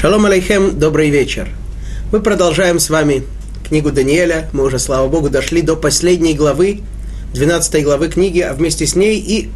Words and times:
Шалом 0.00 0.24
алейхем, 0.24 0.78
добрый 0.78 1.10
вечер. 1.10 1.50
Мы 2.10 2.20
продолжаем 2.20 2.78
с 2.78 2.88
вами 2.88 3.22
книгу 3.68 3.92
Даниэля. 3.92 4.48
Мы 4.54 4.64
уже, 4.64 4.78
слава 4.78 5.08
Богу, 5.08 5.28
дошли 5.28 5.60
до 5.60 5.76
последней 5.76 6.32
главы, 6.32 6.80
12 7.34 7.84
главы 7.84 8.08
книги, 8.08 8.40
а 8.40 8.54
вместе 8.54 8.86
с 8.86 8.96
ней 8.96 9.18
и 9.20 9.50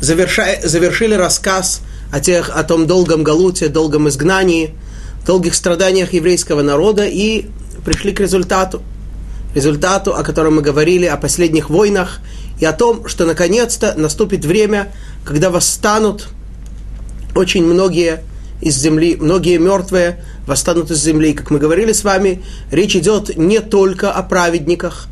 завершая, 0.00 0.60
завершили 0.66 1.14
рассказ 1.14 1.82
о, 2.12 2.18
тех, 2.18 2.50
о 2.50 2.64
том 2.64 2.88
долгом 2.88 3.22
галуте, 3.22 3.68
долгом 3.68 4.08
изгнании, 4.08 4.74
долгих 5.24 5.54
страданиях 5.54 6.14
еврейского 6.14 6.62
народа 6.62 7.06
и 7.06 7.44
пришли 7.84 8.10
к 8.10 8.18
результату. 8.18 8.82
Результату, 9.54 10.16
о 10.16 10.24
котором 10.24 10.56
мы 10.56 10.62
говорили, 10.62 11.06
о 11.06 11.16
последних 11.16 11.70
войнах 11.70 12.18
и 12.58 12.64
о 12.64 12.72
том, 12.72 13.06
что 13.06 13.24
наконец-то 13.24 13.94
наступит 13.96 14.44
время, 14.44 14.92
когда 15.24 15.48
восстанут 15.48 16.26
очень 17.36 17.64
многие 17.64 18.24
из 18.66 18.74
земли, 18.78 19.16
многие 19.16 19.58
мертвые 19.58 20.24
восстанут 20.44 20.90
из 20.90 21.00
земли. 21.00 21.34
Как 21.34 21.50
мы 21.50 21.60
говорили 21.60 21.92
с 21.92 22.02
вами, 22.02 22.42
речь 22.72 22.96
идет 22.96 23.36
не 23.36 23.60
только 23.60 24.10
о 24.10 24.24
праведниках, 24.24 25.06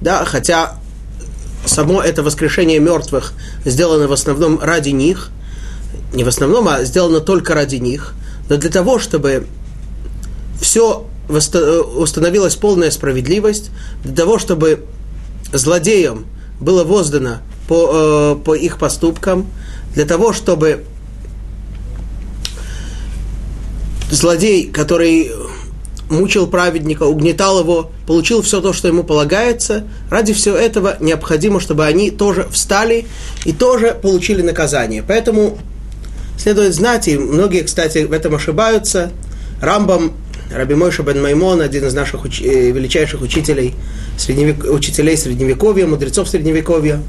да, 0.00 0.24
хотя 0.24 0.78
само 1.66 2.00
это 2.02 2.22
воскрешение 2.22 2.78
мертвых 2.78 3.32
сделано 3.64 4.06
в 4.06 4.12
основном 4.12 4.60
ради 4.60 4.90
них, 4.90 5.30
не 6.14 6.22
в 6.22 6.28
основном, 6.28 6.68
а 6.68 6.84
сделано 6.84 7.18
только 7.18 7.52
ради 7.54 7.76
них, 7.76 8.14
но 8.48 8.56
для 8.56 8.70
того, 8.70 9.00
чтобы 9.00 9.48
все 10.60 11.04
установилась 11.28 12.54
полная 12.54 12.92
справедливость, 12.92 13.72
для 14.04 14.14
того, 14.14 14.38
чтобы 14.38 14.84
злодеям 15.52 16.26
было 16.60 16.84
воздано 16.84 17.38
по, 17.66 18.36
э, 18.38 18.44
по 18.44 18.54
их 18.54 18.78
поступкам, 18.78 19.48
для 19.94 20.04
того, 20.04 20.32
чтобы 20.32 20.84
злодей, 24.10 24.66
который 24.66 25.30
мучил 26.10 26.46
праведника, 26.46 27.04
угнетал 27.04 27.60
его, 27.60 27.90
получил 28.06 28.42
все 28.42 28.60
то, 28.60 28.72
что 28.72 28.88
ему 28.88 29.04
полагается, 29.04 29.84
ради 30.10 30.32
всего 30.32 30.56
этого 30.56 30.96
необходимо, 31.00 31.60
чтобы 31.60 31.86
они 31.86 32.10
тоже 32.10 32.46
встали 32.50 33.06
и 33.44 33.52
тоже 33.52 33.96
получили 34.00 34.42
наказание. 34.42 35.04
Поэтому 35.06 35.58
следует 36.36 36.74
знать, 36.74 37.08
и 37.08 37.16
многие, 37.16 37.62
кстати, 37.62 37.98
в 38.04 38.12
этом 38.12 38.34
ошибаются, 38.34 39.12
Рамбам, 39.60 40.12
Раби 40.50 40.74
Мойша 40.74 41.04
бен 41.04 41.22
Маймон, 41.22 41.60
один 41.60 41.86
из 41.86 41.94
наших 41.94 42.24
уч... 42.24 42.40
Э, 42.40 42.70
величайших 42.72 43.20
учителей, 43.22 43.74
средневек... 44.18 44.64
учителей 44.64 45.16
Средневековья, 45.16 45.86
мудрецов 45.86 46.28
Средневековья, 46.28 47.00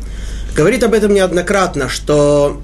говорит 0.55 0.83
об 0.83 0.93
этом 0.93 1.13
неоднократно, 1.13 1.89
что 1.89 2.61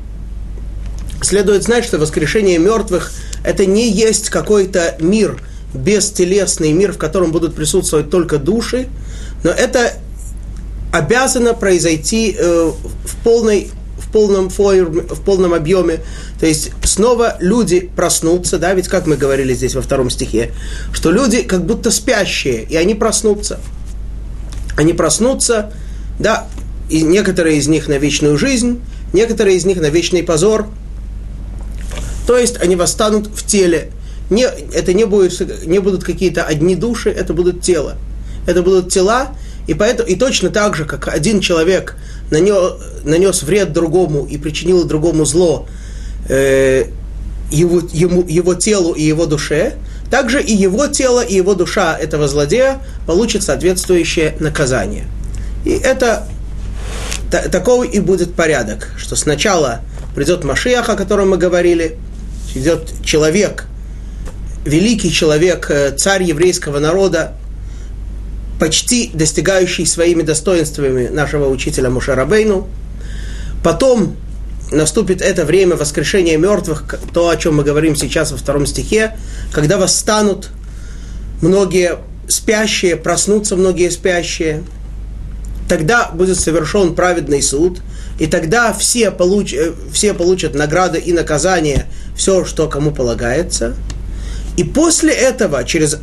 следует 1.22 1.64
знать, 1.64 1.86
что 1.86 1.98
воскрешение 1.98 2.58
мертвых– 2.58 3.12
это 3.44 3.66
не 3.66 3.90
есть 3.90 4.30
какой-то 4.30 4.98
мир, 5.00 5.42
бестелесный 5.74 6.72
мир, 6.72 6.94
в 6.94 6.98
котором 6.98 7.32
будут 7.32 7.56
присутствовать 7.56 8.10
только 8.10 8.38
души, 8.38 8.88
но 9.44 9.52
это 9.52 9.94
обязано 10.92 11.54
произойти 11.54 12.36
э, 12.38 12.72
в, 13.06 13.24
полной, 13.24 13.70
в, 13.98 14.12
полном 14.12 14.50
форме, 14.50 15.02
в 15.02 15.22
полном 15.22 15.54
объеме. 15.54 16.00
То 16.40 16.46
есть 16.46 16.72
снова 16.84 17.38
люди 17.40 17.92
проснутся, 17.96 18.58
да, 18.58 18.74
ведь 18.74 18.88
как 18.88 19.06
мы 19.06 19.18
говорили 19.18 19.54
здесь 19.54 19.76
во 19.76 19.82
втором 19.82 20.10
стихе, 20.10 20.52
что 20.94 21.12
люди 21.12 21.42
как 21.42 21.66
будто 21.66 21.92
спящие, 21.92 22.64
и 22.64 22.76
они 22.76 22.96
проснутся. 22.96 23.60
Они 24.78 24.94
проснутся, 24.94 25.74
да, 26.20 26.48
и 26.90 27.02
некоторые 27.02 27.58
из 27.58 27.68
них 27.68 27.88
на 27.88 27.98
вечную 27.98 28.38
жизнь, 28.38 28.82
некоторые 29.12 29.58
из 29.58 29.66
них 29.66 29.80
на 29.80 29.90
вечный 29.90 30.24
позор– 30.24 30.68
то 32.28 32.38
есть 32.38 32.58
они 32.62 32.76
восстанут 32.76 33.28
в 33.28 33.46
теле. 33.46 33.92
Не, 34.30 34.44
это 34.44 34.94
не, 34.94 35.06
будет, 35.06 35.66
не 35.66 35.80
будут 35.80 36.04
какие-то 36.04 36.44
одни 36.44 36.76
души, 36.76 37.10
это 37.10 37.34
будут 37.34 37.62
тела. 37.62 37.96
Это 38.46 38.62
будут 38.62 38.92
тела, 38.92 39.30
и, 39.66 39.74
поэтому, 39.74 40.10
и 40.10 40.16
точно 40.16 40.50
так 40.50 40.76
же, 40.76 40.86
как 40.86 41.08
один 41.08 41.40
человек 41.40 41.96
нанес, 42.30 42.74
нанес 43.04 43.44
вред 43.44 43.72
другому 43.72 44.26
и 44.26 44.38
причинил 44.38 44.84
другому 44.84 45.26
зло 45.26 45.68
э, 46.30 46.86
его, 47.52 47.82
ему, 47.92 48.26
его 48.28 48.54
телу 48.54 48.94
и 48.94 49.04
его 49.04 49.26
душе, 49.26 49.76
также 50.12 50.42
и 50.42 50.54
его 50.54 50.88
тело, 50.88 51.22
и 51.22 51.36
его 51.36 51.54
душа 51.54 51.98
этого 51.98 52.28
злодея 52.28 52.82
получат 53.06 53.44
соответствующее 53.44 54.36
наказание. 54.40 55.06
И 55.64 55.72
это 55.72 56.28
та, 57.32 57.44
такой 57.44 57.88
и 57.88 58.00
будет 58.00 58.34
порядок, 58.34 58.90
что 58.98 59.16
сначала 59.16 59.82
придет 60.16 60.44
Машиах, 60.44 60.90
о 60.90 60.96
котором 60.96 61.30
мы 61.30 61.38
говорили, 61.38 61.98
идет 62.58 62.94
человек, 63.04 63.66
великий 64.66 65.12
человек, 65.12 65.70
э, 65.70 65.92
царь 65.92 66.24
еврейского 66.24 66.80
народа, 66.80 67.34
почти 68.60 69.12
достигающий 69.14 69.86
своими 69.86 70.24
достоинствами 70.24 71.08
нашего 71.08 71.48
учителя 71.48 71.90
Мушарабейну. 71.90 72.68
Потом 73.64 74.16
наступит 74.72 75.22
это 75.22 75.46
время 75.46 75.76
воскрешения 75.76 76.38
мертвых, 76.38 76.84
то, 77.14 77.30
о 77.30 77.38
чем 77.38 77.58
мы 77.58 77.64
говорим 77.64 77.96
сейчас 77.96 78.32
во 78.32 78.38
втором 78.38 78.66
стихе, 78.66 79.16
когда 79.52 79.78
восстанут 79.78 80.50
многие 81.42 81.98
спящие, 82.28 82.96
проснутся 82.96 83.56
многие 83.56 83.90
спящие. 83.90 84.64
Тогда 85.68 86.10
будет 86.14 86.40
совершен 86.40 86.96
праведный 86.96 87.42
суд, 87.42 87.82
и 88.20 88.28
тогда 88.28 88.74
все, 88.74 89.12
получ, 89.12 89.54
э, 89.54 89.74
все 89.92 90.14
получат 90.14 90.56
награды 90.56 91.00
и 91.00 91.12
наказания 91.12 91.88
все, 92.16 92.46
что 92.46 92.68
кому 92.68 92.92
полагается. 92.92 93.76
И 94.56 94.64
после 94.64 95.14
этого, 95.14 95.64
через 95.66 96.00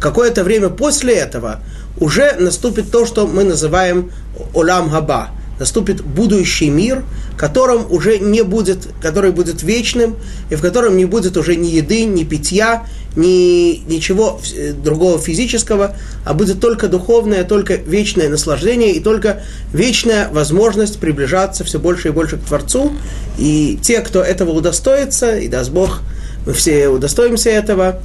какое-то 0.00 0.44
время 0.44 0.68
после 0.68 1.14
этого, 1.14 1.60
уже 1.98 2.34
наступит 2.38 2.90
то, 2.90 3.06
что 3.06 3.26
мы 3.26 3.44
называем 3.44 4.12
Олам 4.54 4.90
Хаба. 4.90 5.30
Наступит 5.58 6.02
будущий 6.02 6.68
мир, 6.68 7.04
которым 7.36 7.90
уже 7.90 8.18
не 8.18 8.42
будет, 8.42 8.88
который 9.00 9.30
будет 9.30 9.62
вечным, 9.62 10.16
и 10.50 10.56
в 10.56 10.60
котором 10.60 10.96
не 10.96 11.04
будет 11.04 11.36
уже 11.36 11.54
ни 11.54 11.68
еды, 11.68 12.04
ни 12.04 12.24
питья, 12.24 12.86
ни 13.16 13.84
ничего 13.88 14.40
другого 14.82 15.20
физического, 15.20 15.96
а 16.24 16.34
будет 16.34 16.60
только 16.60 16.88
духовное, 16.88 17.44
только 17.44 17.74
вечное 17.76 18.28
наслаждение 18.28 18.92
и 18.92 19.00
только 19.00 19.42
вечная 19.72 20.28
возможность 20.30 20.98
приближаться 20.98 21.62
все 21.62 21.78
больше 21.78 22.08
и 22.08 22.10
больше 22.10 22.36
к 22.36 22.44
Творцу. 22.44 22.92
И 23.38 23.78
те, 23.80 24.00
кто 24.00 24.22
этого 24.22 24.50
удостоится, 24.50 25.36
и 25.36 25.46
даст 25.46 25.70
Бог, 25.70 26.00
мы 26.46 26.52
все 26.52 26.88
удостоимся 26.88 27.50
этого, 27.50 28.00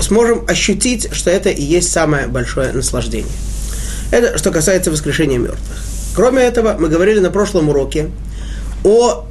сможем 0.00 0.44
ощутить, 0.46 1.08
что 1.12 1.30
это 1.30 1.48
и 1.48 1.62
есть 1.62 1.90
самое 1.90 2.26
большое 2.26 2.72
наслаждение. 2.72 3.32
Это 4.10 4.36
что 4.38 4.50
касается 4.50 4.90
воскрешения 4.90 5.38
мертвых. 5.38 5.95
Кроме 6.16 6.44
этого, 6.44 6.76
мы 6.78 6.88
говорили 6.88 7.18
на 7.20 7.30
прошлом 7.30 7.68
уроке 7.68 8.10
о 8.84 9.26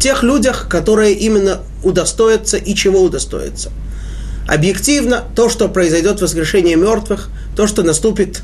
тех 0.00 0.24
людях, 0.24 0.66
которые 0.68 1.14
именно 1.14 1.60
удостоятся 1.84 2.56
и 2.56 2.74
чего 2.74 3.00
удостоятся. 3.00 3.70
Объективно, 4.48 5.22
то, 5.36 5.48
что 5.48 5.68
произойдет 5.68 6.20
воскрешение 6.20 6.74
мертвых, 6.74 7.30
то, 7.54 7.68
что 7.68 7.84
наступит 7.84 8.42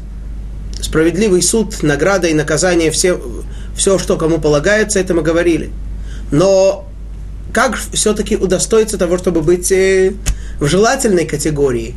справедливый 0.81 1.43
суд, 1.43 1.83
награда 1.83 2.29
и 2.29 2.35
наказание, 2.35 2.93
все, 2.93 3.21
все, 3.77 3.99
что 3.99 4.17
кому 4.17 4.39
полагается, 4.39 5.01
это 5.01 5.13
мы 5.13 5.23
говорили. 5.23 5.73
Но 6.31 6.87
как 7.53 7.77
все-таки 7.93 8.37
удостоиться 8.37 8.97
того, 8.97 9.19
чтобы 9.19 9.43
быть 9.43 9.73
э, 9.73 10.13
в 10.61 10.67
желательной 10.69 11.27
категории? 11.27 11.97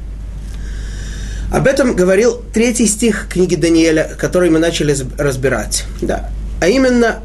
Об 1.52 1.66
этом 1.66 1.94
говорил 1.94 2.42
третий 2.52 2.86
стих 2.86 3.26
книги 3.28 3.54
Даниэля, 3.54 4.16
который 4.18 4.50
мы 4.50 4.58
начали 4.58 4.96
разбирать. 5.18 5.84
Да. 6.00 6.30
А 6.60 6.68
именно, 6.68 7.20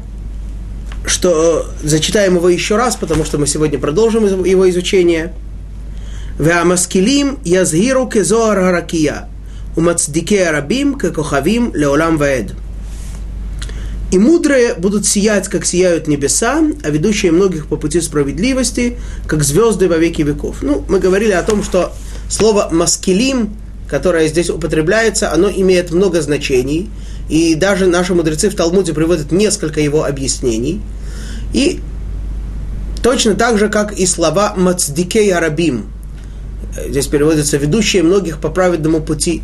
что 1.06 1.70
зачитаем 1.82 2.36
его 2.36 2.48
еще 2.48 2.76
раз, 2.76 2.96
потому 2.96 3.24
что 3.24 3.38
мы 3.38 3.46
сегодня 3.46 3.78
продолжим 3.78 4.44
его 4.44 4.68
изучение. 4.70 5.32
והמשכילים 6.40 7.36
יזהירו 7.44 8.08
כזוהר 8.10 8.58
הרקיע, 8.58 9.14
ומצדיקי 9.76 10.44
הרבים 10.44 10.94
ככוכבים 10.98 11.70
לעולם 11.74 12.16
ועד. 12.18 12.52
И 14.12 14.18
мудрые 14.18 14.74
будут 14.74 15.06
сиять, 15.06 15.46
как 15.46 15.64
сияют 15.64 16.08
небеса, 16.08 16.60
а 16.82 16.90
ведущие 16.90 17.30
многих 17.30 17.68
по 17.68 17.76
пути 17.76 18.00
справедливости, 18.00 18.98
как 19.28 19.44
звезды 19.44 19.88
во 19.88 19.98
веки 19.98 20.22
веков. 20.22 20.56
Ну, 20.62 20.84
мы 20.88 20.98
говорили 20.98 21.30
о 21.30 21.44
том, 21.44 21.62
что 21.62 21.92
слово 22.28 22.70
«маскилим», 22.72 23.50
которое 23.89 24.27
здесь 24.27 24.49
употребляется, 24.49 25.31
оно 25.31 25.49
имеет 25.49 25.91
много 25.91 26.21
значений– 26.21 26.89
и 27.29 27.55
даже 27.55 27.87
наши 27.87 28.13
мудрецы 28.13 28.49
в 28.49 28.55
Талмуде 28.55 28.93
приводят 28.93 29.31
несколько 29.31 29.79
его 29.79 30.03
объяснений. 30.05 30.81
И 31.53 31.79
точно 33.01 33.35
так 33.35 33.57
же, 33.57 33.69
как 33.69 33.93
и 33.93 34.05
слова 34.05 34.53
«мацдикей 34.55 35.33
арабим». 35.33 35.87
Здесь 36.87 37.07
переводится 37.07 37.57
«ведущие 37.57 38.03
многих 38.03 38.39
по 38.39 38.49
праведному 38.49 39.01
пути». 39.01 39.41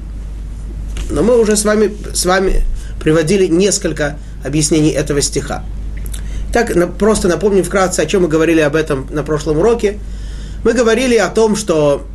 Но 1.10 1.24
мы 1.24 1.40
уже 1.40 1.58
с 1.58 1.66
вами, 1.66 1.96
с 2.14 2.26
вами 2.26 2.64
приводили 3.00 3.48
несколько 3.48 4.18
объяснений 4.46 4.92
этого 4.92 5.22
стиха. 5.22 5.64
Так, 6.54 6.98
просто 6.98 7.28
напомним 7.28 7.64
вкратце, 7.64 8.02
о 8.02 8.06
чем 8.06 8.24
мы 8.24 8.28
говорили 8.28 8.60
об 8.60 8.76
этом 8.76 9.08
на 9.10 9.24
прошлом 9.24 9.58
уроке. 9.58 9.98
Мы 10.64 10.74
говорили 10.74 11.16
о 11.16 11.30
том, 11.30 11.56
что 11.56 12.06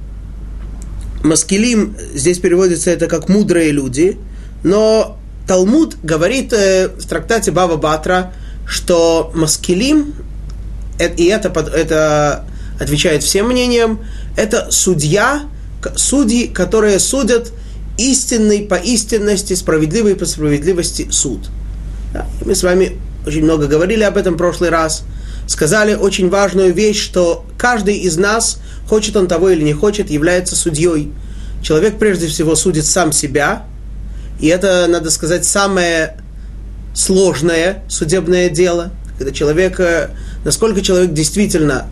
маскилим, 1.22 1.96
здесь 2.14 2.38
переводится 2.38 2.90
это 2.90 3.06
как 3.06 3.28
мудрые 3.28 3.70
люди, 3.70 4.18
но 4.62 5.18
Талмуд 5.46 5.96
говорит 6.02 6.52
э, 6.52 6.88
в 6.88 7.06
трактате 7.06 7.50
Бава 7.50 7.76
Батра, 7.76 8.32
что 8.66 9.30
маскилим, 9.34 10.14
э, 10.98 11.14
и 11.14 11.26
это, 11.26 11.48
это 11.70 12.44
отвечает 12.80 13.22
всем 13.22 13.48
мнениям, 13.48 14.00
это 14.36 14.68
судья, 14.70 15.42
судьи, 15.94 16.48
которые 16.48 16.98
судят 16.98 17.52
истинный 17.96 18.62
по 18.62 18.74
истинности, 18.74 19.54
справедливый 19.54 20.16
по 20.16 20.26
справедливости 20.26 21.08
суд. 21.10 21.48
Да? 22.12 22.26
Мы 22.44 22.54
с 22.54 22.62
вами 22.62 22.98
очень 23.26 23.44
много 23.44 23.66
говорили 23.66 24.02
об 24.02 24.16
этом 24.16 24.34
в 24.34 24.36
прошлый 24.36 24.70
раз. 24.70 25.04
Сказали 25.46 25.94
очень 25.94 26.28
важную 26.28 26.74
вещь, 26.74 27.00
что 27.00 27.44
каждый 27.56 27.98
из 27.98 28.16
нас, 28.16 28.58
хочет 28.88 29.16
он 29.16 29.28
того 29.28 29.50
или 29.50 29.62
не 29.62 29.72
хочет, 29.72 30.10
является 30.10 30.56
судьей. 30.56 31.12
Человек 31.62 31.98
прежде 31.98 32.26
всего 32.26 32.56
судит 32.56 32.84
сам 32.84 33.12
себя, 33.12 33.64
и 34.40 34.48
это, 34.48 34.86
надо 34.88 35.10
сказать, 35.10 35.44
самое 35.44 36.18
сложное 36.94 37.84
судебное 37.88 38.48
дело, 38.48 38.90
когда 39.18 39.32
человек, 39.32 39.80
э, 39.80 40.10
насколько 40.44 40.80
человек 40.82 41.12
действительно 41.12 41.86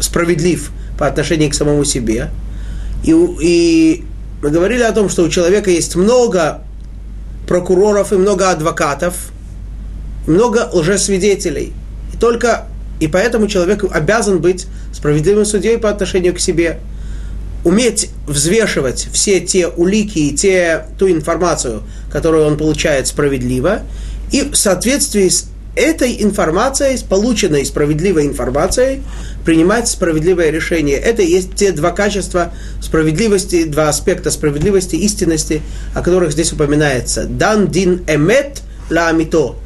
справедлив 0.00 0.70
по 0.98 1.06
отношению 1.06 1.50
к 1.50 1.54
самому 1.54 1.84
себе. 1.84 2.30
И, 3.04 3.12
и 3.40 4.04
мы 4.42 4.50
говорили 4.50 4.82
о 4.82 4.92
том, 4.92 5.08
что 5.08 5.22
у 5.22 5.28
человека 5.28 5.70
есть 5.70 5.96
много 5.96 6.62
прокуроров 7.46 8.12
и 8.12 8.16
много 8.16 8.50
адвокатов, 8.50 9.14
много 10.26 10.68
лжесвидетелей. 10.72 11.72
И 12.20 12.22
только 12.22 12.66
и 13.00 13.08
поэтому 13.08 13.48
человек 13.48 13.82
обязан 13.90 14.40
быть 14.40 14.66
справедливым 14.92 15.46
судьей 15.46 15.78
по 15.78 15.88
отношению 15.88 16.34
к 16.34 16.38
себе. 16.38 16.78
Уметь 17.64 18.10
взвешивать 18.26 19.08
все 19.10 19.40
те 19.40 19.68
улики 19.68 20.18
и 20.18 20.34
те, 20.34 20.84
ту 20.98 21.10
информацию, 21.10 21.82
которую 22.12 22.46
он 22.46 22.58
получает 22.58 23.06
справедливо, 23.06 23.80
и 24.32 24.42
в 24.42 24.54
соответствии 24.54 25.28
с 25.28 25.48
этой 25.74 26.22
информацией, 26.22 26.98
с 26.98 27.02
полученной 27.02 27.64
справедливой 27.64 28.26
информацией, 28.26 29.02
принимать 29.46 29.88
справедливое 29.88 30.50
решение. 30.50 30.98
Это 30.98 31.22
есть 31.22 31.54
те 31.54 31.72
два 31.72 31.92
качества 31.92 32.52
справедливости, 32.82 33.64
два 33.64 33.88
аспекта 33.88 34.30
справедливости, 34.30 34.96
истинности, 34.96 35.62
о 35.94 36.02
которых 36.02 36.32
здесь 36.32 36.52
упоминается. 36.52 37.24
Дан 37.24 37.68
дин 37.68 38.04
эмет 38.06 38.60
ла 38.90 39.08
амито. 39.08 39.56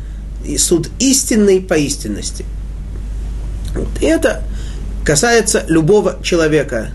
Суд 0.58 0.88
истинный 0.98 1.60
по 1.60 1.74
истинности. 1.74 2.44
Вот. 3.74 3.88
И 4.00 4.06
это 4.06 4.42
касается 5.04 5.64
любого 5.68 6.18
человека. 6.22 6.90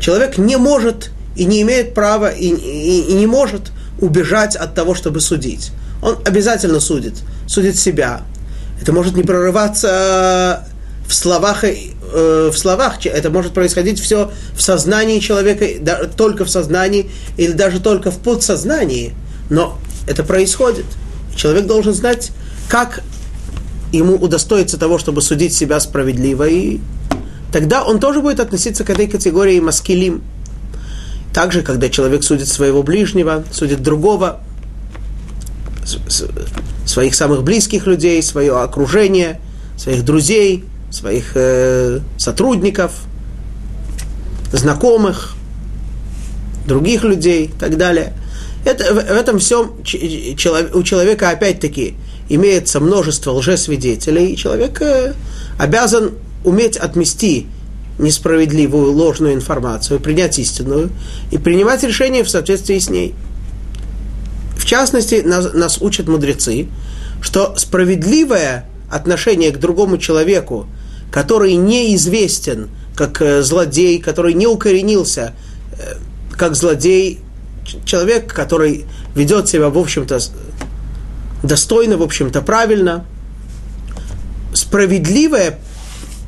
Человек 0.00 0.38
не 0.38 0.56
может 0.56 1.10
и 1.36 1.44
не 1.44 1.62
имеет 1.62 1.94
права 1.94 2.30
и, 2.30 2.48
и, 2.48 3.00
и 3.10 3.14
не 3.14 3.26
может 3.26 3.72
убежать 4.00 4.56
от 4.56 4.74
того, 4.74 4.94
чтобы 4.94 5.20
судить. 5.20 5.72
Он 6.02 6.18
обязательно 6.24 6.80
судит, 6.80 7.14
судит 7.46 7.76
себя. 7.76 8.22
Это 8.80 8.92
может 8.92 9.16
не 9.16 9.22
прорываться 9.22 10.66
в 11.06 11.14
словах 11.14 11.64
э, 11.64 12.50
в 12.52 12.56
словах, 12.56 13.04
это 13.06 13.30
может 13.30 13.52
происходить 13.52 14.00
все 14.00 14.30
в 14.54 14.62
сознании 14.62 15.18
человека, 15.18 15.66
только 16.16 16.44
в 16.44 16.50
сознании 16.50 17.10
или 17.36 17.52
даже 17.52 17.80
только 17.80 18.10
в 18.10 18.18
подсознании, 18.18 19.14
но 19.50 19.78
это 20.06 20.24
происходит. 20.24 20.86
Человек 21.36 21.66
должен 21.66 21.94
знать, 21.94 22.32
как 22.68 23.02
ему 23.92 24.16
удостоиться 24.16 24.78
того, 24.78 24.98
чтобы 24.98 25.22
судить 25.22 25.54
себя 25.54 25.80
справедливо, 25.80 26.48
и 26.48 26.80
тогда 27.52 27.84
он 27.84 28.00
тоже 28.00 28.20
будет 28.20 28.40
относиться 28.40 28.84
к 28.84 28.90
этой 28.90 29.06
категории 29.06 29.60
маскилим. 29.60 30.22
Также, 31.32 31.62
когда 31.62 31.88
человек 31.88 32.24
судит 32.24 32.48
своего 32.48 32.82
ближнего, 32.82 33.44
судит 33.52 33.82
другого, 33.82 34.40
своих 36.84 37.14
самых 37.14 37.42
близких 37.42 37.86
людей, 37.86 38.22
свое 38.22 38.60
окружение, 38.60 39.40
своих 39.76 40.04
друзей– 40.04 40.64
своих 40.96 41.32
э, 41.34 42.00
сотрудников, 42.16 42.92
знакомых, 44.52 45.34
других 46.66 47.04
людей 47.04 47.46
и 47.46 47.48
так 47.48 47.76
далее. 47.76 48.12
Это, 48.66 48.92
в, 48.92 48.98
этом 48.98 49.38
всем 49.38 49.76
у 49.78 50.82
человека 50.82 51.30
опять-таки 51.30 51.94
имеется 52.28 52.80
множество 52.80 53.30
лжесвидетелей, 53.32 54.32
и 54.32 54.36
человек 54.36 54.82
э, 54.82 55.14
обязан 55.58 56.14
уметь 56.44 56.76
отмести 56.76 57.46
несправедливую, 57.98 58.92
ложную 58.92 59.34
информацию, 59.34 60.00
принять 60.00 60.38
истинную 60.38 60.90
и 61.30 61.38
принимать 61.38 61.82
решения 61.84 62.24
в 62.24 62.28
соответствии 62.28 62.78
с 62.78 62.90
ней. 62.90 63.14
В 64.58 64.66
частности, 64.66 65.22
нас, 65.24 65.54
нас 65.54 65.78
учат 65.80 66.08
мудрецы, 66.08 66.66
что 67.22 67.54
справедливое 67.56 68.68
отношение 68.90 69.52
к 69.52 69.58
другому 69.58 69.96
человеку 69.96 70.66
который 71.10 71.54
неизвестен 71.54 72.68
как 72.94 73.20
э, 73.22 73.42
злодей, 73.42 73.98
который 74.00 74.34
не 74.34 74.46
укоренился 74.46 75.34
э, 75.78 75.94
как 76.32 76.54
злодей, 76.54 77.20
человек, 77.84 78.32
который 78.32 78.86
ведет 79.14 79.48
себя, 79.48 79.68
в 79.68 79.78
общем-то, 79.78 80.18
достойно, 81.42 81.96
в 81.96 82.02
общем-то, 82.02 82.42
правильно, 82.42 83.04
справедливая 84.52 85.58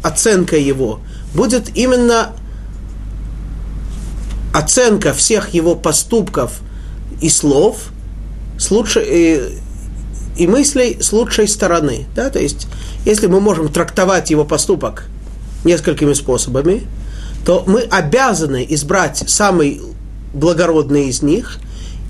оценка 0.03 0.57
его 0.57 1.01
будет 1.35 1.77
именно 1.77 2.33
оценка 4.55 5.13
всех 5.13 5.55
его 5.55 5.75
поступков 5.75 6.61
и 7.21 7.29
слов 7.29 7.89
с 8.59 8.71
лучшей, 8.71 9.05
и, 9.07 9.59
и 10.37 10.47
мыслей 10.47 10.99
с 11.01 11.13
лучшей 11.13 11.49
стороны. 11.49 12.07
Да? 12.15 12.31
То 12.31 12.39
есть 12.39 12.67
если 13.05 13.27
мы 13.27 13.41
можем 13.41 13.69
трактовать 13.69 14.31
его 14.31 14.45
поступок 14.45 15.05
несколькими 15.65 16.13
способами, 16.13 16.87
то 17.45 17.65
мы 17.67 17.83
обязаны 17.83 18.67
избрать 18.69 19.25
самый 19.27 19.81
благородный 20.33 21.09
из 21.09 21.23
них, 21.23 21.59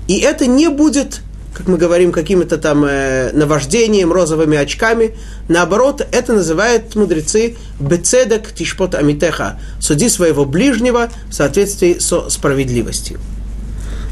и 0.07 0.19
это 0.19 0.47
не 0.47 0.69
будет, 0.69 1.21
как 1.53 1.67
мы 1.67 1.77
говорим, 1.77 2.11
каким-то 2.11 2.57
там 2.57 2.83
э, 2.85 3.31
наваждением, 3.33 4.11
розовыми 4.11 4.57
очками. 4.57 5.15
Наоборот, 5.47 6.05
это 6.11 6.33
называют 6.33 6.95
мудрецы 6.95 7.57
бецедек 7.79 8.51
тишпот 8.53 8.95
амитеха. 8.95 9.59
Суди 9.79 10.09
своего 10.09 10.45
ближнего 10.45 11.09
в 11.29 11.33
соответствии 11.33 11.99
со 11.99 12.29
справедливостью. 12.29 13.19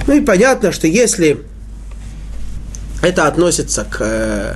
Ну 0.08 0.14
и 0.14 0.22
понятно, 0.22 0.72
что 0.72 0.88
если 0.88 1.40
это 3.02 3.28
относится 3.28 3.84
к 3.84 3.98
э, 4.02 4.56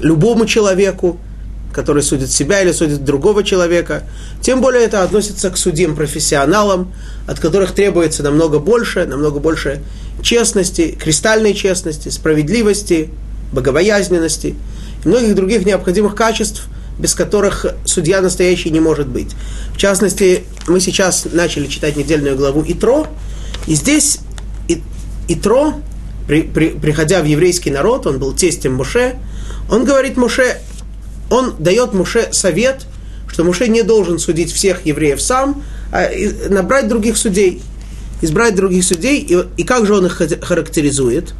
любому 0.00 0.46
человеку, 0.46 1.18
который 1.74 2.02
судит 2.02 2.30
себя 2.30 2.62
или 2.62 2.72
судит 2.72 3.04
другого 3.04 3.42
человека. 3.42 4.04
Тем 4.40 4.60
более 4.60 4.84
это 4.84 5.02
относится 5.02 5.50
к 5.50 5.56
судьям 5.56 5.96
профессионалам, 5.96 6.92
от 7.26 7.40
которых 7.40 7.72
требуется 7.72 8.22
намного 8.22 8.58
больше, 8.60 9.04
намного 9.04 9.40
больше 9.40 9.82
честности, 10.22 10.96
кристальной 10.98 11.52
честности, 11.52 12.08
справедливости, 12.08 13.10
богобоязненности 13.52 14.54
и 15.04 15.08
многих 15.08 15.34
других 15.34 15.66
необходимых 15.66 16.14
качеств, 16.14 16.68
без 16.98 17.14
которых 17.14 17.66
судья 17.84 18.20
настоящий 18.20 18.70
не 18.70 18.80
может 18.80 19.08
быть. 19.08 19.32
В 19.74 19.76
частности, 19.76 20.44
мы 20.68 20.80
сейчас 20.80 21.26
начали 21.32 21.66
читать 21.66 21.96
недельную 21.96 22.36
главу 22.36 22.64
Итро, 22.66 23.08
и 23.66 23.74
здесь 23.74 24.20
Итро, 25.26 25.74
при, 26.28 26.42
при, 26.42 26.68
приходя 26.68 27.20
в 27.20 27.24
еврейский 27.24 27.70
народ, 27.70 28.06
он 28.06 28.18
был 28.18 28.32
тестем 28.32 28.74
Муше, 28.74 29.16
он 29.70 29.84
говорит 29.84 30.16
Муше, 30.16 30.58
он 31.33 31.55
дает 31.59 31.93
Муше 31.93 32.29
совет, 32.31 32.85
что 33.27 33.43
Муше 33.43 33.67
не 33.67 33.83
должен 33.83 34.19
судить 34.19 34.51
всех 34.51 34.85
евреев 34.85 35.21
сам, 35.21 35.63
а 35.91 36.09
набрать 36.49 36.87
других 36.87 37.17
судей, 37.17 37.61
избрать 38.21 38.55
других 38.55 38.83
судей, 38.83 39.19
и, 39.19 39.45
и 39.57 39.63
как 39.63 39.85
же 39.85 39.95
он 39.95 40.05
их 40.05 40.21
характеризует, 40.41 41.33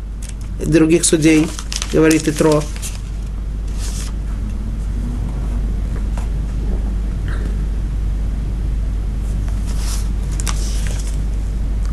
других 0.66 1.06
судей, 1.06 1.48
говорит 1.92 2.28
Итро. 2.28 2.64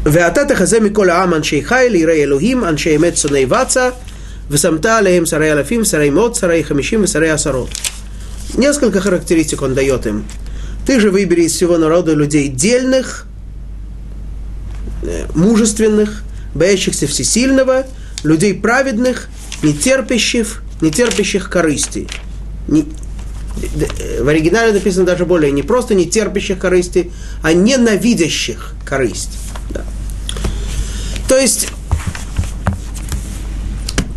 ואתה 0.09 0.45
תחזה 0.45 0.81
מכל 0.81 1.11
העם 1.11 1.35
אנשי 1.35 1.65
חיל, 1.65 1.95
יראי 1.95 2.23
אלוהים, 2.23 2.65
אנשי 2.65 2.97
אמת 2.97 3.17
שונאי 3.17 3.47
בצע, 3.47 3.89
«Весамта 4.52 4.98
алеем 4.98 5.26
сарай 5.26 5.54
алафим, 5.54 5.86
сарай 5.86 6.10
мод, 6.10 6.36
сарай 6.36 6.62
хамишим, 6.62 7.08
сарай 7.08 7.32
асарот». 7.32 7.70
Несколько 8.58 9.00
характеристик 9.00 9.62
он 9.62 9.74
дает 9.74 10.06
им. 10.06 10.26
«Ты 10.86 11.00
же 11.00 11.10
выбери 11.10 11.44
из 11.44 11.54
всего 11.54 11.78
народа 11.78 12.14
людей 12.14 12.50
дельных, 12.50 13.28
э, 15.04 15.26
мужественных, 15.36 16.24
боящихся 16.54 17.08
всесильного, 17.08 17.86
людей 18.24 18.54
праведных, 18.54 19.30
нетерпящих, 19.64 20.64
нетерпящих 20.82 21.50
корысти». 21.50 22.10
Не, 22.68 22.82
э, 22.82 24.22
в 24.22 24.28
оригинале 24.28 24.74
написано 24.74 25.06
даже 25.06 25.26
более 25.26 25.54
не 25.54 25.64
просто 25.64 25.96
не 25.96 26.08
терпящих 26.08 26.60
корысти, 26.60 27.10
а 27.42 27.54
ненавидящих 27.54 28.74
корысть. 28.86 29.38
Да. 29.70 29.86
То 31.30 31.38
есть 31.38 31.70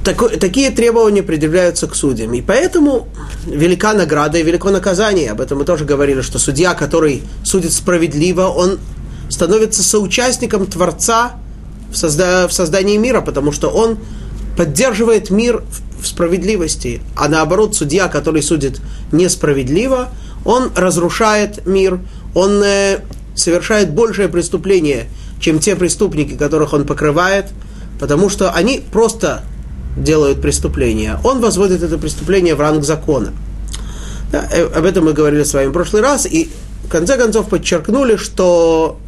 такой, 0.05 0.37
такие 0.37 0.71
требования 0.71 1.23
предъявляются 1.23 1.87
к 1.89 1.95
судьям. 1.95 2.33
И 2.35 2.43
поэтому 2.43 3.09
велика 3.47 3.95
награда 3.95 4.39
и 4.39 4.43
велико 4.43 4.71
наказание. 4.71 5.31
Об 5.31 5.41
этом 5.41 5.59
мы 5.59 5.65
тоже 5.65 5.85
говорили, 5.85 6.21
что 6.21 6.39
судья, 6.39 6.75
который 6.75 7.23
судит 7.43 7.73
справедливо, 7.73 8.43
он 8.43 8.79
становится 9.29 9.83
соучастником 9.83 10.67
Творца 10.67 11.33
в, 11.91 11.95
созда- 11.95 12.47
в 12.47 12.53
создании 12.53 12.97
мира, 12.97 13.21
потому 13.21 13.51
что 13.51 13.69
он 13.69 13.99
поддерживает 14.57 15.31
мир 15.31 15.65
в 16.01 16.07
справедливости. 16.07 17.01
А 17.17 17.29
наоборот, 17.29 17.75
судья, 17.75 18.09
который 18.09 18.43
судит 18.43 18.81
несправедливо, 19.11 20.11
он 20.45 20.71
разрушает 20.77 21.67
мир, 21.67 22.01
он 22.35 22.63
э, 22.63 23.01
совершает 23.35 23.91
большее 23.93 24.29
преступление, 24.29 25.09
чем 25.41 25.59
те 25.59 25.75
преступники, 25.75 26.37
которых 26.37 26.75
он 26.75 26.87
покрывает, 26.87 27.47
потому 27.99 28.29
что 28.29 28.53
они 28.53 28.83
просто 28.93 29.43
делают 29.97 30.41
преступление. 30.41 31.19
Он 31.25 31.41
возводит 31.41 31.83
это 31.83 31.99
преступление 31.99 32.55
в 32.55 32.61
ранг 32.61 32.85
закона. 32.85 33.33
Да, 34.33 34.49
э, 34.51 34.67
об 34.67 34.85
этом 34.85 35.05
мы 35.05 35.13
говорили 35.13 35.45
с 35.45 35.55
вами 35.55 35.69
в 35.69 35.73
прошлый 35.73 36.03
раз, 36.03 36.27
и 36.27 36.51
в 36.85 36.89
конце 36.89 37.17
концов 37.17 37.49
подчеркнули, 37.49 38.17
что 38.17 38.99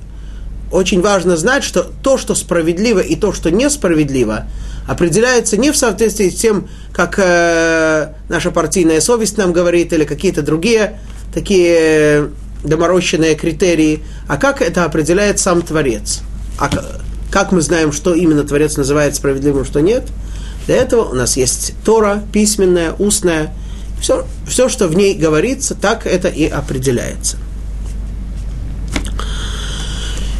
очень 0.70 1.00
важно 1.00 1.36
знать, 1.36 1.64
что 1.64 1.82
то, 2.02 2.18
что 2.18 2.34
справедливо 2.34 3.00
и 3.00 3.16
то, 3.16 3.32
что 3.32 3.50
несправедливо, 3.50 4.46
определяется 4.86 5.56
не 5.56 5.72
в 5.72 5.76
соответствии 5.76 6.28
с 6.28 6.36
тем, 6.36 6.68
как 6.92 7.18
э, 7.18 8.12
наша 8.28 8.50
партийная 8.50 9.00
совесть 9.00 9.36
нам 9.36 9.52
говорит, 9.52 9.92
или 9.92 10.04
какие-то 10.04 10.42
другие 10.42 10.98
такие 11.36 12.30
доморощенные 12.64 13.34
критерии, 13.34 14.02
а 14.26 14.38
как 14.38 14.62
это 14.62 14.84
определяет 14.84 15.38
сам 15.38 15.60
Творец. 15.60 16.20
А 16.58 16.70
как 17.30 17.52
мы 17.52 17.60
знаем, 17.60 17.92
что 17.92 18.14
именно 18.14 18.42
Творец 18.42 18.78
называет 18.78 19.14
справедливым, 19.14 19.66
что 19.66 19.80
нет? 19.80 20.04
Для 20.66 20.76
этого 20.76 21.10
у 21.10 21.14
нас 21.14 21.36
есть 21.36 21.74
Тора, 21.84 22.22
письменная, 22.32 22.92
устная. 22.92 23.54
Все, 24.00 24.26
все, 24.46 24.68
что 24.68 24.88
в 24.88 24.96
ней 24.96 25.14
говорится, 25.14 25.74
так 25.74 26.06
это 26.06 26.28
и 26.28 26.46
определяется. 26.46 27.38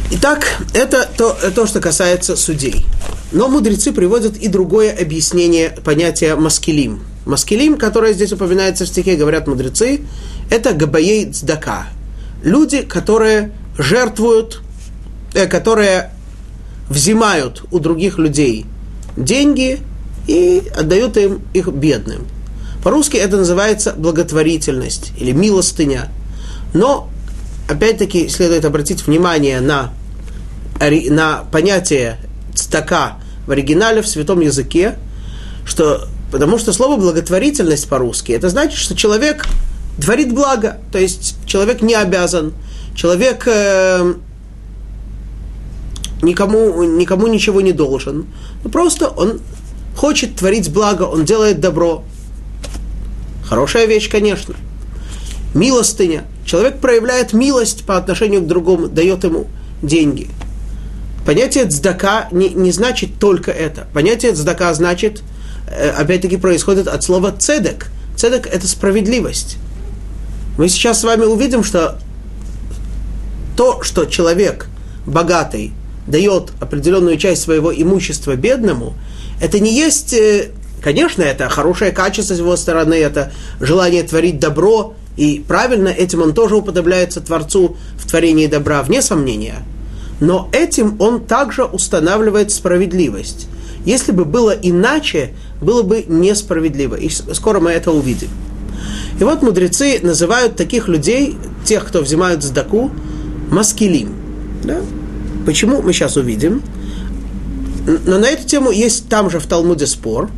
Итак, 0.09 0.45
это 0.73 1.09
то, 1.17 1.35
то, 1.53 1.67
что 1.67 1.81
касается 1.81 2.35
судей. 2.35 2.85
Но 3.31 3.49
мудрецы 3.49 3.91
приводят 3.91 4.37
и 4.37 4.47
другое 4.47 4.95
объяснение 4.95 5.71
понятия 5.83 6.35
маскилим. 6.35 7.03
Маскилим, 7.25 7.77
которое 7.77 8.13
здесь 8.13 8.31
упоминается 8.31 8.85
в 8.85 8.87
стихе, 8.87 9.15
говорят 9.15 9.47
мудрецы, 9.47 10.01
это 10.49 10.73
габаей 10.73 11.31
цдака. 11.31 11.87
Люди, 12.41 12.83
которые 12.83 13.51
жертвуют, 13.77 14.61
э, 15.33 15.45
которые 15.47 16.11
взимают 16.89 17.63
у 17.71 17.79
других 17.79 18.17
людей 18.17 18.65
деньги 19.17 19.81
и 20.27 20.63
отдают 20.75 21.17
им 21.17 21.41
их 21.53 21.67
бедным. 21.69 22.27
По-русски 22.83 23.17
это 23.17 23.37
называется 23.37 23.93
благотворительность 23.97 25.11
или 25.17 25.31
милостыня. 25.31 26.09
Но, 26.73 27.09
опять-таки, 27.67 28.29
следует 28.29 28.65
обратить 28.65 29.07
внимание 29.07 29.61
на, 29.61 29.93
на 30.79 31.43
понятие 31.51 32.17
цтака 32.53 33.17
в 33.45 33.51
оригинале, 33.51 34.01
в 34.01 34.07
святом 34.07 34.41
языке, 34.41 34.97
что, 35.65 36.07
потому 36.31 36.59
что 36.59 36.73
слово 36.73 36.99
благотворительность 36.99 37.87
по-русски, 37.87 38.33
это 38.33 38.49
значит, 38.49 38.77
что 38.77 38.95
человек 38.95 39.45
творит 40.01 40.33
благо, 40.33 40.77
то 40.91 40.99
есть 40.99 41.35
человек 41.45 41.81
не 41.81 41.95
обязан, 41.95 42.53
человек 42.95 43.43
э, 43.47 44.13
никому, 46.21 46.83
никому 46.83 47.27
ничего 47.27 47.61
не 47.61 47.71
должен, 47.71 48.27
просто 48.71 49.07
он 49.07 49.39
хочет 49.97 50.37
творить 50.37 50.71
благо, 50.71 51.03
он 51.03 51.25
делает 51.25 51.59
добро. 51.59 52.05
Хорошая 53.43 53.85
вещь, 53.85 54.09
конечно. 54.09 54.55
Милостыня. 55.53 56.23
Человек 56.45 56.79
проявляет 56.79 57.33
милость 57.33 57.85
по 57.85 57.97
отношению 57.97 58.41
к 58.41 58.47
другому, 58.47 58.87
дает 58.87 59.25
ему 59.25 59.47
деньги– 59.81 60.29
Понятие 61.27 61.65
цдака 61.65 62.29
не, 62.31 62.47
не 62.51 62.71
значит 62.71 63.19
только 63.19 63.51
это. 63.51 63.85
Понятие 63.93 64.31
цдака 64.31 64.73
значит, 64.73 65.23
э, 65.69 65.89
опять-таки, 65.89 66.37
происходит 66.37 66.87
от 66.87 67.03
слова 67.03 67.33
цедек. 67.37 67.87
Цедек– 68.15 68.47
это 68.51 68.65
справедливость. 68.65 69.57
Мы 70.57 70.69
сейчас 70.69 71.01
с 71.01 71.03
вами 71.03 71.25
увидим, 71.25 71.65
что 71.65 71.99
то, 73.57 73.83
что 73.83 74.05
человек 74.05 74.67
богатый 75.05 75.73
дает 76.07 76.53
определенную 76.61 77.17
часть 77.17 77.41
своего 77.41 77.73
имущества 77.75 78.37
бедному, 78.37 78.93
это 79.39 79.59
не 79.59 79.73
есть, 79.73 80.13
э, 80.13 80.49
конечно, 80.81 81.21
это 81.21 81.49
хорошее 81.49 81.91
качество 81.91 82.33
с 82.33 82.39
его 82.39 82.55
стороны, 82.55 82.95
это 82.95 83.31
желание 83.59 84.03
творить 84.03 84.39
добро, 84.39 84.93
и 85.15 85.43
правильно 85.47 85.89
этим 85.89 86.21
он 86.21 86.33
тоже 86.33 86.55
уподобляется 86.55 87.21
Творцу 87.21 87.77
в 87.97 88.07
творении 88.07 88.47
добра, 88.47 88.83
вне 88.83 89.01
сомнения– 89.01 89.65
но 90.19 90.49
этим 90.51 90.95
он 90.99 91.25
также 91.25 91.63
устанавливает 91.63 92.51
справедливость. 92.51 93.47
Если 93.85 94.11
бы 94.11 94.25
было 94.25 94.51
иначе, 94.51 95.33
было 95.61 95.83
бы 95.83 96.03
несправедливо. 96.07 96.95
И 96.95 97.09
скоро 97.09 97.59
мы 97.59 97.71
это 97.71 97.91
увидим. 97.91 98.29
И 99.19 99.23
вот 99.23 99.41
мудрецы 99.41 99.99
называют 100.01 100.55
таких 100.55 100.87
людей, 100.87 101.37
тех, 101.65 101.85
кто 101.85 102.01
взимают 102.01 102.43
сдаку, 102.43 102.91
маскилим. 103.51 104.13
Да? 104.63 104.81
Почему, 105.45 105.81
мы 105.81 105.93
сейчас 105.93 106.17
увидим. 106.17 106.61
Но 107.87 108.19
на 108.19 108.25
эту 108.25 108.45
тему 108.45 108.71
есть 108.71 109.07
там 109.07 109.29
же 109.29 109.39
в 109.39 109.47
Талмуде 109.47 109.87
спор. 109.87 110.29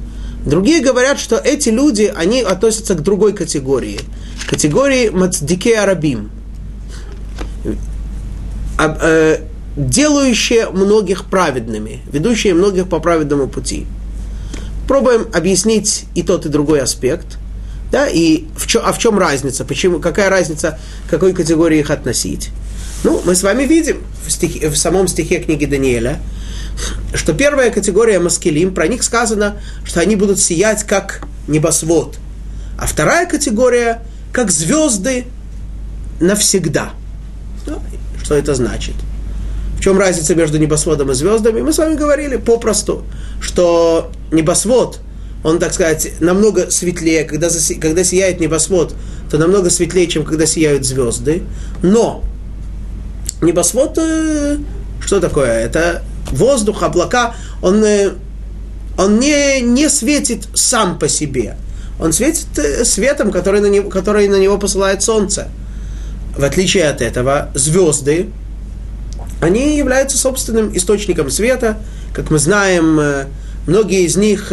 Другие 0.46 0.82
говорят, 0.82 1.20
что 1.20 1.36
эти 1.36 1.70
люди, 1.70 2.12
они 2.16 2.42
относятся 2.42 2.94
к 2.94 3.02
другой 3.02 3.34
категории. 3.34 4.00
Категории 4.48 5.10
мацдике 5.10 5.80
арабим. 5.80 6.30
Э, 8.78 9.40
делающее 9.76 10.70
многих 10.70 11.26
праведными, 11.26 12.02
ведущее 12.12 12.54
многих 12.54 12.88
по 12.88 13.00
праведному 13.00 13.48
пути. 13.48 13.86
Пробуем 14.88 15.28
объяснить 15.34 16.06
и 16.16 16.24
тот, 16.24 16.46
и 16.46 16.50
другой 16.50 16.82
аспект. 16.82 17.38
Да, 17.92 18.08
и 18.08 18.46
в 18.56 18.68
чё, 18.68 18.82
а 18.84 18.92
в 18.92 19.00
чем 19.00 19.18
разница? 19.18 19.66
Почему, 19.66 20.00
какая 20.00 20.30
разница, 20.30 20.80
к 21.08 21.10
какой 21.10 21.34
категории 21.34 21.80
их 21.80 21.90
относить? 21.90 22.50
Ну, 23.04 23.22
мы 23.26 23.36
с 23.36 23.44
вами 23.44 23.64
видим 23.64 23.98
в, 24.26 24.32
стихе, 24.32 24.70
в 24.70 24.78
самом 24.78 25.08
стихе 25.08 25.40
книги 25.40 25.66
Даниэля, 25.66 26.20
что 27.14 27.34
первая 27.34 27.72
категория 27.72 28.20
маскелим, 28.20 28.74
про 28.74 28.88
них 28.88 29.04
сказано, 29.04 29.58
что 29.84 30.00
они 30.00 30.16
будут 30.16 30.40
сиять 30.40 30.84
как 30.84 31.22
небосвод. 31.48 32.18
А 32.78 32.86
вторая 32.86 33.26
категория, 33.26 34.02
как 34.32 34.52
звезды 34.52 35.26
навсегда. 36.20 36.92
Ну, 37.66 37.82
что 38.24 38.36
это 38.36 38.56
значит? 38.56 38.96
В 39.78 39.82
чем 39.82 39.98
разница 39.98 40.36
между 40.36 40.58
небосводом 40.58 41.12
и 41.12 41.14
звездами? 41.14 41.62
Мы 41.62 41.72
с 41.72 41.78
вами 41.78 41.96
говорили 41.96 42.36
попросту, 42.36 43.06
что 43.42 44.12
небосвод, 44.32 45.00
он, 45.44 45.58
так 45.60 45.74
сказать, 45.74 46.20
намного 46.20 46.70
светлее, 46.70 47.24
когда, 47.24 47.50
заси, 47.50 47.76
когда 47.76 48.04
сияет 48.04 48.42
небосвод, 48.42 48.94
то 49.32 49.38
намного 49.38 49.70
светлее, 49.70 50.08
чем 50.08 50.26
когда 50.26 50.46
сияют 50.46 50.86
звезды. 50.86 51.44
Но 51.82 52.24
небосвод, 53.42 53.98
э, 53.98 54.58
что 55.00 55.22
такое? 55.22 55.64
Это 55.64 56.04
воздух, 56.32 56.84
облака, 56.84 57.36
он, 57.62 57.84
э, 57.84 58.14
он 58.98 59.20
не, 59.20 59.62
не 59.62 59.90
светит 59.90 60.48
сам 60.54 61.00
по 61.00 61.08
себе. 61.08 61.58
Он 62.00 62.14
светит 62.14 62.58
э, 62.58 62.86
светом, 62.86 63.32
который 63.32 63.62
на, 63.62 63.68
него, 63.68 63.90
который 63.90 64.28
на 64.28 64.40
него 64.40 64.58
посылает 64.58 65.04
солнце. 65.04 65.48
В 66.38 66.44
отличие 66.44 66.88
от 66.88 67.02
этого, 67.02 67.50
звезды, 67.54 68.30
они 69.42 69.78
являются 69.78 70.18
собственным 70.18 70.76
источником 70.76 71.30
света. 71.30 71.78
Как 72.14 72.30
мы 72.30 72.40
знаем, 72.40 73.00
э, 73.00 73.26
многие 73.68 74.06
из 74.06 74.16
них 74.16 74.52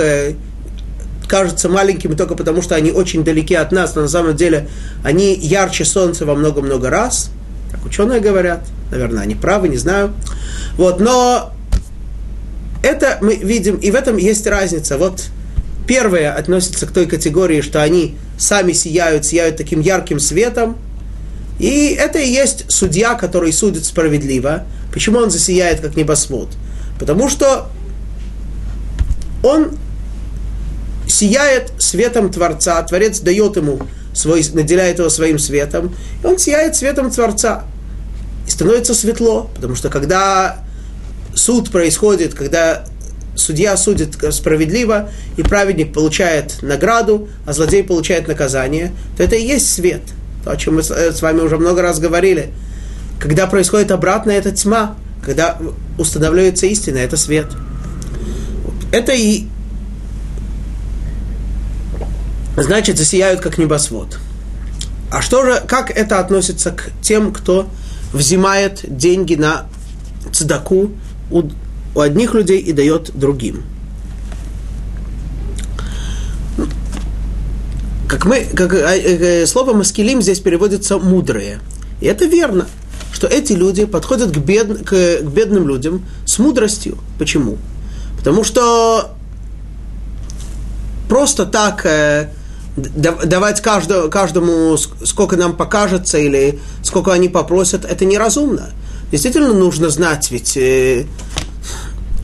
кажутся 1.28 1.68
маленькими 1.68 2.14
только 2.14 2.34
потому, 2.34 2.62
что 2.62 2.76
они 2.76 2.92
очень 2.92 3.24
далеки 3.24 3.54
от 3.54 3.72
нас, 3.72 3.94
но 3.94 4.02
на 4.02 4.08
самом 4.08 4.36
деле 4.36 4.68
они 5.02 5.34
ярче 5.34 5.84
Солнца 5.84 6.24
во 6.24 6.34
много-много 6.34 6.88
раз. 6.88 7.30
Так 7.70 7.84
ученые 7.84 8.20
говорят. 8.20 8.60
Наверное, 8.90 9.22
они 9.22 9.34
правы, 9.34 9.68
не 9.68 9.76
знаю. 9.76 10.12
Вот, 10.76 11.00
но 11.00 11.52
это 12.86 13.18
мы 13.20 13.34
видим, 13.36 13.76
и 13.76 13.90
в 13.90 13.94
этом 13.94 14.16
есть 14.16 14.46
разница. 14.46 14.96
Вот 14.96 15.24
первое 15.86 16.32
относится 16.32 16.86
к 16.86 16.92
той 16.92 17.06
категории, 17.06 17.60
что 17.60 17.82
они 17.82 18.16
сами 18.38 18.72
сияют, 18.72 19.24
сияют 19.24 19.56
таким 19.56 19.80
ярким 19.80 20.20
светом, 20.20 20.76
и 21.58 21.96
это 21.98 22.18
и 22.18 22.28
есть 22.28 22.70
судья, 22.70 23.14
который 23.14 23.52
судит 23.52 23.84
справедливо. 23.84 24.64
Почему 24.92 25.18
он 25.18 25.30
засияет, 25.30 25.80
как 25.80 25.96
небосвод? 25.96 26.48
Потому 26.98 27.28
что 27.28 27.68
он 29.42 29.76
сияет 31.08 31.72
светом 31.78 32.30
Творца, 32.30 32.82
Творец 32.82 33.20
дает 33.20 33.56
ему 33.56 33.80
свой, 34.14 34.44
наделяет 34.52 34.98
его 34.98 35.08
своим 35.08 35.38
светом, 35.38 35.94
и 36.22 36.26
он 36.26 36.38
сияет 36.38 36.76
светом 36.76 37.10
Творца. 37.10 37.64
И 38.46 38.50
становится 38.50 38.94
светло, 38.94 39.50
потому 39.54 39.74
что 39.74 39.88
когда 39.88 40.65
суд 41.36 41.70
происходит, 41.70 42.34
когда 42.34 42.84
судья 43.36 43.76
судит 43.76 44.16
справедливо, 44.32 45.10
и 45.36 45.42
праведник 45.42 45.92
получает 45.92 46.62
награду, 46.62 47.28
а 47.44 47.52
злодей 47.52 47.84
получает 47.84 48.26
наказание, 48.26 48.92
то 49.16 49.22
это 49.22 49.36
и 49.36 49.46
есть 49.46 49.72
свет. 49.72 50.02
То, 50.44 50.50
о 50.50 50.56
чем 50.56 50.76
мы 50.76 50.82
с 50.82 51.22
вами 51.22 51.40
уже 51.40 51.58
много 51.58 51.82
раз 51.82 52.00
говорили. 52.00 52.50
Когда 53.20 53.46
происходит 53.46 53.90
обратно, 53.90 54.30
это 54.30 54.50
тьма. 54.50 54.96
Когда 55.24 55.58
устанавливается 55.98 56.66
истина, 56.66 56.98
это 56.98 57.16
свет. 57.16 57.46
Это 58.92 59.12
и 59.12 59.46
значит 62.56 62.96
засияют 62.96 63.40
как 63.40 63.58
небосвод. 63.58 64.18
А 65.10 65.20
что 65.20 65.44
же, 65.44 65.62
как 65.66 65.90
это 65.90 66.18
относится 66.20 66.70
к 66.70 66.90
тем, 67.02 67.32
кто 67.32 67.68
взимает 68.12 68.80
деньги 68.84 69.34
на 69.34 69.66
цедаку 70.32 70.92
у, 71.30 71.42
у 71.94 72.00
одних 72.00 72.34
людей 72.34 72.60
и 72.60 72.72
дает 72.72 73.10
другим? 73.14 73.64
Как 78.08 78.24
мы, 78.24 78.44
как 78.44 78.72
э, 78.72 78.78
э, 78.78 79.46
слово 79.46 79.74
маскилим 79.74 80.22
здесь 80.22 80.38
переводится 80.38 80.98
мудрые. 80.98 81.60
И 82.00 82.06
это 82.06 82.26
верно, 82.26 82.66
что 83.12 83.26
эти 83.26 83.52
люди 83.52 83.84
подходят 83.84 84.30
к, 84.30 84.38
бед, 84.38 84.84
к, 84.84 84.90
к 84.90 85.22
бедным 85.24 85.66
людям 85.66 86.04
с 86.24 86.38
мудростью. 86.38 86.98
Почему? 87.18 87.58
Потому 88.16 88.44
что 88.44 89.16
просто 91.08 91.46
так 91.46 91.84
э, 91.86 92.30
давать 92.76 93.60
каждому, 93.60 94.10
каждому, 94.10 94.76
сколько 94.76 95.36
нам 95.36 95.56
покажется 95.56 96.18
или 96.18 96.60
сколько 96.82 97.12
они 97.12 97.28
попросят, 97.28 97.84
это 97.84 98.04
неразумно. 98.04 98.70
Действительно 99.10 99.52
нужно 99.52 99.88
знать, 99.88 100.30
ведь 100.30 100.56
э, 100.56 101.04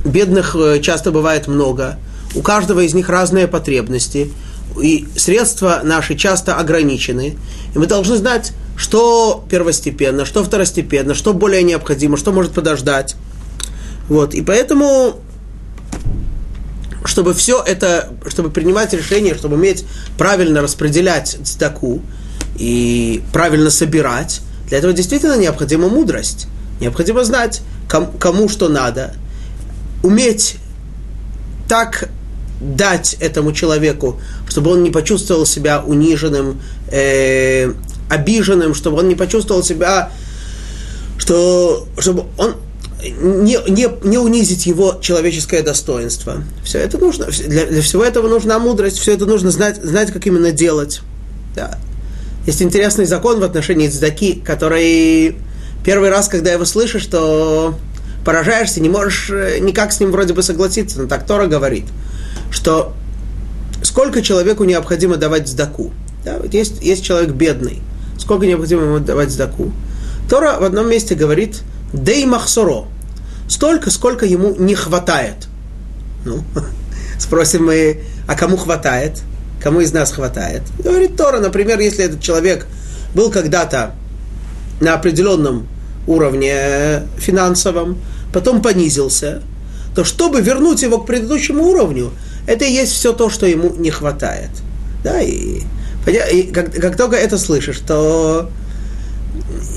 бедных 0.05 0.57
э, 0.57 0.81
часто 0.81 1.13
бывает 1.13 1.47
много, 1.47 1.99
у 2.35 2.43
каждого 2.43 2.81
из 2.81 2.95
них 2.95 3.09
разные 3.09 3.47
потребности, 3.47 4.33
и 4.81 5.07
средства 5.17 5.81
наши 5.85 6.17
часто 6.17 6.57
ограничены, 6.57 7.37
и 7.75 7.79
мы 7.79 7.87
должны 7.87 8.17
знать, 8.17 8.53
что 8.77 9.45
первостепенно, 9.51 10.25
что 10.25 10.43
второстепенно, 10.43 11.15
что 11.15 11.35
более 11.35 11.63
необходимо, 11.63 12.17
что 12.17 12.33
может 12.33 12.53
подождать. 12.53 13.17
Вот, 14.09 14.35
и 14.35 14.43
поэтому 14.43 15.21
чтобы 17.05 17.35
все 17.35 17.63
это, 17.63 18.11
чтобы 18.29 18.51
принимать 18.51 18.93
решение, 18.93 19.35
чтобы 19.35 19.57
уметь 19.57 19.85
правильно 20.17 20.63
распределять 20.63 21.37
цдаку 21.45 22.01
и 22.57 23.23
правильно 23.33 23.71
собирать, 23.71 24.41
для 24.69 24.79
этого 24.79 24.93
действительно 24.93 25.37
необходима 25.37 25.89
мудрость. 25.89 26.47
Необходимо 26.81 27.25
знать, 27.25 27.63
кому, 27.89 28.49
что 28.49 28.69
надо, 28.69 29.15
уметь 30.03 30.57
так 31.69 32.09
дать 32.61 33.17
этому 33.21 33.53
человеку, 33.53 34.21
чтобы 34.49 34.71
он 34.73 34.83
не 34.83 34.91
почувствовал 34.91 35.47
себя 35.47 35.81
униженным, 35.81 36.61
э, 36.91 37.73
обиженным, 38.09 38.75
чтобы 38.75 38.99
он 38.99 39.09
не 39.09 39.15
почувствовал 39.15 39.63
себя, 39.63 40.11
что, 41.19 41.87
чтобы 41.99 42.25
он 42.39 42.55
не, 43.03 43.59
не, 43.69 43.89
не 44.07 44.19
унизить 44.19 44.67
его 44.67 44.99
человеческое 45.01 45.63
достоинство. 45.63 46.45
Все 46.65 46.79
это 46.79 46.99
нужно, 46.99 47.27
для, 47.27 47.67
для 47.67 47.83
всего 47.83 48.05
этого 48.05 48.29
нужна 48.29 48.59
мудрость, 48.59 48.99
все 48.99 49.15
это 49.15 49.27
нужно 49.27 49.51
знать, 49.51 49.83
знать 49.83 50.13
как 50.13 50.27
именно 50.27 50.53
делать. 50.53 51.01
Да. 51.57 51.79
Есть 52.47 52.63
интересный 52.63 53.07
закон 53.07 53.41
в 53.41 53.45
отношении 53.45 53.89
цдаки, 53.89 54.35
который 54.45 55.37
первый 55.85 56.11
раз, 56.11 56.29
когда 56.29 56.53
его 56.53 56.65
слышишь, 56.65 57.07
то 57.07 57.75
поражаешься, 58.25 58.81
не 58.81 58.89
можешь 58.89 59.31
э, 59.31 59.59
никак 59.61 59.93
с 59.93 60.01
ним 60.01 60.13
вроде 60.13 60.33
бы 60.33 60.43
согласиться, 60.43 61.01
но 61.01 61.09
так 61.09 61.27
Тора 61.27 61.47
говорит, 61.47 61.85
что 62.51 62.95
сколько 63.83 64.23
человеку 64.23 64.65
необходимо 64.65 65.17
давать 65.17 65.49
сдаку. 65.49 65.93
Да, 66.25 66.39
вот 66.39 66.55
есть, 66.55 66.83
есть 66.83 67.05
человек 67.05 67.31
бедный, 67.31 67.81
сколько 68.19 68.47
необходимо 68.47 68.83
ему 68.83 68.99
давать 69.01 69.31
сдаку. 69.31 69.73
Тора 70.29 70.59
в 70.61 70.65
одном 70.65 70.89
месте 70.89 71.15
говорит, 71.15 71.63
Дей 71.93 72.25
махсоро. 72.25 72.87
Столько, 73.49 73.91
сколько 73.91 74.25
ему 74.25 74.55
не 74.57 74.75
хватает. 74.75 75.49
Ну, 76.25 76.43
спросим 77.19 77.67
мы, 77.67 78.01
а 78.27 78.35
кому 78.35 78.57
хватает? 78.57 79.21
Кому 79.63 79.81
из 79.81 79.93
нас 79.93 80.11
хватает? 80.11 80.63
Говорит 80.79 81.17
Тора, 81.17 81.39
например, 81.39 81.79
если 81.81 82.05
этот 82.05 82.21
человек 82.23 82.67
был 83.15 83.31
когда-то 83.31 83.95
на 84.83 84.95
определенном 84.95 85.69
уровне 86.07 87.03
финансовом, 87.17 87.99
потом 88.33 88.61
понизился, 88.61 89.43
то 89.95 90.05
чтобы 90.05 90.41
вернуть 90.41 90.83
его 90.83 90.99
к 90.99 91.07
предыдущему 91.07 91.65
уровню, 91.65 92.11
это 92.47 92.65
и 92.65 92.73
есть 92.73 92.93
все 92.93 93.13
то, 93.13 93.31
что 93.31 93.47
ему 93.47 93.75
не 93.77 93.91
хватает. 93.91 94.51
Да, 95.05 95.21
и, 95.21 95.63
и 96.07 96.51
как, 96.53 96.73
как 96.75 96.97
только 96.97 97.17
это 97.17 97.39
слышишь, 97.39 97.79
то 97.87 98.51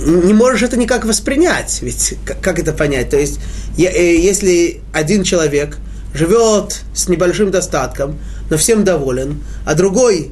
не 0.06 0.34
можешь 0.34 0.64
это 0.64 0.78
никак 0.78 1.06
воспринять. 1.06 1.80
Ведь 1.82 2.16
как 2.42 2.60
это 2.60 2.74
понять? 2.74 3.10
То 3.10 3.18
есть, 3.18 3.40
э, 3.78 4.16
если 4.16 4.82
один 4.94 5.24
человек 5.24 5.78
живет 6.14 6.82
с 6.94 7.08
небольшим 7.10 7.52
достатком, 7.52 8.18
но 8.50 8.58
всем 8.58 8.84
доволен, 8.84 9.44
а 9.66 9.76
другой 9.76 10.32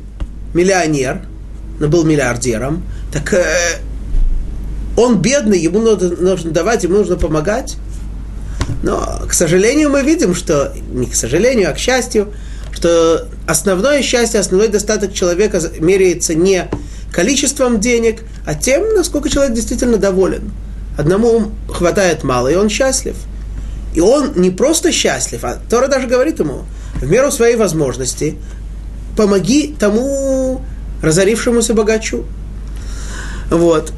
миллионер, 0.53 1.21
но 1.79 1.87
был 1.87 2.03
миллиардером, 2.03 2.83
так 3.11 3.33
э, 3.33 3.79
он 4.97 5.21
бедный, 5.21 5.59
ему 5.59 5.79
нужно, 5.79 6.09
нужно 6.09 6.51
давать, 6.51 6.83
ему 6.83 6.97
нужно 6.97 7.15
помогать. 7.15 7.77
Но, 8.81 9.21
к 9.27 9.33
сожалению, 9.33 9.89
мы 9.89 10.03
видим, 10.03 10.35
что, 10.35 10.73
не 10.91 11.07
к 11.07 11.15
сожалению, 11.15 11.69
а 11.69 11.73
к 11.73 11.77
счастью, 11.77 12.33
что 12.73 13.27
основное 13.47 14.01
счастье, 14.01 14.39
основной 14.39 14.67
достаток 14.67 15.13
человека 15.13 15.61
меряется 15.79 16.35
не 16.35 16.69
количеством 17.11 17.79
денег, 17.79 18.23
а 18.45 18.55
тем, 18.55 18.93
насколько 18.93 19.29
человек 19.29 19.53
действительно 19.53 19.97
доволен. 19.97 20.51
Одному 20.97 21.51
хватает 21.69 22.23
мало, 22.23 22.49
и 22.49 22.55
он 22.55 22.69
счастлив. 22.69 23.15
И 23.95 23.99
он 23.99 24.33
не 24.35 24.49
просто 24.49 24.91
счастлив, 24.91 25.43
а 25.43 25.59
Тора 25.69 25.87
даже 25.87 26.07
говорит 26.07 26.39
ему, 26.39 26.65
в 26.95 27.09
меру 27.09 27.31
своей 27.31 27.55
возможности, 27.55 28.37
помоги 29.15 29.75
тому 29.79 30.61
разорившемуся 31.01 31.73
богачу. 31.73 32.25
Вот. 33.49 33.93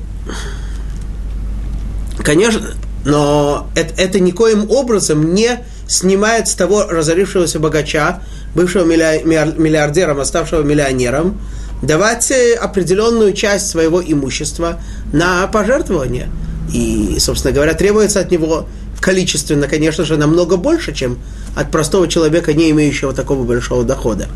Конечно, 2.23 2.61
но 3.05 3.69
это, 3.75 3.93
это 4.01 4.19
никоим 4.19 4.69
образом 4.69 5.33
не 5.33 5.59
снимает 5.87 6.47
с 6.47 6.55
того 6.55 6.85
разорившегося 6.87 7.59
богача, 7.59 8.21
бывшего 8.55 8.85
миллиардером, 8.85 10.19
оставшего 10.19 10.63
миллионером, 10.63 11.39
давать 11.81 12.31
э, 12.31 12.55
определенную 12.55 13.33
часть 13.33 13.67
своего 13.67 14.01
имущества 14.01 14.79
на 15.13 15.45
пожертвование. 15.47 16.29
И, 16.73 17.17
собственно 17.19 17.53
говоря, 17.53 17.73
требуется 17.73 18.19
от 18.21 18.31
него 18.31 18.67
количественно, 18.99 19.67
конечно 19.67 20.03
же, 20.03 20.17
намного 20.17 20.57
больше, 20.57 20.93
чем 20.93 21.19
от 21.55 21.69
простого 21.69 22.07
человека, 22.07 22.53
не 22.53 22.71
имеющего 22.71 23.13
такого 23.13 23.43
большого 23.43 23.83
дохода. 23.83 24.27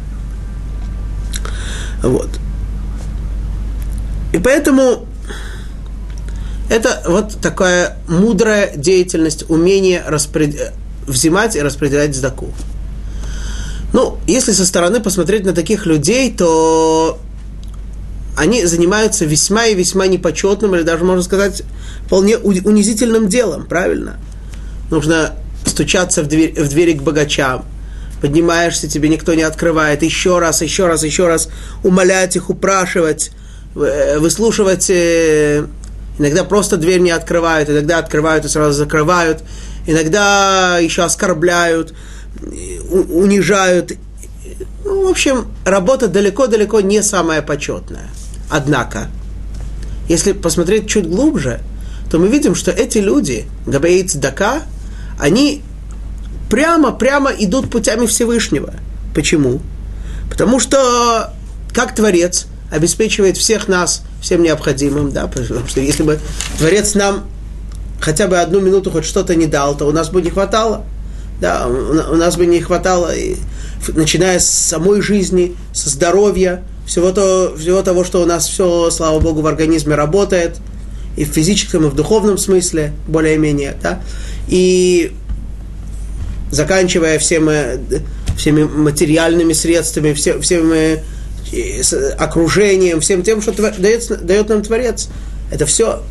Вот. 2.04 2.30
И 4.32 4.38
поэтому 4.38 5.08
это 6.70 7.02
вот 7.08 7.38
такая 7.42 7.98
мудрая 8.08 8.76
деятельность, 8.76 9.50
умение 9.50 10.04
распред... 10.06 10.74
взимать 11.08 11.56
и 11.56 11.62
распределять 11.62 12.16
сдаку. 12.16 12.54
Ну, 13.92 14.18
если 14.28 14.52
со 14.52 14.66
стороны 14.66 15.00
посмотреть 15.00 15.46
на 15.46 15.54
таких 15.54 15.86
людей, 15.88 16.32
то 16.32 17.20
они 18.38 18.66
занимаются 18.66 19.26
весьма 19.26 19.66
и 19.66 19.76
весьма 19.76 20.08
непочетным, 20.08 20.76
или 20.76 20.84
даже, 20.84 21.04
можно 21.04 21.24
сказать, 21.24 21.64
вполне 22.06 22.38
унизительным 22.38 23.28
делом, 23.28 23.66
правильно? 23.66 24.18
Нужно 24.92 25.34
стучаться 25.66 26.24
в 26.24 26.28
дверь, 26.28 26.54
в 26.62 26.70
двери 26.70 26.94
к 26.94 27.02
богачам, 27.02 27.66
поднимаешься, 28.22 28.88
тебе 28.88 29.10
никто 29.10 29.34
не 29.34 29.42
открывает, 29.42 30.04
еще 30.04 30.40
раз, 30.40 30.62
еще 30.62 30.88
раз, 30.88 31.04
еще 31.04 31.28
раз 31.28 31.50
умолять 31.84 32.36
их, 32.36 32.50
упрашивать, 32.50 33.32
э, 33.76 34.20
выслушивать, 34.20 34.90
э, 34.90 35.66
иногда 36.20 36.44
просто 36.44 36.78
дверь 36.78 37.00
не 37.00 37.10
открывают, 37.10 37.70
иногда 37.70 37.98
открывают 37.98 38.46
и 38.46 38.50
сразу 38.50 38.74
закрывают, 38.74 39.42
иногда 39.88 40.78
еще 40.78 41.04
оскорбляют, 41.04 41.96
унижают. 42.92 43.94
Ну, 44.86 45.08
в 45.08 45.10
общем, 45.10 45.48
работа 45.66 46.08
далеко-далеко 46.08 46.82
не 46.82 47.02
самая 47.02 47.42
почетная. 47.42 48.10
Однако, 48.50 49.08
если 50.08 50.34
посмотреть 50.34 50.88
чуть 50.88 51.08
глубже, 51.08 51.62
то 52.12 52.20
мы 52.20 52.28
видим, 52.28 52.56
что 52.56 52.72
эти 52.72 52.98
люди, 52.98 53.48
Габаит 53.66 54.16
Дака, 54.20 54.64
они 55.20 55.62
прямо-прямо 56.50 57.32
идут 57.32 57.70
путями 57.70 58.08
Всевышнего. 58.08 58.74
Почему? 59.14 59.62
Потому 60.30 60.60
что 60.60 61.34
как 61.74 61.96
Творец 61.96 62.48
обеспечивает 62.72 63.38
всех 63.38 63.68
нас 63.68 64.04
всем 64.22 64.44
необходимым, 64.44 65.12
да, 65.12 65.28
потому 65.28 65.68
что 65.68 65.82
если 65.82 66.04
бы 66.04 66.20
Творец 66.58 66.96
нам 66.96 67.26
хотя 68.00 68.28
бы 68.28 68.40
одну 68.40 68.60
минуту 68.60 68.92
хоть 68.92 69.06
что-то 69.06 69.36
не 69.36 69.46
дал, 69.46 69.76
то 69.78 69.86
у 69.86 69.92
нас 69.92 70.10
бы 70.10 70.22
не 70.22 70.30
хватало. 70.30 70.86
Да, 71.42 71.68
у 71.68 72.16
нас 72.16 72.36
бы 72.36 72.46
не 72.46 72.60
хватало, 72.60 73.16
и, 73.16 73.38
начиная 73.88 74.40
с 74.40 74.50
самой 74.50 75.02
жизни, 75.02 75.56
со 75.72 75.90
здоровья, 75.90 76.64
всего, 76.86 77.12
то, 77.12 77.56
всего 77.58 77.82
того, 77.82 78.04
что 78.04 78.22
у 78.22 78.26
нас 78.26 78.46
все, 78.46 78.90
слава 78.90 79.22
Богу, 79.22 79.42
в 79.42 79.48
организме 79.48 79.96
работает, 79.96 80.58
и 81.16 81.24
в 81.24 81.30
физическом, 81.30 81.86
и 81.86 81.90
в 81.90 81.96
духовном 81.96 82.38
смысле, 82.38 82.92
более-менее, 83.08 83.78
да, 83.82 84.02
и 84.50 85.14
заканчивая 86.52 87.20
всем, 87.20 87.50
всеми 88.36 88.64
материальными 88.64 89.54
средствами, 89.54 90.12
все, 90.12 90.40
всем 91.46 92.14
окружением, 92.18 93.02
всем 93.02 93.24
тем, 93.24 93.42
что 93.42 93.52
дает, 93.52 94.26
дает 94.26 94.50
нам 94.50 94.62
Творец. 94.62 95.10
Это 95.52 95.66
все 95.66 96.04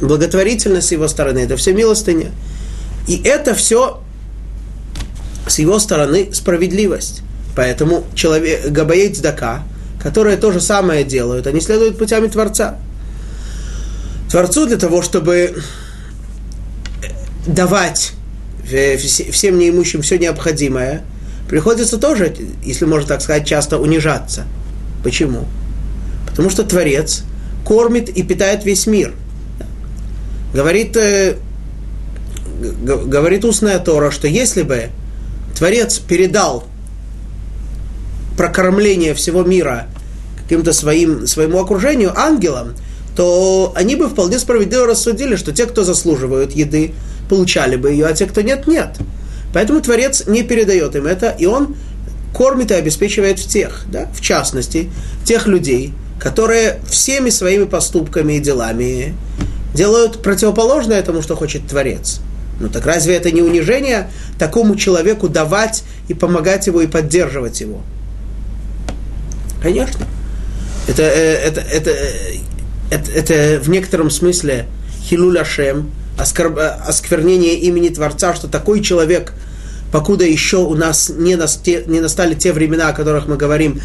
благотворительность 0.00 0.88
с 0.88 0.92
его 0.92 1.08
стороны, 1.08 1.40
это 1.40 1.56
все 1.56 1.72
милостыня. 1.72 2.30
И 3.06 3.20
это 3.24 3.54
все 3.54 4.00
с 5.46 5.58
его 5.58 5.78
стороны 5.78 6.30
справедливость. 6.32 7.22
Поэтому 7.54 8.04
человек, 8.14 8.68
Габает 8.68 9.16
Здака, 9.16 9.62
которые 10.02 10.36
то 10.36 10.52
же 10.52 10.60
самое 10.60 11.04
делают, 11.04 11.46
они 11.46 11.60
следуют 11.60 11.98
путями 11.98 12.28
Творца. 12.28 12.78
Творцу 14.30 14.66
для 14.66 14.78
того, 14.78 15.02
чтобы 15.02 15.62
давать 17.46 18.12
всем 18.64 19.58
неимущим 19.58 20.02
все 20.02 20.18
необходимое, 20.18 21.02
приходится 21.48 21.98
тоже, 21.98 22.34
если 22.64 22.84
можно 22.86 23.08
так 23.08 23.20
сказать, 23.20 23.46
часто 23.46 23.78
унижаться. 23.78 24.46
Почему? 25.02 25.46
Потому 26.26 26.50
что 26.50 26.64
Творец 26.64 27.24
кормит 27.66 28.08
и 28.08 28.22
питает 28.22 28.64
весь 28.64 28.86
мир. 28.86 29.14
Говорит, 30.54 30.96
э, 30.96 31.36
говорит 32.60 33.44
устная 33.44 33.78
Тора, 33.78 34.10
что 34.10 34.28
если 34.28 34.62
бы 34.62 34.90
Творец 35.56 35.98
передал 35.98 36.64
прокормление 38.36 39.14
всего 39.14 39.42
мира 39.42 39.86
каким-то 40.42 40.72
своим, 40.72 41.26
своему 41.26 41.60
окружению, 41.60 42.18
ангелам, 42.18 42.74
то 43.16 43.72
они 43.76 43.96
бы 43.96 44.08
вполне 44.08 44.38
справедливо 44.38 44.86
рассудили, 44.86 45.36
что 45.36 45.52
те, 45.52 45.66
кто 45.66 45.84
заслуживают 45.84 46.52
еды, 46.52 46.92
получали 47.28 47.76
бы 47.76 47.90
ее, 47.90 48.06
а 48.06 48.12
те, 48.12 48.26
кто 48.26 48.40
нет, 48.40 48.66
нет. 48.66 48.96
Поэтому 49.52 49.80
Творец 49.80 50.26
не 50.26 50.42
передает 50.42 50.96
им 50.96 51.06
это, 51.06 51.30
и 51.30 51.46
он 51.46 51.76
кормит 52.34 52.70
и 52.70 52.74
обеспечивает 52.74 53.38
всех, 53.38 53.84
да, 53.90 54.08
в 54.14 54.20
частности, 54.20 54.90
тех 55.24 55.46
людей, 55.46 55.92
которые 56.18 56.80
всеми 56.88 57.30
своими 57.30 57.64
поступками 57.64 58.34
и 58.34 58.40
делами 58.40 59.14
делают 59.74 60.22
противоположное 60.22 61.02
тому, 61.02 61.22
что 61.22 61.36
хочет 61.36 61.66
Творец. 61.66 62.20
Ну 62.60 62.68
так 62.68 62.86
разве 62.86 63.16
это 63.16 63.30
не 63.30 63.42
унижение 63.42 64.10
такому 64.38 64.76
человеку 64.76 65.28
давать 65.28 65.82
и 66.08 66.14
помогать 66.14 66.66
его 66.66 66.80
и 66.80 66.86
поддерживать 66.86 67.60
его? 67.60 67.82
Конечно. 69.62 70.06
Это, 70.86 71.02
э, 71.02 71.34
это, 71.34 71.60
это, 71.60 71.90
э, 71.90 72.36
это, 72.90 73.10
это 73.10 73.60
в 73.62 73.68
некотором 73.68 74.10
смысле 74.10 74.66
хилуляшем, 75.04 75.90
оскорб, 76.18 76.58
осквернение 76.86 77.54
имени 77.54 77.88
Творца, 77.88 78.34
что 78.34 78.48
такой 78.48 78.82
человек, 78.82 79.32
покуда 79.92 80.24
еще 80.24 80.56
у 80.56 80.74
нас 80.74 81.10
не, 81.14 81.36
насте, 81.36 81.84
не 81.86 82.00
настали 82.00 82.34
те 82.34 82.52
времена, 82.52 82.88
о 82.88 82.92
которых 82.92 83.28
мы 83.28 83.36
говорим, 83.36 83.80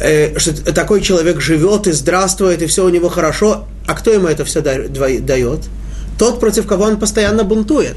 э, 0.00 0.38
что 0.38 0.52
такой 0.72 1.02
человек 1.02 1.40
живет 1.40 1.86
и 1.86 1.92
здравствует, 1.92 2.62
и 2.62 2.66
все 2.66 2.84
у 2.84 2.88
него 2.88 3.08
хорошо, 3.08 3.66
а 3.86 3.94
кто 3.94 4.10
ему 4.10 4.26
это 4.26 4.44
все 4.44 4.60
дает? 4.60 5.60
тот, 6.18 6.40
против 6.40 6.66
кого 6.66 6.84
он 6.84 6.98
постоянно 6.98 7.44
бунтует. 7.44 7.96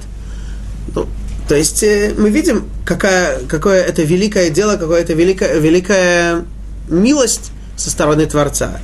Ну, 0.96 1.08
то 1.48 1.56
есть 1.56 1.84
э, 1.84 2.13
мы 2.17 2.30
видим, 2.30 2.65
какая, 2.86 3.39
какое 3.48 3.82
это 3.82 4.04
великое 4.04 4.50
дело, 4.50 4.78
какое 4.78 5.02
это 5.02 5.13
великая, 5.13 5.60
великая 5.60 6.46
милость 6.88 7.52
со 7.76 7.89
стороны 7.89 8.26
Творца. 8.26 8.80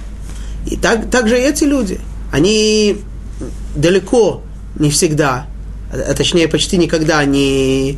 И 0.66 0.76
так, 0.76 1.10
также 1.10 1.38
эти 1.38 1.64
люди, 1.64 2.00
они 2.32 2.98
далеко 3.76 4.42
не 4.78 4.90
всегда, 4.90 5.48
а 5.92 6.14
точнее 6.14 6.48
почти 6.48 6.78
никогда 6.78 7.24
не, 7.24 7.98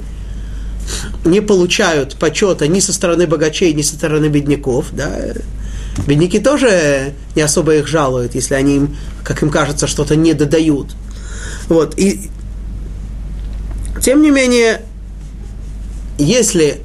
не 1.25 1.41
получают 1.41 2.15
почета 2.15 2.67
ни 2.67 2.79
со 2.79 2.93
стороны 2.93 3.27
богачей, 3.27 3.73
ни 3.73 3.81
со 3.81 3.95
стороны 3.95 4.27
бедняков. 4.27 4.87
Да? 4.91 5.11
Бедняки 6.07 6.39
тоже 6.39 7.13
не 7.35 7.41
особо 7.41 7.75
их 7.75 7.87
жалуют, 7.87 8.35
если 8.35 8.55
они 8.55 8.77
им, 8.77 8.97
как 9.23 9.41
им 9.43 9.49
кажется, 9.49 9.87
что-то 9.87 10.15
не 10.15 10.33
додают. 10.33 10.95
Вот, 11.67 11.97
и 11.97 12.29
тем 14.01 14.21
не 14.21 14.31
менее, 14.31 14.81
если 16.17 16.81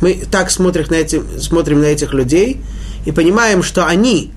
мы 0.00 0.22
так 0.30 0.50
смотрим 0.50 0.86
на, 0.90 0.96
эти, 0.96 1.22
смотрим 1.38 1.80
на 1.80 1.86
этих 1.86 2.12
людей 2.12 2.60
и 3.06 3.12
понимаем, 3.12 3.62
что 3.62 3.86
они, 3.86 4.32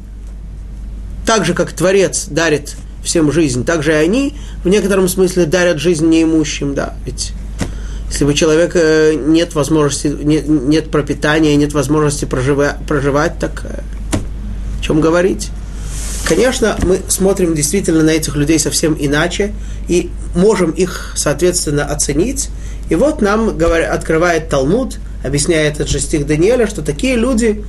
так 1.25 1.45
же 1.45 1.53
как 1.53 1.73
Творец 1.73 2.27
дарит 2.29 2.75
всем 3.03 3.31
жизнь, 3.31 3.65
так 3.65 3.83
же 3.83 3.91
и 3.91 3.95
они 3.95 4.33
в 4.63 4.69
некотором 4.69 5.07
смысле 5.07 5.45
дарят 5.45 5.79
жизнь 5.79 6.07
неимущим, 6.07 6.73
да, 6.73 6.93
ведь 7.05 7.33
если 8.09 8.25
у 8.25 8.33
человека 8.33 9.13
нет 9.15 9.53
возможности, 9.53 10.07
нет, 10.07 10.47
нет 10.47 10.91
пропитания, 10.91 11.55
нет 11.55 11.73
возможности 11.73 12.25
проживать, 12.25 12.77
проживать 12.87 13.37
так 13.39 13.65
э, 13.65 13.81
о 14.79 14.83
чем 14.83 15.01
говорить? 15.01 15.49
Конечно, 16.27 16.75
мы 16.83 16.99
смотрим 17.07 17.53
действительно 17.53 18.03
на 18.03 18.11
этих 18.11 18.35
людей 18.35 18.59
совсем 18.59 18.95
иначе 18.99 19.53
и 19.87 20.09
можем 20.35 20.71
их, 20.71 21.13
соответственно, 21.15 21.85
оценить. 21.85 22.49
И 22.89 22.95
вот 22.95 23.21
нам 23.21 23.57
говорит, 23.57 23.87
открывает 23.87 24.49
Талмуд, 24.49 24.97
объясняет 25.23 25.75
этот 25.75 25.89
же 25.89 25.99
стих 25.99 26.25
Даниэля, 26.27 26.67
что 26.67 26.81
такие 26.81 27.15
люди, 27.15 27.63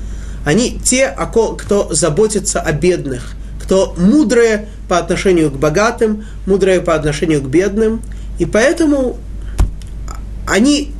они 0.44 0.80
те, 0.82 1.14
кто 1.58 1.88
заботится 1.92 2.60
о 2.60 2.72
бедных, 2.72 3.32
кто 3.62 3.94
мудрые 3.96 4.68
по 4.88 4.98
отношению 4.98 5.50
к 5.50 5.56
богатым, 5.56 6.24
мудрые 6.46 6.80
по 6.80 6.94
отношению 6.94 7.42
к 7.42 7.48
бедным. 7.48 8.02
И 8.38 8.44
поэтому 8.44 9.18
они 10.50 10.92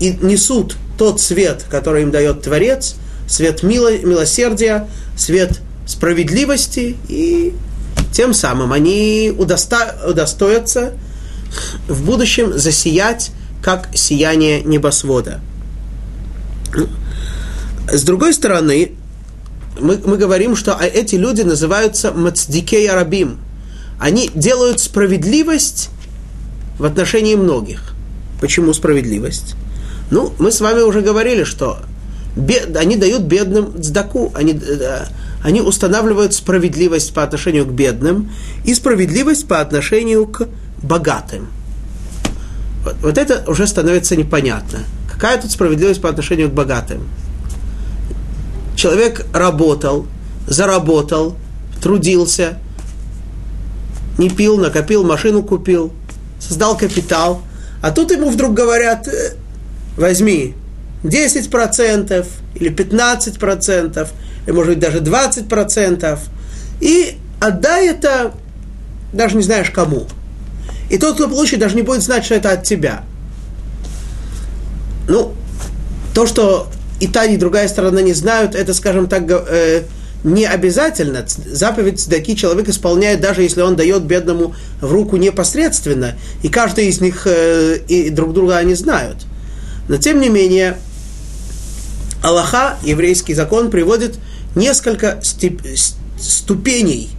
и 0.00 0.10
несут 0.20 0.76
тот 0.98 1.20
свет, 1.20 1.64
который 1.70 2.02
им 2.02 2.10
дает 2.10 2.42
Творец, 2.42 2.96
свет 3.28 3.62
милосердия, 3.62 4.88
свет 5.16 5.60
справедливости, 5.86 6.96
и 7.08 7.54
тем 8.12 8.34
самым 8.34 8.72
они 8.72 9.32
удоста, 9.36 9.96
удостоятся 10.08 10.94
в 11.88 12.04
будущем 12.04 12.58
засиять, 12.58 13.30
как 13.62 13.88
сияние 13.94 14.62
небосвода. 14.62 15.40
С 17.90 18.02
другой 18.02 18.32
стороны, 18.32 18.92
мы, 19.80 20.00
мы 20.04 20.16
говорим, 20.16 20.56
что 20.56 20.78
эти 20.80 21.16
люди 21.16 21.42
называются 21.42 22.12
мацдикей 22.12 22.88
арабим. 22.88 23.38
Они 23.98 24.30
делают 24.34 24.80
справедливость 24.80 25.90
в 26.78 26.84
отношении 26.84 27.34
многих. 27.34 27.95
Почему 28.40 28.72
справедливость? 28.72 29.54
Ну, 30.10 30.32
мы 30.38 30.52
с 30.52 30.60
вами 30.60 30.80
уже 30.80 31.00
говорили, 31.00 31.44
что 31.44 31.78
бед, 32.36 32.76
они 32.76 32.96
дают 32.96 33.22
бедным 33.22 33.82
цдаку, 33.82 34.30
они, 34.34 34.52
э, 34.52 35.06
они 35.42 35.60
устанавливают 35.60 36.34
справедливость 36.34 37.14
по 37.14 37.22
отношению 37.22 37.66
к 37.66 37.70
бедным 37.70 38.30
и 38.64 38.74
справедливость 38.74 39.48
по 39.48 39.60
отношению 39.60 40.26
к 40.26 40.48
богатым. 40.82 41.48
Вот, 42.84 42.96
вот 43.02 43.18
это 43.18 43.42
уже 43.50 43.66
становится 43.66 44.16
непонятно. 44.16 44.80
Какая 45.10 45.40
тут 45.40 45.50
справедливость 45.50 46.02
по 46.02 46.10
отношению 46.10 46.50
к 46.50 46.52
богатым? 46.52 47.08
Человек 48.76 49.26
работал, 49.32 50.06
заработал, 50.46 51.36
трудился, 51.82 52.58
не 54.18 54.28
пил, 54.28 54.58
накопил, 54.58 55.04
машину 55.04 55.42
купил, 55.42 55.92
создал 56.38 56.76
капитал, 56.76 57.42
а 57.86 57.92
тут 57.92 58.10
ему 58.10 58.30
вдруг 58.30 58.52
говорят, 58.52 59.06
«Э, 59.06 59.34
возьми 59.96 60.56
10% 61.04 62.26
или 62.56 62.68
15%, 62.68 64.08
или, 64.44 64.52
может 64.52 64.70
быть, 64.72 64.80
даже 64.80 64.98
20%, 64.98 66.18
и 66.80 67.16
отдай 67.38 67.86
это, 67.90 68.32
даже 69.12 69.36
не 69.36 69.44
знаешь 69.44 69.70
кому. 69.70 70.08
И 70.90 70.98
тот, 70.98 71.14
кто 71.14 71.28
получит, 71.28 71.60
даже 71.60 71.76
не 71.76 71.82
будет 71.82 72.02
знать, 72.02 72.24
что 72.24 72.34
это 72.34 72.50
от 72.50 72.64
тебя. 72.64 73.04
Ну, 75.06 75.32
то, 76.12 76.26
что 76.26 76.66
и 76.98 77.06
та, 77.06 77.24
и 77.26 77.36
другая 77.36 77.68
сторона 77.68 78.02
не 78.02 78.14
знают, 78.14 78.56
это, 78.56 78.74
скажем 78.74 79.06
так, 79.06 79.30
э, 79.30 79.84
не 80.26 80.44
обязательно. 80.44 81.24
Заповедь 81.28 82.00
Цдаки 82.00 82.36
человек 82.36 82.68
исполняет, 82.68 83.20
даже 83.20 83.42
если 83.42 83.62
он 83.62 83.76
дает 83.76 84.02
бедному 84.02 84.56
в 84.80 84.92
руку 84.92 85.16
непосредственно. 85.16 86.14
И 86.42 86.48
каждый 86.48 86.88
из 86.88 87.00
них, 87.00 87.26
э, 87.26 87.78
и 87.86 88.10
друг 88.10 88.34
друга 88.34 88.56
они 88.56 88.74
знают. 88.74 89.18
Но, 89.88 89.98
тем 89.98 90.20
не 90.20 90.28
менее, 90.28 90.78
Аллаха, 92.22 92.76
еврейский 92.82 93.34
закон, 93.34 93.70
приводит 93.70 94.18
несколько 94.56 95.20
ступеней 96.18 97.10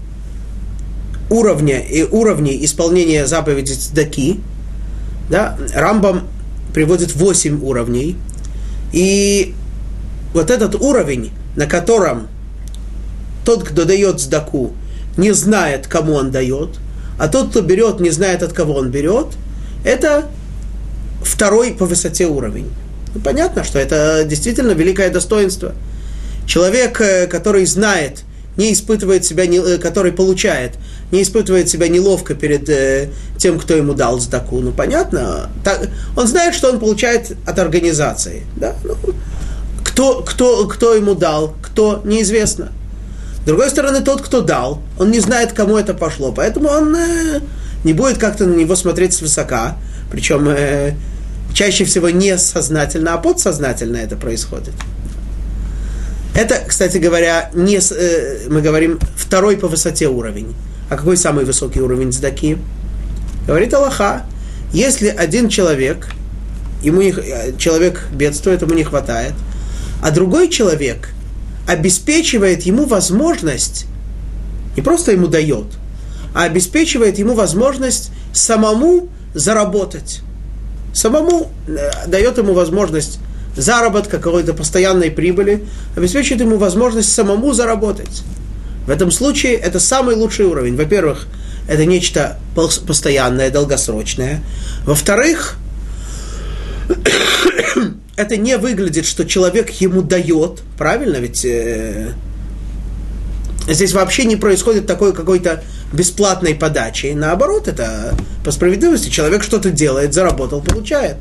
уровня 1.29 1.79
и 1.79 2.03
уровней 2.03 2.63
исполнения 2.65 3.25
заповеди 3.25 3.71
Цдаки. 3.71 4.41
Да? 5.29 5.57
Рамбам 5.73 6.27
приводит 6.73 7.15
8 7.15 7.63
уровней. 7.63 8.17
И 8.91 9.55
вот 10.33 10.49
этот 10.49 10.75
уровень, 10.75 11.31
на 11.55 11.67
котором 11.67 12.27
тот, 13.47 13.63
кто 13.63 13.85
дает 13.85 14.19
сдаку, 14.19 14.73
не 15.15 15.31
знает, 15.31 15.87
кому 15.87 16.15
он 16.15 16.31
дает, 16.31 16.71
а 17.17 17.29
тот, 17.29 17.51
кто 17.51 17.61
берет, 17.61 18.01
не 18.01 18.09
знает, 18.09 18.43
от 18.43 18.51
кого 18.51 18.73
он 18.73 18.91
берет, 18.91 19.27
это 19.85 20.25
второй 21.23 21.71
по 21.71 21.85
высоте 21.85 22.27
уровень. 22.27 22.69
Ну, 23.15 23.21
понятно, 23.21 23.63
что 23.63 23.79
это 23.79 24.25
действительно 24.25 24.71
великое 24.71 25.09
достоинство. 25.09 25.71
Человек, 26.45 26.99
э, 26.99 27.27
который 27.27 27.65
знает, 27.65 28.23
не 28.57 28.73
испытывает 28.73 29.23
себя, 29.23 29.45
э, 29.45 29.77
который 29.77 30.11
получает, 30.11 30.73
не 31.13 31.21
испытывает 31.21 31.69
себя 31.69 31.87
неловко 31.87 32.35
перед 32.35 32.67
э, 32.67 33.11
тем, 33.37 33.59
кто 33.59 33.75
ему 33.75 33.93
дал 33.93 34.19
сдаку. 34.19 34.59
Ну, 34.59 34.73
понятно. 34.73 35.49
Он 36.17 36.27
знает, 36.27 36.53
что 36.53 36.69
он 36.69 36.79
получает 36.79 37.31
от 37.45 37.57
организации. 37.59 38.43
Да? 38.57 38.75
Ну, 38.83 38.97
кто, 39.85 40.21
кто, 40.23 40.67
кто 40.67 40.93
ему 40.95 41.15
дал, 41.15 41.55
кто, 41.61 42.01
неизвестно. 42.03 42.73
С 43.47 43.49
другой 43.49 43.69
стороны, 43.69 44.01
тот, 44.01 44.21
кто 44.21 44.41
дал, 44.41 44.81
он 44.99 45.09
не 45.09 45.21
знает, 45.21 45.53
кому 45.53 45.77
это 45.77 45.93
пошло, 45.93 46.33
поэтому 46.33 46.67
он 46.67 46.93
э, 46.93 47.39
не 47.85 47.93
будет 47.93 48.17
как-то 48.17 48.45
на 48.45 48.53
него 48.53 48.75
смотреть 48.75 49.13
свысока, 49.13 49.77
причем 50.11 50.49
э, 50.49 50.95
чаще 51.53 51.85
всего 51.85 52.09
не 52.09 52.37
сознательно, 52.37 53.13
а 53.13 53.17
подсознательно 53.17 53.95
это 53.95 54.17
происходит. 54.17 54.73
Это, 56.35 56.61
кстати 56.67 56.97
говоря, 56.97 57.49
не, 57.53 57.77
э, 57.77 58.49
мы 58.49 58.61
говорим 58.61 58.99
второй 59.15 59.55
по 59.55 59.69
высоте 59.69 60.09
уровень. 60.09 60.53
А 60.89 60.97
какой 60.97 61.15
самый 61.15 61.45
высокий 61.45 61.79
уровень 61.79 62.11
сдаки? 62.11 62.57
Говорит 63.47 63.73
Аллаха, 63.73 64.25
если 64.73 65.07
один 65.07 65.47
человек, 65.47 66.09
ему 66.83 67.01
не, 67.01 67.11
э, 67.11 67.55
человек 67.57 68.07
бедствует, 68.11 68.61
ему 68.61 68.73
не 68.73 68.83
хватает, 68.83 69.35
а 70.03 70.11
другой 70.11 70.49
человек 70.49 71.11
обеспечивает 71.67 72.63
ему 72.63 72.85
возможность, 72.85 73.85
не 74.75 74.81
просто 74.81 75.11
ему 75.11 75.27
дает, 75.27 75.65
а 76.33 76.43
обеспечивает 76.43 77.19
ему 77.19 77.33
возможность 77.33 78.11
самому 78.33 79.09
заработать. 79.33 80.21
Самому 80.93 81.51
э, 81.67 82.07
дает 82.07 82.37
ему 82.37 82.53
возможность 82.53 83.19
заработка, 83.55 84.17
какой-то 84.19 84.53
постоянной 84.53 85.11
прибыли, 85.11 85.65
обеспечивает 85.95 86.41
ему 86.41 86.57
возможность 86.57 87.11
самому 87.11 87.53
заработать. 87.53 88.23
В 88.85 88.89
этом 88.89 89.11
случае 89.11 89.55
это 89.55 89.79
самый 89.79 90.15
лучший 90.15 90.45
уровень. 90.45 90.77
Во-первых, 90.77 91.27
это 91.67 91.85
нечто 91.85 92.39
постоянное, 92.55 93.51
долгосрочное. 93.51 94.41
Во-вторых, 94.85 95.57
это 98.17 98.35
не 98.35 98.57
выглядит, 98.57 99.05
что 99.05 99.25
человек 99.25 99.69
ему 99.79 100.01
дает, 100.01 100.61
правильно? 100.77 101.17
Ведь 101.17 101.45
э, 101.45 102.13
здесь 103.67 103.93
вообще 103.93 104.25
не 104.25 104.35
происходит 104.35 104.87
такой 104.87 105.13
какой-то 105.13 105.63
бесплатной 105.93 106.55
подачи. 106.55 107.13
Наоборот, 107.15 107.67
это 107.67 108.15
по 108.43 108.51
справедливости 108.51 109.09
человек 109.09 109.43
что-то 109.43 109.69
делает, 109.69 110.15
заработал, 110.15 110.61
получает. 110.61 111.17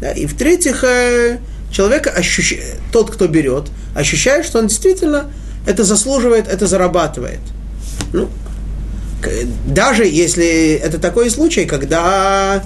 Да? 0.00 0.10
И 0.10 0.26
в-третьих, 0.26 0.82
э, 0.82 1.38
человек 1.70 2.08
ощущает, 2.08 2.74
тот, 2.92 3.12
кто 3.12 3.28
берет, 3.28 3.68
ощущает, 3.94 4.44
что 4.44 4.58
он 4.58 4.66
действительно 4.66 5.30
это 5.64 5.84
заслуживает, 5.84 6.48
это 6.48 6.66
зарабатывает. 6.66 7.40
Ну, 8.12 8.28
даже 9.64 10.04
если 10.04 10.74
это 10.74 10.98
такой 10.98 11.30
случай, 11.30 11.66
когда 11.66 12.64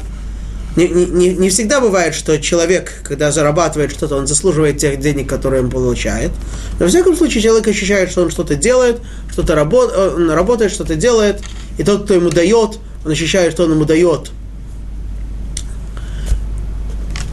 не, 0.76 0.88
не, 0.88 1.34
не 1.34 1.50
всегда 1.50 1.80
бывает, 1.80 2.14
что 2.14 2.40
человек, 2.40 3.02
когда 3.02 3.32
зарабатывает 3.32 3.90
что-то, 3.90 4.16
он 4.16 4.26
заслуживает 4.26 4.78
тех 4.78 5.00
денег, 5.00 5.28
которые 5.28 5.62
он 5.62 5.70
получает. 5.70 6.30
Но, 6.78 6.84
во 6.84 6.88
всяком 6.88 7.16
случае, 7.16 7.42
человек 7.42 7.66
ощущает, 7.68 8.10
что 8.10 8.22
он 8.22 8.30
что-то 8.30 8.54
делает, 8.54 8.98
что-то 9.30 9.54
работ, 9.54 9.92
он 9.96 10.30
работает, 10.30 10.72
что-то 10.72 10.94
делает, 10.94 11.40
и 11.78 11.82
тот, 11.82 12.04
кто 12.04 12.14
ему 12.14 12.30
дает, 12.30 12.78
он 13.04 13.10
ощущает, 13.10 13.52
что 13.52 13.64
он 13.64 13.72
ему 13.72 13.84
дает 13.84 14.30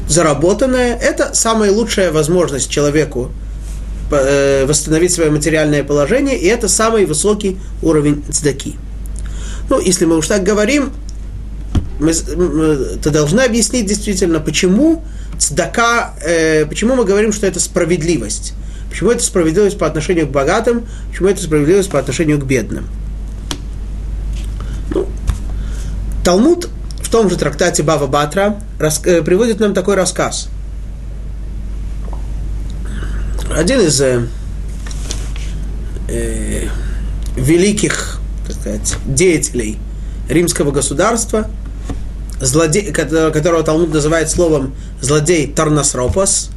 заработанное. 0.10 0.98
Это 0.98 1.34
самая 1.34 1.72
лучшая 1.72 2.12
возможность 2.12 2.70
человеку 2.70 3.32
Э, 4.10 4.66
восстановить 4.66 5.12
свое 5.12 5.30
материальное 5.30 5.84
положение, 5.84 6.38
и 6.38 6.46
это 6.46 6.70
самый 6.70 7.06
высокий 7.06 7.58
уровень 7.82 8.24
цдаки. 8.32 8.78
Ну, 9.70 9.82
если 9.82 10.06
мы 10.06 10.16
уж 10.16 10.28
так 10.28 10.44
говорим, 10.44 10.92
мы, 12.00 12.14
ты 12.14 13.10
должна 13.10 13.46
объяснить 13.46 13.86
действительно, 13.86 14.40
почему 14.40 15.04
цдака, 15.38 16.14
э, 16.22 16.66
почему 16.66 16.96
мы 16.96 17.06
говорим, 17.06 17.32
что 17.32 17.48
это 17.48 17.60
справедливость. 17.60 18.54
Почему 18.90 19.12
это 19.12 19.24
справедливость 19.24 19.78
по 19.78 19.86
отношению 19.86 20.28
к 20.28 20.32
богатым, 20.32 20.86
почему 21.10 21.30
это 21.30 21.42
справедливость 21.42 21.90
по 21.90 22.00
отношению 22.00 22.40
к 22.40 22.46
бедным. 22.46 22.88
Ну, 24.94 25.08
Талмуд 26.24 26.70
в 27.02 27.10
том 27.10 27.30
же 27.30 27.38
трактате 27.38 27.84
Бава 27.84 28.08
Батра 28.08 28.60
рас, 28.80 29.02
э, 29.06 29.22
приводит 29.22 29.60
нам 29.60 29.74
такой 29.74 29.96
рассказ– 29.96 30.50
один 33.58 33.80
из 33.80 34.00
э, 34.02 34.28
э, 36.10 36.68
великих, 37.36 38.20
так 38.46 38.56
сказать, 38.56 38.96
деятелей 39.08 39.80
римского 40.30 40.72
государства, 40.72 41.50
злодей, 42.40 42.92
которого 42.92 43.64
Талмуд 43.64 43.94
называет 43.94 44.30
словом 44.30 44.76
злодей 45.02 45.48
Тарнасропос, 45.48 46.50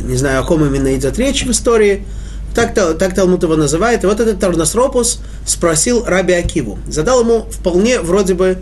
не 0.00 0.16
знаю, 0.16 0.40
о 0.40 0.44
ком 0.44 0.64
именно 0.64 0.94
идет 0.94 1.18
речь 1.18 1.44
в 1.44 1.50
истории, 1.50 2.06
так, 2.54 2.74
так 2.74 3.14
Талмуд 3.14 3.42
его 3.42 3.56
называет. 3.56 4.04
И 4.04 4.06
вот 4.06 4.20
этот 4.20 4.40
Тарнасропос 4.40 5.20
спросил 5.46 6.04
Раби 6.04 6.34
Акиву, 6.34 6.78
задал 6.86 7.20
ему 7.20 7.46
вполне 7.50 8.00
вроде 8.00 8.34
бы 8.34 8.58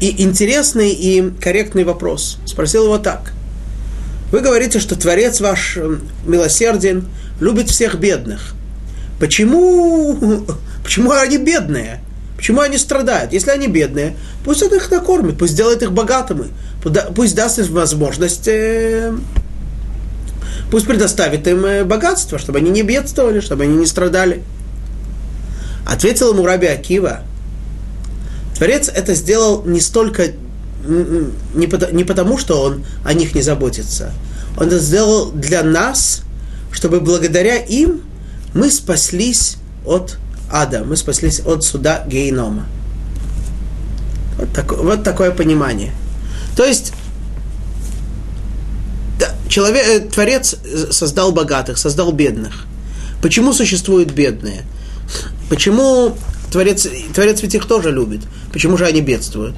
и 0.00 0.22
интересный, 0.22 0.90
и 0.90 1.30
корректный 1.40 1.84
вопрос. 1.84 2.38
Спросил 2.44 2.84
его 2.84 2.98
так– 2.98 3.32
вы 4.34 4.40
говорите, 4.40 4.80
что 4.80 4.96
Творец 4.96 5.40
ваш 5.40 5.76
э, 5.76 5.98
милосерден, 6.26 7.04
любит 7.38 7.70
всех 7.70 8.00
бедных. 8.00 8.54
Почему, 9.20 10.44
почему 10.82 11.12
они 11.12 11.38
бедные? 11.38 12.00
Почему 12.44 12.60
они 12.60 12.76
страдают? 12.76 13.32
Если 13.32 13.48
они 13.48 13.68
бедные, 13.68 14.18
пусть 14.44 14.62
он 14.62 14.74
их 14.74 14.90
накормит, 14.90 15.38
пусть 15.38 15.54
сделает 15.54 15.82
их 15.82 15.92
богатыми, 15.92 16.48
пусть 17.16 17.34
даст 17.34 17.58
им 17.58 17.72
возможность, 17.72 18.46
э, 18.48 19.16
пусть 20.70 20.86
предоставит 20.86 21.48
им 21.48 21.64
э, 21.64 21.84
богатство, 21.84 22.38
чтобы 22.38 22.58
они 22.58 22.68
не 22.68 22.82
бедствовали, 22.82 23.40
чтобы 23.40 23.62
они 23.62 23.78
не 23.78 23.86
страдали. 23.86 24.42
Ответил 25.86 26.34
ему 26.34 26.44
Раби 26.44 26.66
Акива, 26.66 27.20
Творец 28.58 28.90
это 28.94 29.14
сделал 29.14 29.64
не 29.64 29.80
столько 29.80 30.32
не, 31.54 31.66
потому, 31.66 31.96
не 31.96 32.04
потому, 32.04 32.36
что 32.36 32.60
он 32.60 32.84
о 33.06 33.14
них 33.14 33.34
не 33.34 33.40
заботится. 33.40 34.12
Он 34.58 34.66
это 34.66 34.80
сделал 34.80 35.30
для 35.30 35.62
нас, 35.62 36.20
чтобы 36.72 37.00
благодаря 37.00 37.56
им 37.56 38.02
мы 38.52 38.70
спаслись 38.70 39.56
от 39.86 40.18
ада, 40.50 40.84
мы 40.84 40.96
спаслись 40.96 41.40
от 41.40 41.64
суда 41.64 42.04
гейнома. 42.06 42.66
Вот, 44.38 44.52
так, 44.52 44.72
вот 44.72 45.02
такое 45.04 45.30
понимание. 45.30 45.92
То 46.56 46.64
есть, 46.64 46.92
да, 49.18 49.34
человек, 49.48 49.86
э, 49.86 50.00
Творец 50.00 50.56
создал 50.90 51.32
богатых, 51.32 51.78
создал 51.78 52.12
бедных. 52.12 52.66
Почему 53.22 53.52
существуют 53.52 54.12
бедные? 54.12 54.64
Почему 55.48 56.16
Творец, 56.50 56.86
Творец 57.14 57.42
ведь 57.42 57.54
их 57.54 57.66
тоже 57.66 57.90
любит? 57.90 58.20
Почему 58.52 58.76
же 58.76 58.86
они 58.86 59.00
бедствуют? 59.00 59.56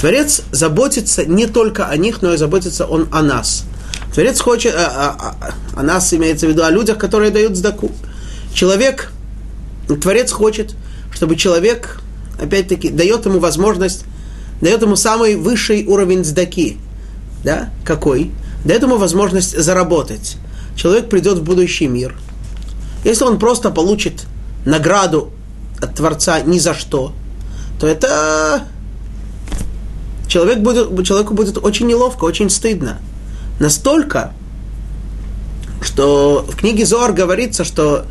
Творец 0.00 0.42
заботится 0.52 1.24
не 1.24 1.46
только 1.46 1.86
о 1.86 1.96
них, 1.96 2.20
но 2.22 2.34
и 2.34 2.36
заботится 2.36 2.84
он 2.84 3.08
о 3.10 3.22
нас. 3.22 3.64
Творец 4.12 4.40
хочет, 4.40 4.74
о, 4.74 4.86
о, 4.86 5.08
о, 5.10 5.80
о 5.80 5.82
нас 5.82 6.12
имеется 6.12 6.46
в 6.46 6.50
виду, 6.50 6.62
о 6.62 6.70
людях, 6.70 6.98
которые 6.98 7.30
дают 7.30 7.56
сдаку. 7.56 7.90
Человек, 8.52 9.10
Творец 9.86 10.32
хочет, 10.32 10.74
чтобы 11.12 11.36
человек, 11.36 12.00
опять-таки, 12.40 12.90
дает 12.90 13.26
ему 13.26 13.38
возможность, 13.38 14.04
дает 14.60 14.82
ему 14.82 14.96
самый 14.96 15.36
высший 15.36 15.86
уровень 15.86 16.24
сдаки. 16.24 16.78
Да? 17.42 17.70
Какой? 17.84 18.30
Дает 18.64 18.82
ему 18.82 18.96
возможность 18.96 19.58
заработать. 19.58 20.36
Человек 20.76 21.08
придет 21.08 21.38
в 21.38 21.42
будущий 21.42 21.86
мир. 21.86 22.16
Если 23.04 23.24
он 23.24 23.38
просто 23.38 23.70
получит 23.70 24.24
награду 24.64 25.30
от 25.80 25.94
Творца 25.94 26.40
ни 26.40 26.58
за 26.58 26.74
что, 26.74 27.12
то 27.78 27.86
это 27.86 28.64
человек 30.26 30.60
будет, 30.60 31.06
человеку 31.06 31.34
будет 31.34 31.58
очень 31.58 31.86
неловко, 31.86 32.24
очень 32.24 32.48
стыдно. 32.48 32.98
Настолько, 33.60 34.32
что 35.82 36.44
в 36.48 36.56
книге 36.56 36.86
Зоар 36.86 37.12
говорится, 37.12 37.64
что 37.64 38.06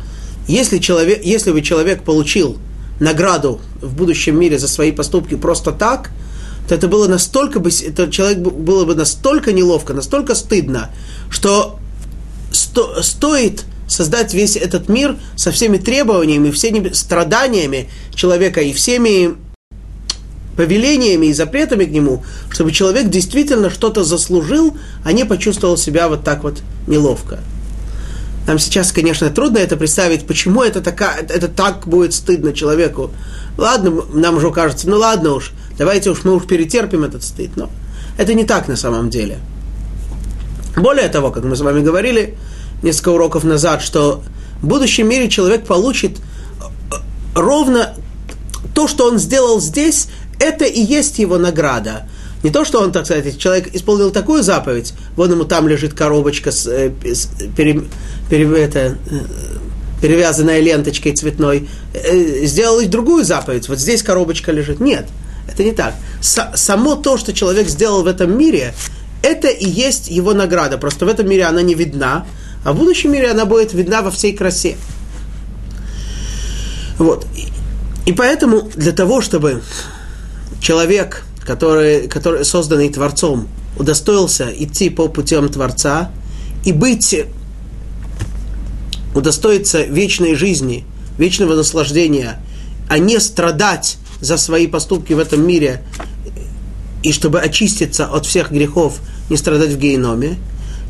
если, 0.46 0.78
человек, 0.78 1.24
если 1.24 1.52
бы 1.52 1.62
человек 1.62 2.02
получил 2.02 2.58
награду 3.00 3.60
в 3.80 3.94
будущем 3.94 4.38
мире 4.38 4.58
за 4.58 4.68
свои 4.68 4.92
поступки 4.92 5.34
просто 5.34 5.72
так, 5.72 6.10
то 6.68 6.74
это 6.74 6.88
было 6.88 7.08
настолько 7.08 7.60
бы, 7.60 7.70
это 7.70 8.10
человек 8.10 8.38
было 8.38 8.84
бы 8.84 8.94
настолько 8.94 9.52
неловко, 9.52 9.92
настолько 9.92 10.34
стыдно, 10.34 10.90
что 11.30 11.78
сто, 12.52 13.02
стоит 13.02 13.64
создать 13.86 14.32
весь 14.32 14.56
этот 14.56 14.88
мир 14.88 15.16
со 15.36 15.52
всеми 15.52 15.76
требованиями, 15.76 16.50
всеми 16.50 16.92
страданиями 16.92 17.90
человека 18.14 18.60
и 18.60 18.72
всеми 18.72 19.34
повелениями 20.56 21.26
и 21.26 21.32
запретами 21.32 21.84
к 21.84 21.90
нему, 21.90 22.24
чтобы 22.50 22.72
человек 22.72 23.08
действительно 23.08 23.70
что-то 23.70 24.04
заслужил, 24.04 24.76
а 25.04 25.12
не 25.12 25.24
почувствовал 25.24 25.76
себя 25.76 26.08
вот 26.08 26.24
так 26.24 26.44
вот 26.44 26.62
неловко. 26.86 27.40
Нам 28.46 28.58
сейчас, 28.58 28.92
конечно, 28.92 29.30
трудно 29.30 29.58
это 29.58 29.76
представить, 29.76 30.26
почему 30.26 30.62
это, 30.62 30.80
такая, 30.80 31.20
это 31.20 31.48
так 31.48 31.86
будет 31.86 32.12
стыдно 32.12 32.52
человеку. 32.52 33.10
Ладно, 33.56 34.02
нам 34.12 34.36
уже 34.36 34.50
кажется, 34.50 34.88
ну 34.88 34.98
ладно 34.98 35.32
уж, 35.32 35.52
давайте 35.78 36.10
уж 36.10 36.24
мы 36.24 36.34
уж 36.34 36.44
перетерпим 36.44 37.04
этот 37.04 37.22
стыд. 37.22 37.52
Но 37.56 37.70
это 38.18 38.34
не 38.34 38.44
так 38.44 38.68
на 38.68 38.76
самом 38.76 39.08
деле. 39.08 39.38
Более 40.76 41.08
того, 41.08 41.30
как 41.30 41.44
мы 41.44 41.56
с 41.56 41.60
вами 41.60 41.80
говорили 41.80 42.36
несколько 42.82 43.10
уроков 43.10 43.44
назад, 43.44 43.80
что 43.80 44.22
в 44.60 44.66
будущем 44.66 45.08
мире 45.08 45.28
человек 45.28 45.66
получит 45.66 46.18
ровно 47.34 47.94
то, 48.74 48.88
что 48.88 49.06
он 49.08 49.18
сделал 49.18 49.60
здесь, 49.60 50.08
это 50.38 50.64
и 50.64 50.80
есть 50.80 51.18
его 51.18 51.38
награда. 51.38 52.08
Не 52.44 52.50
то, 52.50 52.66
что 52.66 52.80
он, 52.80 52.92
так 52.92 53.06
сказать, 53.06 53.38
человек 53.38 53.74
исполнил 53.74 54.10
такую 54.10 54.42
заповедь, 54.42 54.92
вон 55.16 55.32
ему 55.32 55.44
там 55.44 55.66
лежит 55.66 55.94
коробочка 55.94 56.52
с, 56.52 56.66
э, 56.66 56.92
с 57.02 57.30
пере, 57.56 57.84
пере, 58.28 58.62
это, 58.62 58.78
э, 58.78 58.96
перевязанная 60.02 60.60
ленточкой 60.60 61.12
цветной, 61.12 61.70
э, 61.94 62.44
сделал 62.44 62.80
и 62.80 62.86
другую 62.86 63.24
заповедь, 63.24 63.70
вот 63.70 63.78
здесь 63.78 64.02
коробочка 64.02 64.52
лежит. 64.52 64.78
Нет, 64.78 65.06
это 65.50 65.64
не 65.64 65.72
так. 65.72 65.94
С, 66.20 66.52
само 66.54 66.96
то, 66.96 67.16
что 67.16 67.32
человек 67.32 67.66
сделал 67.66 68.02
в 68.02 68.06
этом 68.06 68.36
мире, 68.36 68.74
это 69.22 69.48
и 69.48 69.66
есть 69.66 70.10
его 70.10 70.34
награда. 70.34 70.76
Просто 70.76 71.06
в 71.06 71.08
этом 71.08 71.26
мире 71.26 71.44
она 71.44 71.62
не 71.62 71.74
видна, 71.74 72.26
а 72.62 72.74
в 72.74 72.78
будущем 72.78 73.12
мире 73.12 73.30
она 73.30 73.46
будет 73.46 73.72
видна 73.72 74.02
во 74.02 74.10
всей 74.10 74.36
красе. 74.36 74.76
Вот. 76.98 77.26
И 78.04 78.12
поэтому 78.12 78.68
для 78.76 78.92
того, 78.92 79.22
чтобы 79.22 79.62
человек 80.60 81.24
который, 81.44 82.08
который 82.08 82.44
созданный 82.44 82.88
Творцом, 82.88 83.48
удостоился 83.78 84.50
идти 84.56 84.90
по 84.90 85.08
путем 85.08 85.48
Творца 85.48 86.10
и 86.64 86.72
быть, 86.72 87.24
удостоиться 89.14 89.82
вечной 89.82 90.34
жизни, 90.34 90.84
вечного 91.18 91.54
наслаждения, 91.54 92.40
а 92.88 92.98
не 92.98 93.20
страдать 93.20 93.98
за 94.20 94.36
свои 94.36 94.66
поступки 94.66 95.12
в 95.12 95.18
этом 95.18 95.46
мире, 95.46 95.82
и 97.02 97.12
чтобы 97.12 97.40
очиститься 97.40 98.06
от 98.06 98.26
всех 98.26 98.50
грехов, 98.50 98.98
не 99.28 99.36
страдать 99.36 99.70
в 99.70 99.78
геноме, 99.78 100.36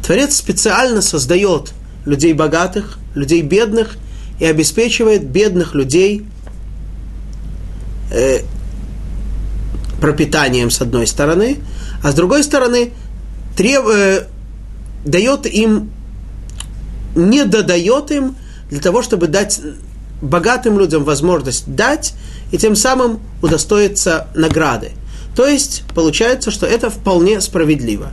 Творец 0.04 0.36
специально 0.36 1.02
создает 1.02 1.72
людей 2.04 2.32
богатых, 2.32 2.98
людей 3.14 3.42
бедных 3.42 3.96
и 4.38 4.44
обеспечивает 4.44 5.26
бедных 5.26 5.74
людей 5.74 6.24
э, 8.10 8.40
пропитанием 10.04 10.70
с 10.70 10.82
одной 10.82 11.06
стороны, 11.06 11.60
а 12.02 12.12
с 12.12 12.14
другой 12.14 12.44
стороны 12.44 12.92
треб, 13.56 13.86
э, 13.86 14.26
дает 15.06 15.46
им, 15.46 15.90
не 17.14 17.46
додает 17.46 18.10
им 18.10 18.36
для 18.68 18.80
того, 18.80 19.02
чтобы 19.02 19.28
дать 19.28 19.62
богатым 20.20 20.78
людям 20.78 21.04
возможность 21.04 21.74
дать 21.74 22.12
и 22.52 22.58
тем 22.58 22.76
самым 22.76 23.20
удостоиться 23.40 24.28
награды. 24.34 24.90
То 25.34 25.46
есть 25.46 25.84
получается, 25.94 26.50
что 26.50 26.66
это 26.66 26.90
вполне 26.90 27.40
справедливо. 27.40 28.12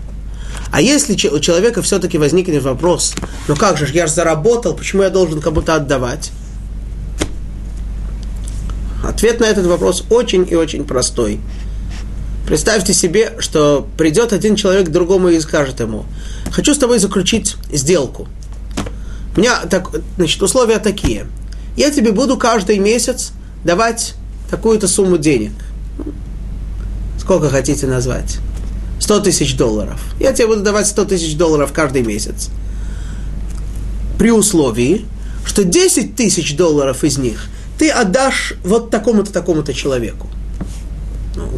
А 0.72 0.80
если 0.80 1.14
у 1.28 1.40
человека 1.40 1.82
все-таки 1.82 2.18
возникнет 2.18 2.64
вопрос, 2.64 3.16
ну 3.50 3.58
как 3.58 3.78
же, 3.78 3.86
я 3.92 4.08
же 4.08 4.14
заработал, 4.14 4.76
почему 4.76 5.04
я 5.04 5.10
должен 5.10 5.42
кому-то 5.42 5.76
отдавать? 5.76 6.32
Ответ 9.04 9.42
на 9.42 9.46
этот 9.46 9.66
вопрос 9.66 10.06
очень 10.10 10.48
и 10.50 10.56
очень 10.56 10.86
простой. 10.86 11.42
Представьте 12.46 12.94
себе, 12.94 13.34
что 13.40 13.88
придет 13.98 14.34
один 14.34 14.56
человек 14.56 14.88
к 14.88 14.92
другому 14.92 15.30
и 15.30 15.40
скажет 15.40 15.80
ему, 15.80 16.06
хочу 16.52 16.74
с 16.74 16.78
тобой 16.78 17.00
заключить 17.00 17.56
сделку. 17.72 18.28
У 19.36 19.40
меня 19.40 19.62
так, 19.70 19.92
значит, 20.18 20.42
условия 20.42 20.80
такие. 20.80 21.28
Я 21.78 21.92
тебе 21.92 22.12
буду 22.12 22.38
каждый 22.38 22.80
месяц 22.80 23.32
давать 23.64 24.16
такую-то 24.50 24.88
сумму 24.88 25.18
денег. 25.18 25.54
Сколько 27.18 27.50
хотите 27.50 27.88
назвать? 27.88 28.40
100 29.00 29.22
тысяч 29.22 29.56
долларов. 29.56 30.02
Я 30.20 30.34
тебе 30.34 30.48
буду 30.48 30.62
давать 30.62 30.88
100 30.88 31.06
тысяч 31.06 31.38
долларов 31.38 31.72
каждый 31.74 32.04
месяц. 32.04 32.50
При 34.18 34.32
условии, 34.32 35.06
что 35.46 35.64
10 35.64 36.16
тысяч 36.16 36.56
долларов 36.56 37.04
из 37.04 37.18
них 37.18 37.48
ты 37.80 37.90
отдашь 37.90 38.54
вот 38.64 38.92
такому-то, 38.92 39.32
такому-то 39.32 39.74
человеку. 39.74 40.28
Ну, 41.36 41.50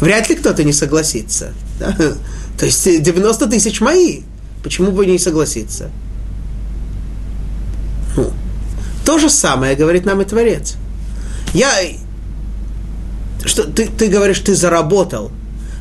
вряд 0.00 0.28
ли 0.28 0.36
кто-то 0.36 0.64
не 0.64 0.72
согласится. 0.72 1.52
Да? 1.78 1.94
То 2.58 2.66
есть 2.66 3.02
90 3.02 3.46
тысяч 3.46 3.80
мои. 3.80 4.20
Почему 4.62 4.90
бы 4.90 5.06
не 5.06 5.18
согласиться? 5.18 5.90
Ну, 8.16 8.32
то 9.04 9.18
же 9.18 9.30
самое 9.30 9.76
говорит 9.76 10.04
нам 10.04 10.20
и 10.20 10.24
Творец. 10.24 10.74
Я... 11.54 11.70
Что, 13.44 13.64
ты, 13.64 13.86
ты 13.86 14.08
говоришь, 14.08 14.40
ты 14.40 14.54
заработал. 14.54 15.30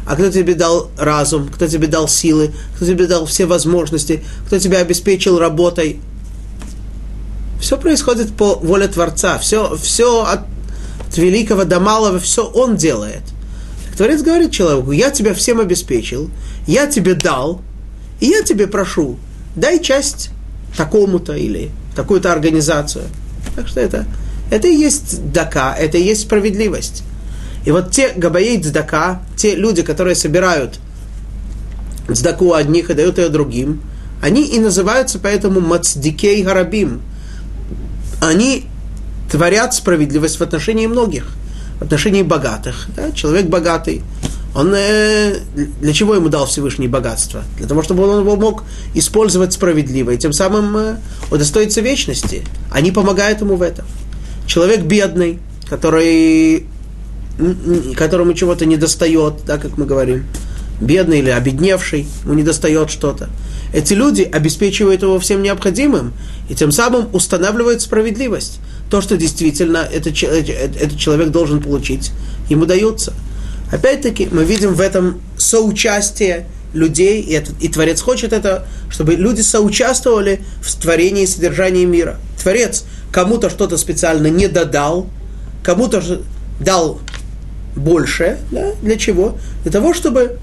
А 0.06 0.16
кто 0.16 0.32
тебе 0.32 0.56
дал 0.56 0.90
разум, 0.98 1.50
кто 1.50 1.68
тебе 1.68 1.88
дал 1.88 2.08
силы, 2.08 2.54
кто 2.76 2.86
тебе 2.86 3.06
дал 3.06 3.26
все 3.26 3.46
возможности, 3.46 4.24
кто 4.48 4.58
тебя 4.58 4.80
обеспечил 4.80 5.38
работой. 5.38 6.00
Все 7.60 7.78
происходит 7.78 8.34
по 8.34 8.56
воле 8.56 8.88
Творца. 8.88 9.38
Все, 9.38 9.76
все 9.76 10.24
от, 10.24 10.42
от 11.08 11.18
великого 11.18 11.66
до 11.66 11.82
малого, 11.82 12.20
все 12.20 12.46
Он 12.46 12.78
делает– 12.78 13.24
Творец 14.00 14.22
говорит 14.22 14.52
человеку, 14.52 14.94
я 14.94 15.10
тебя 15.10 15.34
всем 15.34 15.60
обеспечил, 15.60 16.30
я 16.66 16.88
тебе 16.88 17.16
дал, 17.16 17.60
и 18.22 18.28
я 18.28 18.44
тебе 18.44 18.66
прошу, 18.66 19.18
дай 19.58 19.82
часть 19.82 20.30
такому-то 20.78 21.34
или 21.34 21.70
такую-то 21.98 22.32
организацию. 22.32 23.04
Так 23.58 23.68
что 23.68 23.82
это, 23.82 24.06
это 24.52 24.70
и 24.70 24.74
есть 24.74 25.34
дака, 25.34 25.76
это 25.76 25.98
и 25.98 26.02
есть 26.02 26.22
справедливость. 26.22 27.04
И 27.66 27.72
вот 27.72 27.92
те 27.92 28.14
габаит 28.16 28.72
дака, 28.72 29.22
те 29.36 29.56
люди, 29.56 29.82
которые 29.82 30.16
собирают 30.16 30.80
цдаку 32.10 32.54
одних 32.54 32.90
и 32.90 32.94
дают 32.94 33.18
ее 33.18 33.28
другим, 33.28 33.82
они 34.22 34.48
и 34.48 34.60
называются 34.60 35.20
поэтому 35.20 35.60
мацдикей 35.60 36.42
гарабим. 36.42 37.02
Они 38.22 38.64
творят 39.30 39.74
справедливость 39.74 40.40
в 40.40 40.42
отношении 40.42 40.88
многих 40.88 41.34
в 41.80 41.84
отношении 41.84 42.22
богатых. 42.22 42.88
Да? 42.96 43.12
Человек 43.12 43.48
богатый, 43.48 44.04
он 44.56 44.74
э, 44.76 45.40
для 45.82 45.94
чего 45.94 46.16
ему 46.16 46.30
дал 46.30 46.46
Всевышний 46.46 46.88
богатство? 46.88 47.44
Для 47.58 47.68
того, 47.68 47.84
чтобы 47.84 48.08
он 48.08 48.22
его 48.22 48.36
мог 48.36 48.64
использовать 48.94 49.54
справедливо 49.54 50.12
и 50.12 50.18
тем 50.18 50.34
самым 50.34 50.76
э, 50.78 50.96
удостоиться 51.32 51.82
вечности. 51.82 52.44
Они 52.72 52.92
помогают 52.92 53.42
ему 53.42 53.56
в 53.56 53.62
этом. 53.62 53.86
Человек 54.48 54.82
бедный, 54.82 55.40
который, 55.70 56.66
которому 57.96 58.34
чего-то 58.34 58.66
не 58.66 58.78
достает, 58.78 59.46
да, 59.46 59.58
как 59.58 59.78
мы 59.78 59.86
говорим, 59.86 60.26
бедный 60.82 61.20
или 61.20 61.30
обедневший, 61.30 62.08
ему 62.24 62.34
не 62.34 62.44
достает 62.44 62.90
что-то. 62.90 63.30
Эти 63.72 63.94
люди 63.94 64.24
обеспечивают 64.24 65.04
его 65.04 65.20
всем 65.20 65.44
необходимым 65.44 66.14
и 66.50 66.56
тем 66.56 66.72
самым 66.72 67.14
устанавливают 67.14 67.82
справедливость 67.82 68.60
то, 68.90 69.02
что 69.02 69.18
действительно 69.18 69.78
этот, 69.78 70.22
этот 70.24 70.98
человек 70.98 71.30
должен 71.30 71.62
получить, 71.62 72.12
ему 72.50 72.66
дается. 72.66 73.14
Опять-таки, 73.72 74.28
мы 74.32 74.44
видим 74.44 74.74
в 74.74 74.82
этом 74.82 75.22
соучастие 75.38 76.48
людей, 76.74 77.22
и, 77.22 77.34
это, 77.34 77.52
и 77.60 77.68
Творец 77.68 78.02
хочет 78.02 78.34
это, 78.34 78.66
чтобы 78.90 79.14
люди 79.14 79.42
соучаствовали 79.42 80.42
в 80.62 80.76
творении 80.76 81.24
и 81.24 81.28
содержании 81.28 81.86
мира. 81.86 82.18
Творец 82.42 82.84
кому-то 83.12 83.50
что-то 83.50 83.78
специально 83.78 84.28
не 84.28 84.48
додал, 84.48 85.08
кому-то 85.64 86.02
дал 86.60 87.00
больше. 87.76 88.40
Да? 88.52 88.72
Для 88.82 88.98
чего? 88.98 89.38
Для 89.64 89.72
того, 89.72 89.94
чтобы 89.94 90.38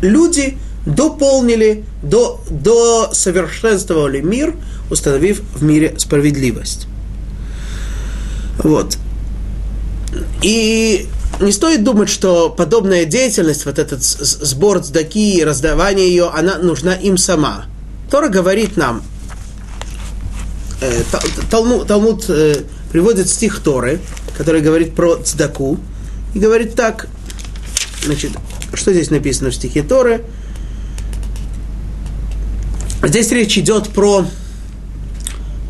люди 0.00 0.58
дополнили, 0.86 1.84
до, 2.02 2.40
до 2.50 3.10
совершенствовали 3.12 4.20
мир, 4.20 4.54
установив 4.90 5.42
в 5.54 5.62
мире 5.62 5.94
справедливость. 5.98 6.86
Вот. 8.58 8.96
И 10.42 11.06
не 11.40 11.52
стоит 11.52 11.84
думать, 11.84 12.08
что 12.08 12.50
подобная 12.50 13.04
деятельность, 13.04 13.64
вот 13.64 13.78
этот 13.78 14.02
сбор 14.02 14.80
цдаки, 14.80 15.42
раздавание 15.44 16.08
ее, 16.08 16.28
она 16.28 16.58
нужна 16.58 16.94
им 16.94 17.16
сама. 17.16 17.66
Тора 18.10 18.28
говорит 18.28 18.76
нам, 18.76 19.02
э, 20.80 21.02
Талмуд, 21.50 21.86
Талмуд 21.86 22.24
э, 22.28 22.56
приводит 22.90 23.28
стих 23.28 23.60
Торы, 23.60 24.00
который 24.36 24.60
говорит 24.60 24.94
про 24.94 25.16
цдаку, 25.16 25.78
и 26.34 26.38
говорит 26.38 26.74
так, 26.74 27.08
значит, 28.04 28.32
что 28.74 28.92
здесь 28.92 29.10
написано 29.10 29.50
в 29.50 29.54
стихе 29.54 29.82
Торы? 29.82 30.24
Здесь 33.02 33.32
речь 33.32 33.58
идет 33.58 33.88
про 33.88 34.24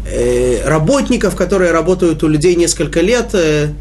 э, 0.07 0.69
работников, 0.69 1.35
которые 1.35 1.73
работают 1.73 2.23
у 2.23 2.29
людей 2.29 2.55
несколько 2.57 3.01
лет, 3.01 3.31
э, 3.33 3.73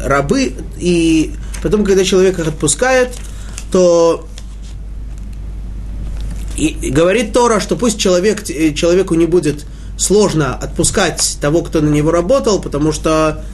рабы, 0.00 0.52
и 0.78 1.32
потом, 1.64 1.84
когда 1.84 2.04
человек 2.04 2.38
их 2.38 2.46
отпускает, 2.46 3.08
то 3.72 4.28
и, 6.56 6.90
говорит 6.90 7.32
Тора, 7.32 7.58
что 7.58 7.74
пусть 7.76 7.98
человек, 7.98 8.48
э, 8.48 8.72
человеку 8.72 9.14
не 9.14 9.26
будет 9.26 9.66
сложно 9.98 10.54
отпускать 10.54 11.38
того, 11.40 11.62
кто 11.62 11.80
на 11.80 11.88
него 11.88 12.12
работал, 12.12 12.60
потому 12.60 12.92
что 12.92 13.44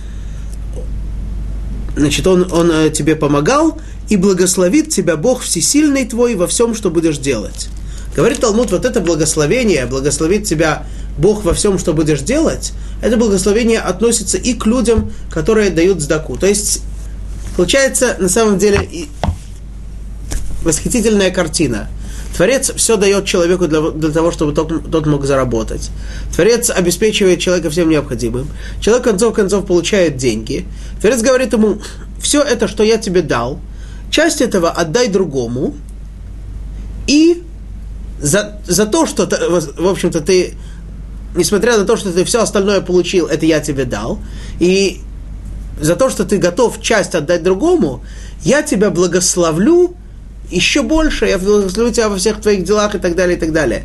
значит, 1.97 2.27
он, 2.27 2.53
он 2.53 2.93
тебе 2.93 3.17
помогал, 3.17 3.81
и 4.11 4.17
благословит 4.17 4.91
тебя 4.91 5.17
Бог 5.17 5.41
всесильный 5.41 6.05
твой 6.05 6.35
во 6.35 6.47
всем, 6.47 6.75
что 6.75 6.91
будешь 6.91 7.17
делать. 7.17 7.71
Говорит 8.15 8.41
Талмуд, 8.41 8.71
вот 8.71 8.85
это 8.85 9.01
благословение, 9.01 9.87
благословит 9.87 10.45
тебя 10.45 10.87
Бог 11.19 11.45
во 11.45 11.55
всем, 11.55 11.79
что 11.79 11.93
будешь 11.93 12.21
делать, 12.21 12.73
это 13.03 13.17
благословение 13.17 13.81
относится 13.81 14.39
и 14.39 14.55
к 14.55 14.67
людям, 14.67 15.13
которые 15.31 15.71
дают 15.71 16.01
сдаку. 16.01 16.37
То 16.37 16.47
есть, 16.47 16.83
получается, 17.57 18.17
на 18.19 18.29
самом 18.29 18.59
деле, 18.59 18.89
восхитительная 20.63 21.31
картина– 21.31 21.89
Творец 22.37 22.73
все 22.75 22.97
дает 22.97 23.27
человеку 23.27 23.69
для, 23.69 23.81
для 23.91 24.11
того, 24.11 24.31
чтобы 24.31 24.53
тот, 24.53 24.91
тот 24.91 25.07
мог 25.07 25.25
заработать. 25.25 25.91
Творец 26.35 26.71
обеспечивает 26.71 27.41
человека 27.41 27.71
всем 27.71 27.91
необходимым. 27.91 28.49
Человек, 28.81 29.05
концов 29.05 29.35
концов, 29.35 29.67
получает 29.67 30.17
деньги. 30.17 30.67
Творец 31.01 31.21
говорит 31.21 31.53
ему, 31.53 31.79
все 32.21 32.43
это, 32.43 32.69
что 32.69 32.83
я 32.83 32.97
тебе 32.97 33.23
дал, 33.23 33.61
часть 34.11 34.41
этого 34.41 34.71
отдай 34.71 35.09
другому, 35.09 35.75
и 37.07 37.43
за, 38.23 38.61
за 38.67 38.87
то, 38.87 39.05
что, 39.07 39.29
в 39.77 39.87
общем-то, 39.87 40.21
ты, 40.21 40.55
несмотря 41.35 41.77
на 41.77 41.85
то, 41.85 41.97
что 41.97 42.13
ты 42.13 42.25
все 42.25 42.41
остальное 42.41 42.81
получил, 42.81 43.27
это 43.27 43.45
я 43.45 43.61
тебе 43.61 43.85
дал, 43.85 44.21
и 44.61 45.01
за 45.81 45.97
то, 45.97 46.09
что 46.09 46.25
ты 46.25 46.39
готов 46.39 46.81
часть 46.81 47.15
отдать 47.15 47.43
другому, 47.43 48.03
я 48.45 48.63
тебя 48.63 48.91
благословлю 48.91 49.95
еще 50.51 50.83
больше, 50.83 51.27
я 51.27 51.39
благословлю 51.39 51.93
тебя 51.93 52.09
во 52.09 52.17
всех 52.17 52.41
твоих 52.41 52.65
делах 52.65 52.95
и 52.95 52.99
так 52.99 53.17
далее, 53.17 53.37
и 53.37 53.41
так 53.41 53.53
далее. 53.53 53.85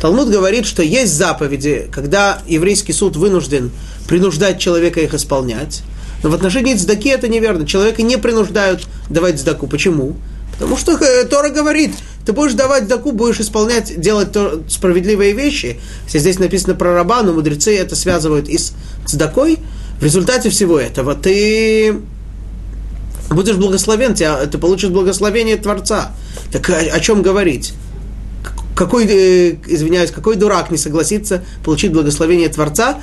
Талмуд 0.00 0.28
говорит, 0.28 0.66
что 0.66 0.82
есть 0.82 1.12
заповеди, 1.12 1.88
когда 1.92 2.42
еврейский 2.46 2.92
суд 2.92 3.16
вынужден 3.16 3.70
принуждать 4.08 4.58
человека 4.58 5.00
их 5.00 5.14
исполнять. 5.14 5.82
Но 6.22 6.30
в 6.30 6.34
отношении 6.34 6.74
цдаки 6.74 7.08
это 7.08 7.28
неверно. 7.28 7.66
Человека 7.66 8.02
не 8.02 8.16
принуждают 8.16 8.86
давать 9.08 9.40
цдаку. 9.40 9.66
Почему? 9.66 10.16
Потому 10.52 10.76
что 10.76 10.92
э, 10.92 11.24
Тора 11.24 11.50
говорит, 11.50 11.94
ты 12.24 12.32
будешь 12.32 12.54
давать 12.54 12.86
даку, 12.86 13.12
будешь 13.12 13.40
исполнять, 13.40 14.00
делать 14.00 14.28
справедливые 14.68 15.32
вещи. 15.32 15.80
Если 16.04 16.18
здесь 16.18 16.38
написано 16.38 16.74
про 16.74 16.94
раба, 16.94 17.22
но 17.22 17.32
мудрецы 17.32 17.76
это 17.76 17.96
связывают 17.96 18.48
и 18.48 18.58
с 18.58 18.72
цдакой. 19.06 19.58
В 20.00 20.04
результате 20.04 20.50
всего 20.50 20.78
этого 20.78 21.14
ты 21.14 21.96
будешь 23.30 23.56
благословен, 23.56 24.14
тебя, 24.14 24.46
ты 24.46 24.58
получишь 24.58 24.90
благословение 24.90 25.56
Творца. 25.56 26.12
Так 26.52 26.68
о, 26.70 26.78
о 26.78 27.00
чем 27.00 27.22
говорить? 27.22 27.72
Какой, 28.74 29.06
э, 29.06 29.56
извиняюсь, 29.66 30.10
какой 30.10 30.36
дурак 30.36 30.70
не 30.70 30.78
согласится 30.78 31.44
получить 31.64 31.92
благословение 31.92 32.48
Творца, 32.48 33.00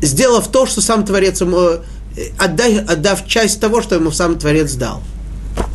сделав 0.00 0.48
то, 0.48 0.66
что 0.66 0.80
сам 0.80 1.04
Творец 1.04 1.40
ему, 1.40 1.58
э, 1.58 1.80
отдай, 2.38 2.78
отдав 2.78 3.26
часть 3.26 3.60
того, 3.60 3.82
что 3.82 3.96
ему 3.96 4.10
сам 4.12 4.38
Творец 4.38 4.72
дал. 4.74 5.02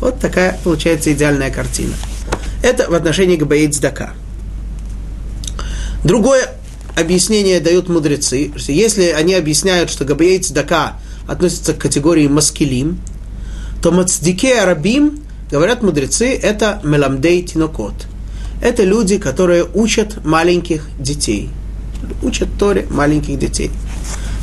Вот 0.00 0.18
такая 0.18 0.58
получается 0.64 1.12
идеальная 1.12 1.50
картина. 1.50 1.94
Это 2.62 2.90
в 2.90 2.94
отношении 2.94 3.36
Габаид 3.36 3.74
Здака. 3.74 4.14
Другое 6.04 6.48
объяснение 6.96 7.60
дают 7.60 7.88
мудрецы. 7.88 8.52
Если 8.68 9.04
они 9.04 9.34
объясняют, 9.34 9.90
что 9.90 10.04
Габаид 10.04 10.46
Здака 10.46 10.98
относится 11.26 11.74
к 11.74 11.78
категории 11.78 12.26
маскилим, 12.26 13.00
то 13.82 13.92
мацдике 13.92 14.60
арабим, 14.60 15.20
говорят 15.50 15.82
мудрецы, 15.82 16.34
это 16.36 16.80
меламдей 16.84 17.42
тинокот. 17.42 17.94
Это 18.60 18.84
люди, 18.84 19.18
которые 19.18 19.64
учат 19.64 20.24
маленьких 20.24 20.86
детей. 20.98 21.48
Учат 22.22 22.48
Торе 22.58 22.86
маленьких 22.90 23.38
детей. 23.38 23.70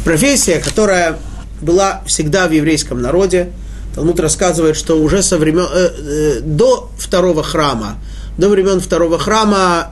Профессия, 0.03 0.59
которая 0.59 1.19
была 1.61 2.01
всегда 2.05 2.47
в 2.47 2.51
еврейском 2.51 3.01
народе. 3.01 3.51
Талмуд 3.97 4.19
рассказывает, 4.19 4.75
что 4.77 5.01
уже 5.01 5.23
со 5.23 5.39
времен, 5.39 5.65
э, 5.73 5.89
э, 5.97 6.39
до 6.41 6.91
второго 6.99 7.41
храма, 7.41 7.97
до 8.37 8.47
времен 8.47 8.79
второго 8.79 9.17
храма 9.17 9.91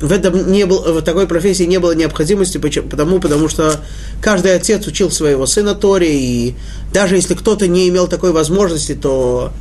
в, 0.00 0.10
этом 0.10 0.50
не 0.50 0.64
был, 0.64 0.78
в 0.78 1.02
такой 1.02 1.26
профессии 1.26 1.64
не 1.64 1.78
было 1.78 1.94
необходимости, 1.94 2.56
потому, 2.56 3.20
потому 3.20 3.50
что 3.50 3.80
каждый 4.22 4.54
отец 4.54 4.86
учил 4.86 5.10
своего 5.10 5.44
сына 5.44 5.74
Торе, 5.74 6.18
и 6.18 6.54
даже 6.94 7.16
если 7.16 7.34
кто-то 7.34 7.68
не 7.68 7.86
имел 7.90 8.08
такой 8.08 8.32
возможности, 8.32 8.94
то 8.94 9.52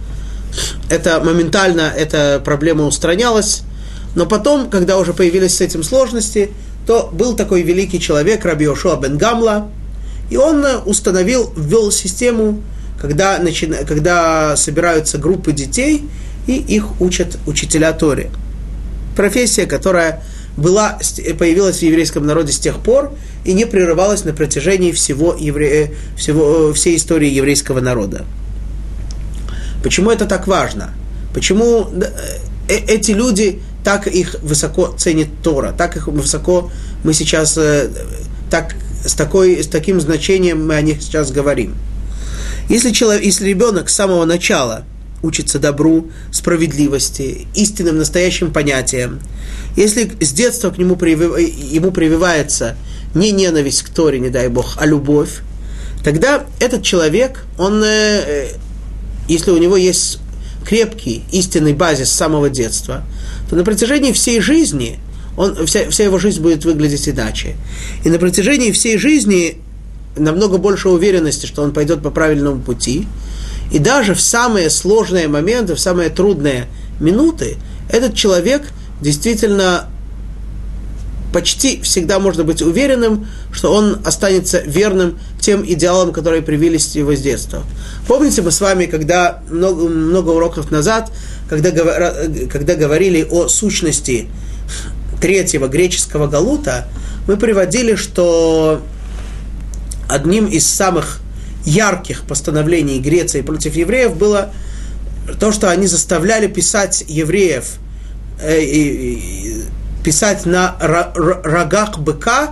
это 0.90 1.20
моментально 1.20 1.92
эта 1.94 2.42
проблема 2.42 2.86
устранялась. 2.88 3.64
Но 4.16 4.26
потом, 4.26 4.70
когда 4.70 4.98
уже 4.98 5.12
появились 5.12 5.58
с 5.58 5.60
этим 5.60 5.84
сложности, 5.84 6.52
то 6.88 7.10
был 7.12 7.36
такой 7.36 7.64
великий 7.64 8.00
человек, 8.00 8.46
Раби 8.46 8.66
Ошуа 8.66 8.96
бен 8.96 9.18
Гамла, 9.18 9.68
и 10.30 10.38
он 10.38 10.66
установил, 10.86 11.52
ввел 11.58 11.92
систему, 11.92 12.64
когда, 13.00 13.38
начи... 13.40 13.68
когда 13.88 14.56
собираются 14.56 15.18
группы 15.18 15.52
детей, 15.52 16.08
и 16.48 16.54
их 16.58 17.02
учат 17.02 17.38
учителя 17.48 17.92
Торе 17.94 18.30
профессия, 19.16 19.66
которая 19.66 20.22
была, 20.58 21.00
появилась 21.40 21.80
в 21.80 21.82
еврейском 21.82 22.26
народе 22.26 22.52
с 22.52 22.60
тех 22.60 22.80
пор 22.80 23.14
и 23.44 23.54
не 23.54 23.66
прерывалась 23.66 24.24
на 24.24 24.34
протяжении 24.34 24.92
всего, 24.92 25.36
евре, 25.38 25.86
э, 25.86 25.92
всего, 26.18 26.70
э, 26.70 26.74
всей 26.74 26.98
истории 26.98 27.30
еврейского 27.30 27.80
народа. 27.80 28.26
Почему 29.84 30.12
это 30.12 30.26
так 30.26 30.48
важно? 30.48 30.92
Почему 31.34 31.90
э, 32.68 32.78
эти 32.88 33.12
люди 33.12 33.62
так 33.84 34.08
их 34.08 34.36
высоко 34.42 34.94
ценит 34.98 35.28
Тора, 35.44 35.74
так 35.78 35.96
их 35.96 36.08
высоко 36.08 36.72
мы 37.04 37.14
сейчас 37.14 37.60
так, 38.50 38.76
с, 39.06 39.14
такой, 39.14 39.64
с 39.64 39.68
таким 39.68 40.02
значением 40.02 40.66
мы 40.66 40.76
о 40.76 40.82
них 40.82 41.04
сейчас 41.04 41.32
говорим. 41.32 41.76
Если, 42.70 42.92
человек, 42.92 43.24
если 43.24 43.48
ребенок 43.48 43.90
с 43.90 43.96
самого 43.96 44.26
начала– 44.26 44.86
учится 45.26 45.60
добру, 45.60 46.12
справедливости, 46.32 47.48
истинным 47.56 47.98
настоящим 47.98 48.54
понятиям, 48.54 49.20
если 49.76 50.12
с 50.22 50.32
детства 50.32 50.70
к 50.70 50.78
нему 50.78 50.96
привив... 50.96 51.38
ему 51.38 51.92
прививается 51.92 52.78
не 53.14 53.32
ненависть 53.32 53.82
к 53.84 53.90
Торе, 53.90 54.20
не 54.20 54.30
дай 54.30 54.48
Бог, 54.48 54.76
а 54.78 54.86
любовь, 54.86 55.40
тогда 56.04 56.46
этот 56.60 56.84
человек, 56.84 57.46
он, 57.58 57.84
э, 57.84 58.50
если 59.28 59.52
у 59.52 59.58
него 59.58 59.76
есть 59.76 60.20
крепкий 60.66 61.24
истинный 61.32 61.74
базис 61.74 62.10
с 62.10 62.14
самого 62.16 62.50
детства, 62.50 63.04
то 63.50 63.56
на 63.56 63.64
протяжении 63.64 64.12
всей 64.12 64.40
жизни 64.40 65.00
он, 65.38 65.66
вся, 65.66 65.90
вся 65.90 66.04
его 66.04 66.18
жизнь 66.18 66.42
будет 66.42 66.66
выглядеть 66.66 67.10
иначе. 67.10 67.56
И 68.04 68.10
на 68.10 68.18
протяжении 68.20 68.72
всей 68.72 68.98
жизни 68.98 69.58
намного 70.16 70.58
больше 70.58 70.90
уверенности, 70.90 71.46
что 71.46 71.62
он 71.62 71.74
пойдет 71.74 72.02
по 72.02 72.12
правильному 72.12 72.62
пути, 72.62 73.08
и 73.72 73.80
даже 73.80 74.14
в 74.14 74.22
самые 74.22 74.70
сложные 74.70 75.28
моменты, 75.28 75.76
в 75.76 75.80
самые 75.80 76.10
трудные 76.10 76.68
минуты, 77.00 77.58
этот 77.90 78.16
человек 78.16 78.64
действительно 79.02 79.88
почти 81.34 81.82
всегда 81.82 82.20
можно 82.20 82.46
быть 82.46 82.62
уверенным, 82.62 83.28
что 83.52 83.74
он 83.74 84.00
останется 84.06 84.62
верным 84.62 85.20
тем 85.42 85.66
идеалам, 85.66 86.14
которые 86.14 86.42
привились 86.42 86.96
его 86.96 87.14
с 87.14 87.20
детства. 87.20 87.64
Помните 88.08 88.42
мы 88.42 88.52
с 88.52 88.62
вами, 88.62 88.86
когда 88.86 89.42
много, 89.50 89.90
много 89.90 90.30
уроков 90.30 90.72
назад, 90.72 91.12
когда, 91.50 91.72
когда 92.50 92.76
говорили 92.76 93.28
о 93.30 93.50
сущности 93.50 94.30
третьего 95.20 95.68
греческого 95.68 96.28
галута, 96.28 96.88
мы 97.28 97.36
приводили, 97.36 97.96
что 97.96 98.82
одним 100.08 100.48
из 100.48 100.66
самых 100.68 101.20
ярких 101.66 102.24
постановлений 102.24 103.00
Греции 103.00 103.42
против 103.42 103.76
евреев 103.76 104.16
было 104.16 104.52
то, 105.40 105.52
что 105.52 105.70
они 105.70 105.88
заставляли 105.88 106.48
писать 106.48 107.04
евреев, 107.08 107.78
э, 108.40 109.56
писать 110.04 110.46
на 110.46 110.76
рогах 110.80 111.98
быка, 112.00 112.52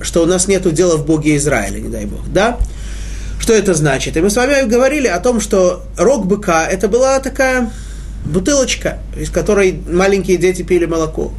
что 0.00 0.22
у 0.22 0.26
нас 0.26 0.48
нет 0.48 0.72
дела 0.74 0.96
в 0.96 1.06
Боге 1.06 1.36
Израиля, 1.36 1.78
не 1.78 1.88
дай 1.88 2.06
Бог, 2.06 2.28
да? 2.32 2.58
Что 3.38 3.52
это 3.52 3.74
значит? 3.74 4.16
И 4.16 4.20
мы 4.20 4.30
с 4.30 4.36
вами 4.36 4.66
говорили 4.66 5.06
о 5.06 5.20
том, 5.20 5.40
что 5.40 5.84
рог 5.96 6.26
быка 6.26 6.66
это 6.66 6.88
была 6.88 7.20
такая 7.20 7.70
бутылочка, 8.24 8.98
из 9.16 9.30
которой 9.30 9.80
маленькие 9.88 10.36
дети 10.36 10.62
пили 10.62 10.86
молоко. 10.86 11.32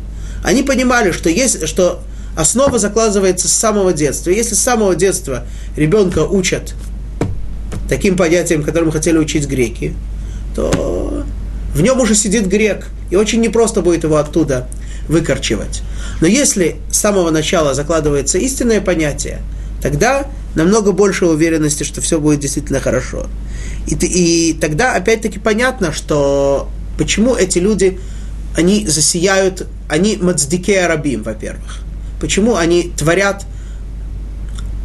Они 0.43 0.63
понимали, 0.63 1.11
что, 1.11 1.29
есть, 1.29 1.67
что 1.67 2.01
основа 2.37 2.77
закладывается 2.77 3.47
с 3.47 3.51
самого 3.51 3.93
детства. 3.93 4.29
Если 4.29 4.53
с 4.53 4.59
самого 4.59 4.95
детства 4.95 5.45
ребенка 5.75 6.19
учат 6.19 6.75
таким 7.89 8.15
понятием, 8.15 8.63
которым 8.63 8.91
хотели 8.91 9.17
учить 9.17 9.47
греки, 9.47 9.95
то 10.55 11.25
в 11.73 11.81
нем 11.81 11.99
уже 11.99 12.13
сидит 12.13 12.47
грек, 12.47 12.87
и 13.09 13.15
очень 13.15 13.41
непросто 13.41 13.81
будет 13.81 14.03
его 14.03 14.17
оттуда 14.17 14.67
выкорчевать. 15.07 15.81
Но 16.21 16.27
если 16.27 16.75
с 16.91 16.99
самого 16.99 17.31
начала 17.31 17.73
закладывается 17.73 18.37
истинное 18.37 18.81
понятие, 18.81 19.41
тогда 19.81 20.27
намного 20.53 20.91
больше 20.91 21.25
уверенности, 21.25 21.83
что 21.83 22.01
все 22.01 22.19
будет 22.19 22.39
действительно 22.39 22.79
хорошо. 22.79 23.25
И, 23.87 23.95
и 23.95 24.53
тогда 24.53 24.93
опять-таки 24.93 25.39
понятно, 25.39 25.91
что 25.91 26.69
почему 26.99 27.35
эти 27.35 27.57
люди, 27.57 27.99
они 28.55 28.85
засияют, 28.87 29.67
они 29.89 30.17
мацдике 30.17 30.81
арабим, 30.81 31.23
во-первых. 31.23 31.86
Почему 32.19 32.55
они 32.55 32.91
творят 32.97 33.45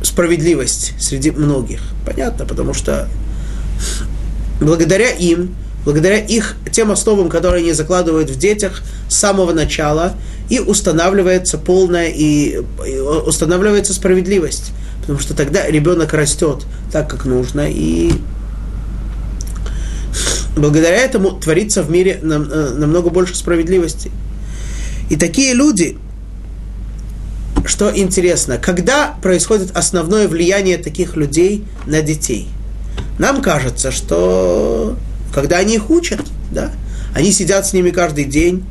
справедливость 0.03 0.95
среди 0.99 1.31
многих? 1.31 1.81
Понятно, 2.05 2.45
потому 2.45 2.75
что 2.75 3.09
благодаря 4.61 5.11
им, 5.11 5.55
благодаря 5.85 6.19
их 6.19 6.57
тем 6.71 6.91
основам, 6.91 7.29
которые 7.29 7.63
они 7.63 7.73
закладывают 7.73 8.31
в 8.31 8.39
детях 8.39 8.83
с 9.09 9.17
самого 9.17 9.53
начала, 9.53 10.15
и 10.49 10.59
устанавливается 10.59 11.57
полная 11.57 12.09
и, 12.09 12.61
и 12.87 12.99
устанавливается 12.99 13.95
справедливость. 13.95 14.73
Потому 15.01 15.19
что 15.19 15.35
тогда 15.35 15.67
ребенок 15.67 16.13
растет 16.13 16.65
так, 16.93 17.09
как 17.09 17.25
нужно, 17.25 17.69
и 17.69 18.13
благодаря 20.57 20.97
этому 20.97 21.33
творится 21.33 21.83
в 21.83 21.91
мире 21.91 22.21
нам, 22.23 22.49
э, 22.51 22.75
намного 22.77 23.11
больше 23.11 23.35
справедливости. 23.35 24.11
И 25.11 25.17
такие 25.17 25.55
люди, 25.55 25.99
что 27.67 27.91
интересно, 27.95 28.59
когда 28.59 29.15
происходит 29.23 29.77
основное 29.77 30.29
влияние 30.29 30.79
таких 30.79 31.17
людей 31.17 31.65
на 31.87 32.03
детей? 32.03 32.49
Нам 33.19 33.43
кажется, 33.43 33.91
что 33.91 34.97
когда 35.35 35.59
они 35.59 35.77
их 35.77 35.91
учат, 35.91 36.21
да, 36.51 36.73
они 37.15 37.33
сидят 37.33 37.67
с 37.67 37.73
ними 37.73 37.91
каждый 37.91 38.25
день, 38.25 38.65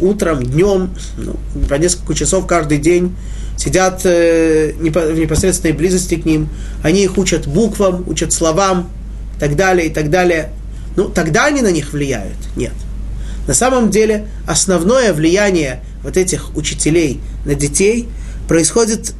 утром, 0.00 0.42
днем, 0.42 0.94
ну, 1.18 1.36
по 1.68 1.74
несколько 1.74 2.14
часов 2.14 2.46
каждый 2.46 2.78
день, 2.78 3.14
сидят 3.56 4.02
э, 4.04 4.72
в 4.78 5.18
непосредственной 5.18 5.74
близости 5.74 6.14
к 6.16 6.24
ним, 6.24 6.48
они 6.82 7.04
их 7.04 7.18
учат 7.18 7.46
буквам, 7.46 8.04
учат 8.08 8.32
словам, 8.32 8.90
так 9.38 9.56
далее, 9.56 9.88
и 9.88 9.90
так 9.90 10.10
далее. 10.10 10.50
Ну, 10.96 11.08
тогда 11.08 11.46
они 11.46 11.62
на 11.62 11.70
них 11.70 11.92
влияют? 11.92 12.36
Нет. 12.56 12.72
На 13.50 13.54
самом 13.54 13.90
деле, 13.90 14.28
основное 14.46 15.12
влияние 15.12 15.82
вот 16.04 16.16
этих 16.16 16.56
учителей 16.56 17.20
на 17.44 17.56
детей 17.56 18.08
происходит 18.46 19.14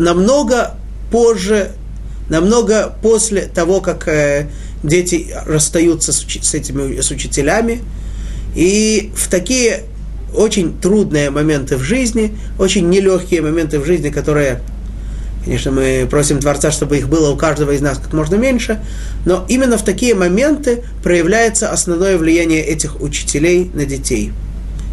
намного 0.00 0.74
позже, 1.12 1.70
намного 2.28 2.92
после 3.00 3.42
того, 3.42 3.80
как 3.80 4.08
э, 4.08 4.48
дети 4.82 5.32
расстаются 5.46 6.12
с, 6.12 6.26
с 6.26 6.52
этими 6.52 7.00
с 7.00 7.12
учителями. 7.12 7.82
И 8.56 9.12
в 9.14 9.28
такие 9.28 9.84
очень 10.34 10.76
трудные 10.76 11.30
моменты 11.30 11.76
в 11.76 11.82
жизни, 11.82 12.36
очень 12.58 12.88
нелегкие 12.88 13.40
моменты 13.40 13.78
в 13.78 13.86
жизни, 13.86 14.08
которые, 14.08 14.62
конечно, 15.48 15.70
мы 15.70 16.06
просим 16.10 16.40
Творца, 16.40 16.70
чтобы 16.70 16.98
их 16.98 17.08
было 17.08 17.30
у 17.30 17.36
каждого 17.36 17.70
из 17.70 17.80
нас 17.80 17.96
как 17.96 18.12
можно 18.12 18.34
меньше, 18.34 18.80
но 19.24 19.46
именно 19.48 19.78
в 19.78 19.82
такие 19.82 20.14
моменты 20.14 20.82
проявляется 21.02 21.72
основное 21.72 22.18
влияние 22.18 22.62
этих 22.62 23.00
учителей 23.00 23.70
на 23.72 23.86
детей. 23.86 24.32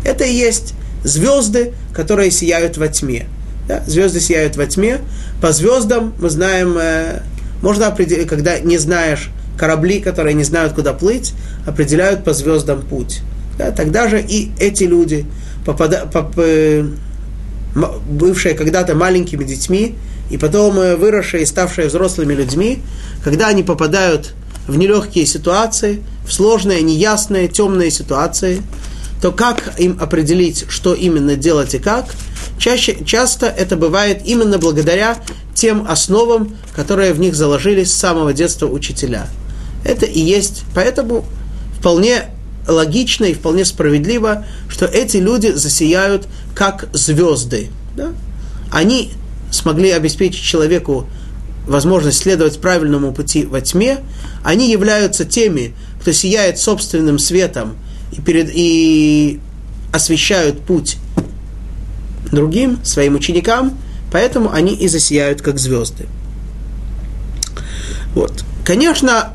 Это 0.06 0.24
и 0.24 0.34
есть 0.34 0.74
звезды, 1.03 1.74
которые 1.93 2.32
сияют 2.32 2.78
во 2.78 2.88
тьме. 2.88 3.26
Да? 3.68 3.84
Звезды 3.86 4.22
сияют 4.22 4.56
во 4.56 4.66
тьме. 4.66 5.01
По 5.41 5.51
звездам 5.51 6.14
мы 6.20 6.30
знаем, 6.30 6.78
э, 6.80 7.20
можно 7.62 7.88
определить, 7.88 8.30
когда 8.30 8.58
не 8.58 8.78
знаешь 8.78 9.32
корабли, 9.58 9.99
которые 9.99 10.36
не 10.36 10.45
знают, 10.45 10.72
куда 10.72 10.93
плыть, 10.93 11.34
определяют 11.66 12.24
по 12.24 12.32
звездам 12.32 12.82
путь. 12.82 13.24
Да, 13.58 13.72
тогда 13.72 14.08
же 14.08 14.22
и 14.22 14.51
эти 14.58 14.86
люди, 14.86 15.26
попада, 15.66 16.10
поп, 16.12 16.36
э, 16.38 16.86
бывшие 18.10 18.56
когда-то 18.56 18.95
маленькими 18.95 19.43
детьми, 19.43 19.95
и 20.30 20.38
потом 20.38 20.80
э, 20.80 20.95
выросшие 20.95 21.43
и 21.43 21.45
ставшие 21.45 21.88
взрослыми 21.88 22.34
людьми, 22.34 22.82
когда 23.23 23.47
они 23.47 23.63
попадают 23.63 24.34
в 24.67 24.78
нелегкие 24.78 25.26
ситуации, 25.26 26.01
в 26.26 26.34
сложные, 26.34 26.82
неясные, 26.82 27.47
темные 27.47 27.91
ситуации, 27.91 28.61
то 29.21 29.32
как 29.32 29.80
им 29.80 29.97
определить, 29.99 30.65
что 30.69 30.93
именно 30.93 31.36
делать 31.36 31.73
и 31.76 31.80
как? 31.80 32.05
Чаще, 32.57 32.97
часто 33.05 33.47
это 33.47 33.76
бывает 33.76 34.21
именно 34.26 34.57
благодаря 34.57 35.17
тем 35.53 35.86
основам, 35.88 36.55
которые 36.76 37.13
в 37.13 37.19
них 37.19 37.36
заложились 37.36 37.91
с 37.91 37.97
самого 37.97 38.34
детства 38.34 38.67
учителя. 38.67 39.28
Это 39.84 40.05
и 40.05 40.19
есть, 40.19 40.63
поэтому 40.73 41.26
вполне 41.80 42.26
логично 42.67 43.26
и 43.26 43.34
вполне 43.34 43.65
справедливо, 43.65 44.45
что 44.67 44.86
эти 44.86 45.17
люди 45.17 45.51
засияют 45.51 46.28
как 46.55 46.89
звезды. 46.93 47.69
Да? 47.95 48.11
Они 48.71 49.11
смогли 49.56 49.91
обеспечить 49.91 50.43
человеку 50.43 51.08
возможность 51.68 52.20
следовать 52.20 52.60
правильному 52.60 53.12
пути 53.12 53.45
во 53.45 53.62
тьме, 53.62 53.99
они 54.43 54.70
являются 54.70 55.26
теми, 55.26 55.74
кто 55.99 56.12
сияет 56.12 56.60
собственным 56.60 57.18
светом 57.18 57.76
и, 58.12 58.22
перед, 58.22 58.49
и 58.53 59.39
освещают 59.91 60.62
путь 60.62 60.97
другим, 62.32 62.84
своим 62.84 63.16
ученикам, 63.16 63.78
поэтому 64.12 64.51
они 64.51 64.76
и 64.76 64.88
засияют 64.88 65.41
как 65.41 65.58
звезды. 65.58 66.06
Вот. 68.14 68.43
Конечно, 68.64 69.34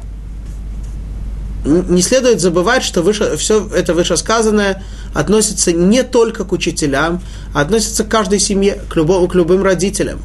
не 1.64 2.02
следует 2.02 2.40
забывать, 2.40 2.82
что 2.82 3.02
выше, 3.02 3.36
все 3.36 3.68
это 3.74 3.94
вышесказанное 3.94 4.82
относится 5.14 5.72
не 5.72 6.02
только 6.02 6.44
к 6.44 6.52
учителям, 6.52 7.20
а 7.54 7.60
относится 7.60 8.04
к 8.04 8.08
каждой 8.08 8.38
семье, 8.38 8.80
к, 8.88 8.96
любому, 8.96 9.28
к 9.28 9.34
любым 9.34 9.62
родителям. 9.62 10.20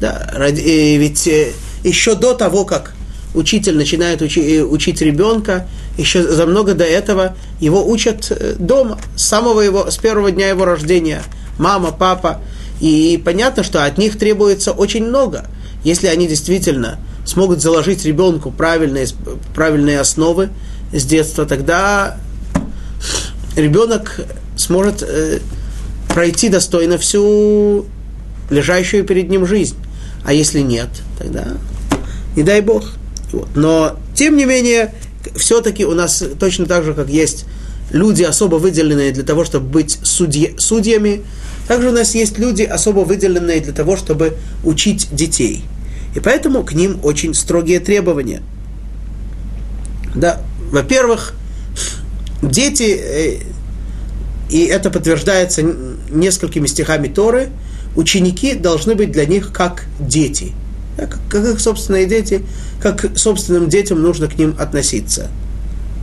Да, 0.00 0.30
ради, 0.34 0.60
ведь 0.60 1.26
э, 1.28 1.52
еще 1.84 2.14
до 2.16 2.34
того, 2.34 2.64
как 2.64 2.94
учитель 3.34 3.76
начинает 3.76 4.22
учи, 4.22 4.58
э, 4.58 4.62
учить 4.62 5.00
ребенка, 5.00 5.68
еще 5.96 6.22
за 6.22 6.46
много 6.46 6.74
до 6.74 6.84
этого 6.84 7.36
его 7.60 7.86
учат 7.86 8.30
э, 8.30 8.56
дома, 8.58 8.98
с 9.16 9.22
самого 9.22 9.60
его, 9.60 9.90
с 9.90 9.98
первого 9.98 10.32
дня 10.32 10.48
его 10.48 10.64
рождения, 10.64 11.22
мама, 11.58 11.92
папа. 11.92 12.40
И 12.80 13.22
понятно, 13.24 13.62
что 13.62 13.84
от 13.84 13.98
них 13.98 14.18
требуется 14.18 14.72
очень 14.72 15.06
много, 15.06 15.46
если 15.84 16.08
они 16.08 16.26
действительно 16.26 16.98
смогут 17.24 17.60
заложить 17.60 18.04
ребенку 18.04 18.50
правильные, 18.50 19.06
правильные 19.54 20.00
основы, 20.00 20.50
с 20.92 21.04
детства, 21.04 21.46
тогда 21.46 22.18
ребенок 23.56 24.20
сможет 24.56 25.02
э, 25.02 25.40
пройти 26.08 26.48
достойно 26.48 26.98
всю 26.98 27.86
лежащую 28.50 29.04
перед 29.04 29.28
ним 29.30 29.46
жизнь. 29.46 29.76
А 30.24 30.32
если 30.32 30.60
нет, 30.60 30.88
тогда 31.18 31.46
не 32.36 32.42
дай 32.42 32.60
Бог. 32.60 32.92
Вот. 33.32 33.48
Но, 33.54 33.96
тем 34.14 34.36
не 34.36 34.44
менее, 34.44 34.94
все-таки 35.36 35.84
у 35.84 35.94
нас 35.94 36.22
точно 36.38 36.66
так 36.66 36.84
же, 36.84 36.94
как 36.94 37.08
есть 37.08 37.46
люди, 37.90 38.22
особо 38.22 38.56
выделенные 38.56 39.12
для 39.12 39.22
того, 39.22 39.44
чтобы 39.44 39.66
быть 39.66 39.98
судьи, 40.02 40.54
судьями, 40.58 41.22
также 41.68 41.88
у 41.88 41.92
нас 41.92 42.14
есть 42.14 42.38
люди, 42.38 42.62
особо 42.62 43.00
выделенные 43.00 43.60
для 43.60 43.72
того, 43.72 43.96
чтобы 43.96 44.36
учить 44.64 45.08
детей. 45.12 45.64
И 46.14 46.20
поэтому 46.20 46.64
к 46.64 46.72
ним 46.72 47.00
очень 47.02 47.34
строгие 47.34 47.80
требования. 47.80 48.42
Да, 50.14 50.40
во-первых, 50.72 51.34
дети, 52.42 52.98
э, 52.98 53.36
и 54.50 54.64
это 54.64 54.90
подтверждается 54.90 55.62
несколькими 56.10 56.66
стихами 56.66 57.08
Торы, 57.08 57.50
ученики 57.94 58.54
должны 58.54 58.94
быть 58.94 59.12
для 59.12 59.26
них 59.26 59.52
как 59.52 59.84
дети. 60.00 60.52
Как, 60.96 61.18
как 61.28 61.44
их 61.44 61.60
собственные 61.60 62.06
дети, 62.06 62.42
как 62.80 63.14
к 63.14 63.18
собственным 63.18 63.68
детям 63.68 64.02
нужно 64.02 64.28
к 64.28 64.38
ним 64.38 64.56
относиться. 64.58 65.28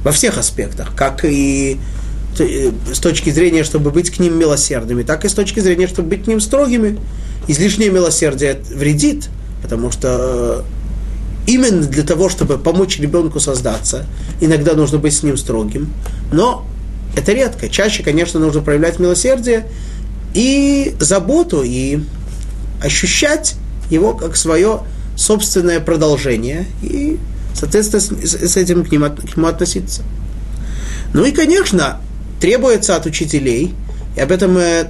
Во 0.03 0.11
всех 0.11 0.37
аспектах, 0.37 0.95
как 0.95 1.25
и 1.25 1.79
э, 2.39 2.71
с 2.93 2.99
точки 2.99 3.31
зрения, 3.31 3.63
чтобы 3.63 3.91
быть 3.91 4.11
к 4.11 4.19
ним 4.19 4.37
милосердными, 4.37 5.03
так 5.03 5.25
и 5.25 5.29
с 5.29 5.33
точки 5.33 5.59
зрения, 5.59 5.87
чтобы 5.87 6.09
быть 6.09 6.25
к 6.25 6.27
ним 6.27 6.39
строгими. 6.39 6.99
Излишнее 7.47 7.89
милосердие 7.89 8.61
вредит, 8.69 9.29
потому 9.63 9.91
что 9.91 10.63
э, 10.63 10.78
именно 11.49 11.81
для 11.81 12.03
того, 12.03 12.29
чтобы 12.29 12.59
помочь 12.59 12.99
ребенку 12.99 13.39
создаться. 13.39 14.05
Иногда 14.39 14.73
нужно 14.73 14.99
быть 14.99 15.15
с 15.15 15.23
ним 15.23 15.35
строгим, 15.35 15.91
но 16.31 16.65
это 17.17 17.33
редко. 17.33 17.69
Чаще, 17.69 18.03
конечно, 18.03 18.39
нужно 18.39 18.61
проявлять 18.61 18.99
милосердие 18.99 19.65
и 20.35 20.95
заботу, 20.99 21.63
и 21.63 22.01
ощущать 22.83 23.55
его 23.89 24.13
как 24.13 24.35
свое 24.35 24.81
собственное 25.17 25.79
продолжение, 25.79 26.67
и, 26.83 27.17
соответственно, 27.55 28.01
с 28.25 28.55
этим 28.55 28.85
к, 28.85 28.91
ним, 28.91 29.09
к 29.09 29.35
нему 29.35 29.47
относиться. 29.47 30.03
Ну 31.13 31.25
и, 31.25 31.31
конечно, 31.31 31.99
требуется 32.39 32.95
от 32.95 33.07
учителей, 33.07 33.73
И 34.15 34.19
об 34.19 34.31
этом 34.31 34.55
э, 34.57 34.87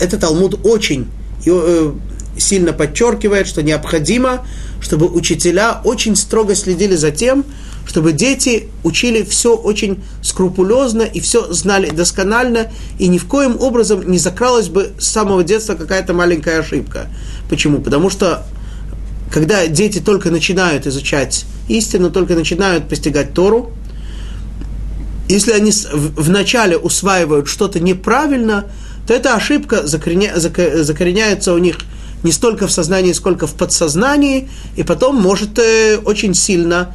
этот 0.00 0.20
Талмуд 0.20 0.64
очень 0.64 1.08
э, 1.44 1.92
сильно 2.38 2.72
подчеркивает, 2.72 3.46
что 3.46 3.62
необходимо, 3.62 4.46
чтобы 4.80 5.06
учителя 5.06 5.80
очень 5.84 6.16
строго 6.16 6.54
следили 6.54 6.96
за 6.96 7.10
тем, 7.10 7.44
чтобы 7.86 8.12
дети 8.12 8.68
учили 8.82 9.22
все 9.22 9.54
очень 9.54 10.02
скрупулезно 10.22 11.02
и 11.02 11.20
все 11.20 11.52
знали 11.52 11.90
досконально, 11.90 12.70
и 12.98 13.08
ни 13.08 13.18
в 13.18 13.26
коем 13.26 13.60
образом 13.60 14.10
не 14.10 14.18
закралась 14.18 14.68
бы 14.68 14.92
с 14.98 15.06
самого 15.06 15.44
детства 15.44 15.74
какая-то 15.74 16.14
маленькая 16.14 16.60
ошибка. 16.60 17.08
Почему? 17.48 17.80
Потому 17.80 18.10
что 18.10 18.44
когда 19.30 19.66
дети 19.66 20.00
только 20.00 20.30
начинают 20.30 20.86
изучать 20.86 21.44
истину, 21.68 22.10
только 22.10 22.34
начинают 22.34 22.88
постигать 22.88 23.34
Тору, 23.34 23.72
если 25.28 25.52
они 25.52 25.72
вначале 25.90 26.76
усваивают 26.76 27.48
что-то 27.48 27.80
неправильно, 27.80 28.66
то 29.06 29.14
эта 29.14 29.34
ошибка 29.34 29.86
закореня, 29.86 30.34
закореняется 30.36 31.52
у 31.52 31.58
них 31.58 31.78
не 32.24 32.32
столько 32.32 32.66
в 32.66 32.72
сознании, 32.72 33.12
сколько 33.12 33.46
в 33.46 33.54
подсознании, 33.54 34.48
и 34.74 34.82
потом 34.82 35.16
может 35.16 35.58
э, 35.58 35.98
очень 35.98 36.34
сильно 36.34 36.94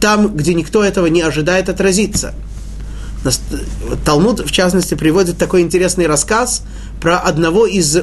там, 0.00 0.36
где 0.36 0.54
никто 0.54 0.84
этого 0.84 1.06
не 1.06 1.22
ожидает, 1.22 1.68
отразиться. 1.68 2.34
Талмуд, 4.04 4.40
в 4.40 4.50
частности, 4.50 4.94
приводит 4.94 5.38
такой 5.38 5.60
интересный 5.60 6.06
рассказ 6.06 6.62
про 7.00 7.18
одного 7.18 7.66
из 7.66 7.98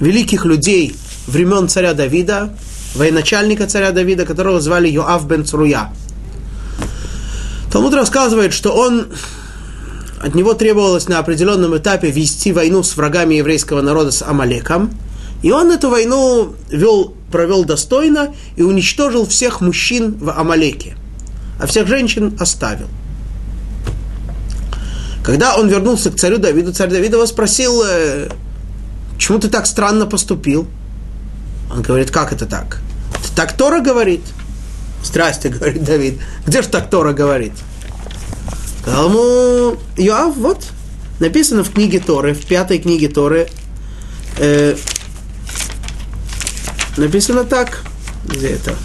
великих 0.00 0.44
людей 0.44 0.96
времен 1.26 1.68
царя 1.68 1.92
Давида, 1.92 2.56
военачальника 2.94 3.66
царя 3.66 3.90
Давида, 3.90 4.24
которого 4.24 4.60
звали 4.60 4.88
Йоав 4.88 5.26
бен 5.26 5.44
Цруя. 5.44 5.92
Талмуд 7.72 7.94
рассказывает, 7.94 8.52
что 8.54 8.72
он 8.72 9.08
от 10.20 10.34
него 10.34 10.54
требовалось 10.54 11.08
на 11.08 11.18
определенном 11.18 11.76
этапе 11.76 12.10
вести 12.10 12.52
войну 12.52 12.82
с 12.82 12.96
врагами 12.96 13.34
еврейского 13.34 13.82
народа, 13.82 14.10
с 14.10 14.22
Амалеком. 14.22 14.90
И 15.42 15.50
он 15.50 15.70
эту 15.70 15.90
войну 15.90 16.54
вел, 16.70 17.14
провел 17.30 17.64
достойно 17.64 18.34
и 18.56 18.62
уничтожил 18.62 19.26
всех 19.26 19.60
мужчин 19.60 20.16
в 20.18 20.30
Амалеке, 20.30 20.96
а 21.60 21.66
всех 21.66 21.86
женщин 21.86 22.36
оставил. 22.40 22.88
Когда 25.22 25.56
он 25.56 25.68
вернулся 25.68 26.10
к 26.10 26.16
царю 26.16 26.38
Давиду, 26.38 26.72
царь 26.72 26.88
Давид 26.88 27.12
его 27.12 27.26
спросил, 27.26 27.82
«Э, 27.84 28.28
почему 29.14 29.38
ты 29.38 29.48
так 29.48 29.66
странно 29.66 30.06
поступил? 30.06 30.66
Он 31.70 31.82
говорит, 31.82 32.10
как 32.10 32.32
это 32.32 32.46
так? 32.46 32.80
Так 33.34 33.52
Тора 33.56 33.80
говорит. 33.80 34.22
Здрасте, 35.02 35.48
говорит 35.48 35.84
Давид. 35.84 36.20
Где 36.46 36.62
же 36.62 36.68
так 36.68 36.88
Тора 36.88 37.12
говорит? 37.12 37.52
Сказал 38.86 39.76
Йоав, 39.96 40.36
вот, 40.36 40.64
написано 41.18 41.64
в 41.64 41.72
книге 41.72 41.98
Торы, 41.98 42.34
в 42.34 42.46
пятой 42.46 42.78
книге 42.78 43.08
Торы, 43.08 43.48
э, 44.38 44.76
написано 46.96 47.42
так, 47.42 47.82
где 48.28 48.50
это? 48.50 48.76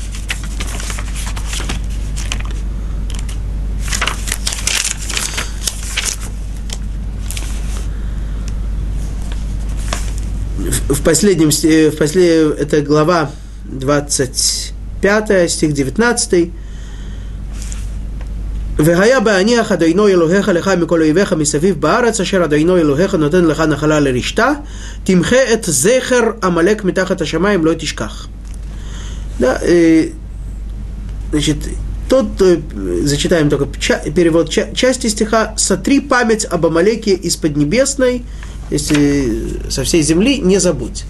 в 10.89 11.03
последнем, 11.03 11.51
в 11.51 11.97
последнем, 11.97 12.53
это 12.53 12.81
глава 12.81 13.29
25, 13.65 15.51
стих 15.51 15.73
19. 15.73 16.51
והיה 18.80 19.20
בהניח 19.20 19.72
אדוני 19.72 20.12
אלוהיך 20.12 20.48
לך 20.48 20.70
מכל 20.80 21.00
אויביך 21.00 21.32
מסביב 21.32 21.80
בארץ 21.80 22.20
אשר 22.20 22.44
אדוני 22.44 22.80
אלוהיך 22.80 23.14
נותן 23.14 23.44
לך 23.44 23.60
נחלה 23.60 24.00
לרשתה 24.00 24.52
תמחה 25.04 25.52
את 25.52 25.64
זכר 25.64 26.30
עמלק 26.42 26.84
מתחת 26.84 27.20
השמיים 27.20 27.64
לא 27.64 27.72
תשכח. 27.78 28.28
Да, 29.38 29.58
э, 29.62 30.12
значит, 31.30 31.58
тот, 32.08 32.26
зачитаем 33.02 33.50
только 33.50 33.66
перевод 33.66 34.50
части 34.50 35.08
стиха, 35.08 35.54
«Сотри 35.58 36.00
память 36.00 36.44
об 36.46 36.64
Амалеке 36.66 37.12
из 37.12 37.36
Поднебесной, 37.36 38.24
если 38.70 39.68
со 39.68 39.84
всей 39.84 40.02
земли, 40.02 40.38
не 40.38 40.58
забудь». 40.58 41.04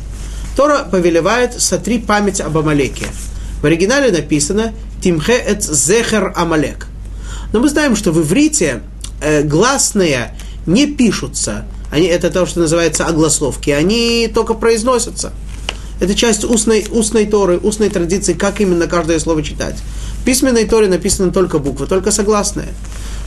Тора 0.57 0.84
повелевает 0.91 1.61
«Сотри 1.61 1.99
память 1.99 2.41
об 2.41 2.59
Амалеке». 2.59 3.07
В 3.62 3.66
оригинале 3.66 4.11
написано 4.11 4.72
«Тимхе 5.01 5.34
эт 5.34 5.62
зехер 5.62 6.32
Амалек». 6.34 6.87
Но 7.52 7.60
мы 7.60 7.70
знаем, 7.70 7.95
что 7.95 8.12
в 8.12 8.22
иврите 8.22 8.82
э, 9.22 9.43
гласные 9.43 10.36
не 10.66 10.88
пишутся. 10.88 11.66
Они, 11.91 12.08
это 12.08 12.30
то, 12.30 12.45
что 12.45 12.62
называется 12.62 13.06
огласовки. 13.06 13.70
Они 13.70 14.30
только 14.34 14.54
произносятся. 14.54 15.34
Это 15.99 16.16
часть 16.16 16.43
устной, 16.43 16.86
устной 16.89 17.26
Торы, 17.26 17.58
устной 17.58 17.89
традиции, 17.89 18.34
как 18.34 18.62
именно 18.62 18.88
каждое 18.88 19.20
слово 19.20 19.43
читать. 19.43 19.76
В 20.22 20.24
письменной 20.24 20.66
Торе 20.66 20.88
написаны 20.88 21.32
только 21.32 21.60
буквы, 21.60 21.88
только 21.88 22.12
согласные. 22.12 22.70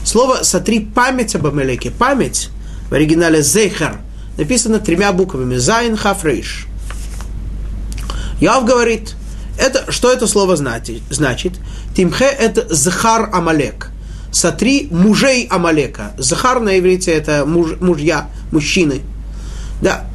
Слово 0.03 0.39
«сотри 0.43 0.79
память 0.79 1.35
об 1.35 1.47
Амелеке». 1.47 1.91
Память 1.91 2.49
в 2.89 2.93
оригинале 2.93 3.41
«זכר» 3.41 3.99
написано 4.37 4.79
тремя 4.79 5.13
буквами 5.13 5.55
«זין 5.55 5.95
כף 5.95 6.17
ריש». 6.17 6.67
Йоав 8.41 8.65
говорит, 8.65 9.15
это, 9.57 9.89
что 9.91 10.11
это 10.11 10.27
слово 10.27 10.57
значит? 10.57 11.53
תמחה– 11.95 12.25
это 12.39 12.73
«זכר 12.73 13.29
עמלק» 13.33 13.91
сотри 14.35 14.89
мужей 14.91 15.47
Амалека. 15.49 16.11
זכר 16.17 16.59
на 16.59 16.77
иврите 16.77 17.11
это 17.11 17.45
муж, 17.45 17.77
мужья, 17.79 18.29
мужчины. 18.51 19.01
Да, 19.81 20.05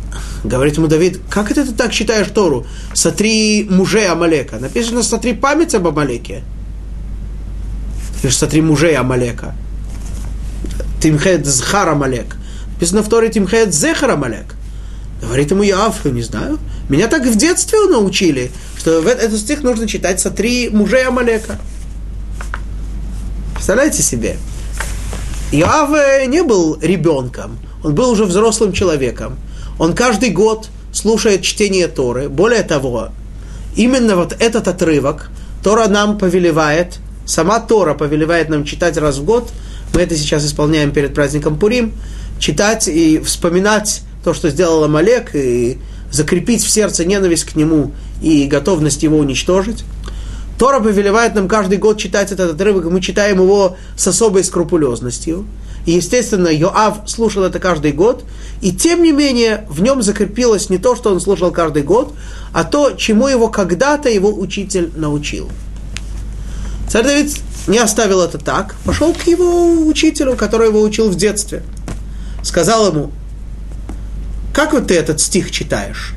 говорит 0.45 0.77
ему 0.77 0.89
Давид, 0.89 1.21
как 1.31 1.51
это 1.51 1.65
ты 1.65 1.73
так 1.73 1.95
читаешь 1.95 2.29
Тору? 2.29 2.67
Сотри 2.93 3.67
мужей 3.71 4.07
Амалека. 4.07 4.59
Написано, 4.59 5.03
сотри 5.03 5.33
память 5.33 5.75
об 5.75 5.89
Амалеке. 5.89 6.43
Или 8.23 8.31
сотри 8.31 8.61
мужей 8.61 8.95
Амалека. 8.95 9.55
Тимхед 11.01 11.47
Зхар 11.47 11.89
Амалек. 11.89 12.37
Написано 12.75 13.03
в 13.03 13.09
Торе 13.09 13.31
Тимхед 13.31 13.73
Зехар 13.75 14.11
Амалек. 14.11 14.55
Говорит 15.23 15.51
ему 15.51 15.63
Яав, 15.63 16.05
не 16.05 16.23
знаю. 16.23 16.59
Меня 16.91 17.09
так 17.09 17.25
в 17.25 17.37
детстве 17.37 17.79
научили, 17.89 18.51
что 18.77 19.01
этот 19.01 19.39
стих 19.39 19.63
нужно 19.63 19.89
читать 19.89 20.21
сотри 20.21 20.69
мужей 20.69 21.07
Амалека. 21.07 21.59
Представляете 23.61 24.03
себе? 24.03 24.39
Иоав 25.53 25.91
не 26.29 26.43
был 26.43 26.79
ребенком, 26.81 27.59
он 27.85 27.95
был 27.95 28.09
уже 28.09 28.25
взрослым 28.25 28.73
человеком. 28.73 29.37
Он 29.79 29.95
каждый 29.95 30.31
год 30.31 30.71
слушает 30.95 31.43
чтение 31.43 31.87
Торы. 31.87 32.31
Более 32.31 32.63
того, 32.63 33.11
именно 33.77 34.17
вот 34.17 34.35
этот 34.41 34.67
отрывок 34.67 35.31
Тора 35.63 35.89
нам 35.89 36.17
повелевает, 36.17 37.01
сама 37.27 37.61
Тора 37.61 37.93
повелевает 37.93 38.49
нам 38.49 38.65
читать 38.65 38.97
раз 38.97 39.19
в 39.19 39.25
год. 39.27 39.51
Мы 39.93 40.01
это 40.01 40.17
сейчас 40.17 40.47
исполняем 40.47 40.91
перед 40.91 41.13
праздником 41.13 41.59
Пурим. 41.59 41.93
Читать 42.39 42.89
и 42.89 43.19
вспоминать 43.19 44.01
то, 44.25 44.33
что 44.33 44.49
сделал 44.49 44.85
Амалек, 44.85 45.35
и 45.35 45.77
закрепить 46.11 46.65
в 46.65 46.71
сердце 46.71 47.05
ненависть 47.05 47.45
к 47.45 47.57
нему 47.57 47.93
и 48.23 48.47
готовность 48.47 49.03
его 49.03 49.19
уничтожить. 49.19 49.85
Тора 50.61 50.79
повелевает 50.79 51.35
нам 51.35 51.49
каждый 51.49 51.79
год 51.79 51.97
читать 51.97 52.33
этот 52.33 52.53
отрывок, 52.53 52.85
мы 52.85 53.01
читаем 53.01 53.41
его 53.41 53.79
с 53.97 54.07
особой 54.07 54.45
скрупулезностью. 54.45 55.47
И, 55.87 55.93
естественно, 55.93 56.49
Йоав 56.49 57.09
слушал 57.09 57.45
это 57.45 57.59
каждый 57.59 57.93
год, 57.93 58.25
и 58.61 58.71
тем 58.71 59.03
не 59.03 59.11
менее 59.11 59.67
в 59.71 59.81
нем 59.81 60.03
закрепилось 60.03 60.69
не 60.69 60.77
то, 60.77 60.95
что 60.95 61.13
он 61.13 61.21
слушал 61.23 61.51
каждый 61.51 61.83
год, 61.83 62.13
а 62.53 62.65
то, 62.65 62.91
чему 62.91 63.27
его 63.27 63.49
когда-то 63.49 64.11
его 64.11 64.31
учитель 64.31 64.93
научил. 64.97 65.49
Царь 66.91 67.05
Давид 67.05 67.35
не 67.67 67.79
оставил 67.79 68.21
это 68.21 68.37
так, 68.37 68.77
пошел 68.85 69.15
к 69.15 69.27
его 69.27 69.87
учителю, 69.87 70.37
который 70.37 70.69
его 70.69 70.83
учил 70.83 71.09
в 71.09 71.15
детстве. 71.15 71.63
Сказал 72.43 72.87
ему, 72.89 73.13
как 74.53 74.75
вот 74.75 74.89
ты 74.89 74.95
этот 74.95 75.23
стих 75.23 75.53
читаешь? 75.53 76.17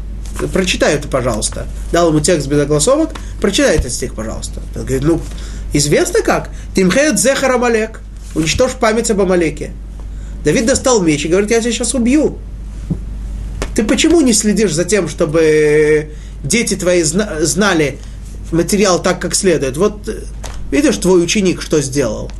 Прочитай 0.51 0.95
это, 0.95 1.07
пожалуйста. 1.07 1.67
Дал 1.91 2.09
ему 2.09 2.19
текст 2.19 2.47
без 2.47 2.59
огласовок, 2.59 3.11
прочитай 3.41 3.77
этот 3.77 3.91
стих, 3.91 4.15
пожалуйста. 4.15 4.61
Он 4.75 4.81
говорит, 4.81 5.03
ну, 5.03 5.21
известно 5.73 6.21
как? 6.21 6.49
Тимхет 6.75 7.19
зехар 7.19 7.51
Амалек. 7.51 8.01
Уничтожь 8.35 8.73
память 8.73 9.11
об 9.11 9.21
Амалеке. 9.21 9.71
Давид 10.43 10.65
достал 10.65 11.01
меч 11.01 11.25
и 11.25 11.27
говорит, 11.27 11.51
я 11.51 11.61
тебя 11.61 11.71
сейчас 11.71 11.93
убью. 11.93 12.37
Ты 13.75 13.83
почему 13.83 14.21
не 14.21 14.33
следишь 14.33 14.73
за 14.73 14.85
тем, 14.85 15.07
чтобы 15.07 16.11
дети 16.43 16.75
твои 16.75 17.03
знали 17.03 17.99
материал 18.51 19.01
так, 19.01 19.19
как 19.19 19.35
следует? 19.35 19.77
Вот 19.77 20.09
видишь, 20.71 20.97
твой 20.97 21.23
ученик 21.23 21.61
что 21.61 21.81
сделал? 21.81 22.31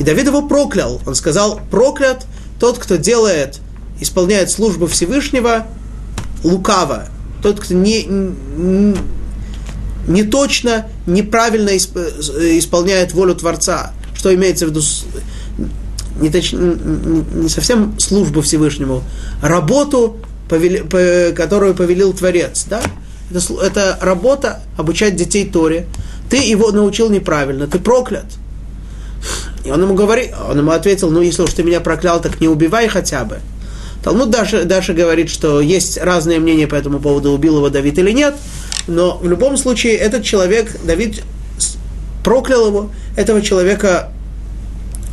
И 0.00 0.04
Давид 0.04 0.26
его 0.26 0.42
проклял. 0.42 1.00
Он 1.06 1.14
сказал, 1.14 1.60
проклят 1.70 2.26
тот, 2.58 2.78
кто 2.78 2.96
делает, 2.96 3.60
исполняет 4.00 4.50
службу 4.50 4.86
Всевышнего– 4.86 5.66
лукаво, 6.42 7.08
тот, 7.42 7.60
кто 7.60 7.74
не, 7.74 8.06
не 10.06 10.22
точно, 10.24 10.86
неправильно 11.06 11.76
исполняет 11.76 13.12
волю 13.12 13.34
Творца. 13.34 13.92
Что 14.14 14.34
имеется 14.34 14.66
в 14.66 14.70
виду? 14.70 14.82
не, 16.20 16.30
точ, 16.30 16.52
не 16.52 17.48
совсем 17.48 17.98
службу 17.98 18.42
Всевышнему, 18.42 19.02
работу, 19.42 20.16
которую 20.48 21.74
повелил 21.74 22.12
Творец. 22.12 22.66
Да? 22.68 22.82
Это, 23.30 23.54
это 23.62 23.98
работа 24.00 24.60
обучать 24.76 25.16
детей 25.16 25.48
Торе. 25.48 25.86
Ты 26.28 26.36
его 26.36 26.70
научил 26.70 27.10
неправильно, 27.10 27.66
ты 27.66 27.78
проклят. 27.78 28.26
И 29.64 29.70
он 29.70 29.82
ему 29.82 29.94
говорит, 29.94 30.32
он 30.48 30.58
ему 30.58 30.72
ответил, 30.72 31.10
ну 31.10 31.20
если 31.20 31.42
уж 31.42 31.52
ты 31.52 31.62
меня 31.62 31.80
проклял, 31.80 32.20
так 32.20 32.40
не 32.40 32.48
убивай 32.48 32.88
хотя 32.88 33.24
бы. 33.24 33.38
Талмуд 34.02 34.30
даже, 34.30 34.64
даже 34.64 34.94
говорит, 34.94 35.30
что 35.30 35.60
есть 35.60 35.96
разные 35.96 36.40
мнения 36.40 36.66
по 36.66 36.74
этому 36.74 36.98
поводу, 36.98 37.30
убил 37.30 37.58
его 37.58 37.68
Давид 37.68 37.98
или 37.98 38.10
нет, 38.10 38.34
но 38.86 39.16
в 39.16 39.28
любом 39.28 39.56
случае 39.56 39.94
этот 39.94 40.24
человек, 40.24 40.76
Давид 40.84 41.22
проклял 42.24 42.66
его, 42.66 42.90
этого 43.16 43.42
человека 43.42 44.10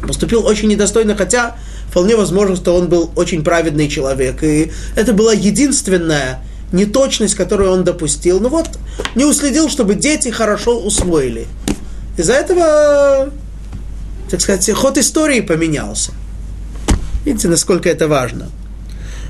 поступил 0.02 0.46
очень 0.46 0.70
недостойно, 0.70 1.16
хотя 1.16 1.56
вполне 1.90 2.16
возможно, 2.16 2.56
что 2.56 2.76
он 2.76 2.88
был 2.88 3.12
очень 3.16 3.44
праведный 3.44 3.90
человек. 3.90 4.44
И 4.44 4.72
это 4.96 5.14
была 5.14 5.34
единственная 5.34 6.44
неточность, 6.72 7.36
которую 7.36 7.72
он 7.72 7.84
допустил. 7.84 8.40
Ну 8.40 8.50
вот, 8.50 8.70
не 9.16 9.26
уследил, 9.26 9.70
чтобы 9.70 9.96
дети 9.96 10.30
хорошо 10.30 10.80
усвоили. 10.80 11.48
Из-за 12.18 12.34
этого, 12.34 13.32
так 14.30 14.42
сказать, 14.42 14.70
ход 14.72 14.98
истории 14.98 15.42
поменялся. 15.42 16.12
Видите, 17.26 17.48
насколько 17.48 17.90
это 17.90 18.08
важно. 18.08 18.50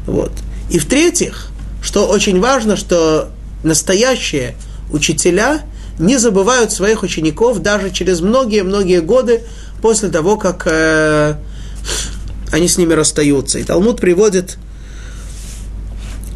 Вот. 0.09 0.31
И 0.69 0.79
в-третьих, 0.79 1.49
что 1.81 2.07
очень 2.07 2.39
важно, 2.39 2.75
что 2.75 3.29
настоящие 3.63 4.55
учителя 4.91 5.61
не 5.99 6.17
забывают 6.17 6.71
своих 6.71 7.03
учеников 7.03 7.59
даже 7.59 7.91
через 7.91 8.21
многие-многие 8.21 9.01
годы 9.01 9.43
после 9.81 10.09
того, 10.09 10.37
как 10.37 10.65
э, 10.65 11.35
они 12.51 12.67
с 12.67 12.77
ними 12.77 12.93
расстаются. 12.93 13.59
И 13.59 13.63
Талмуд 13.63 14.01
приводит 14.01 14.57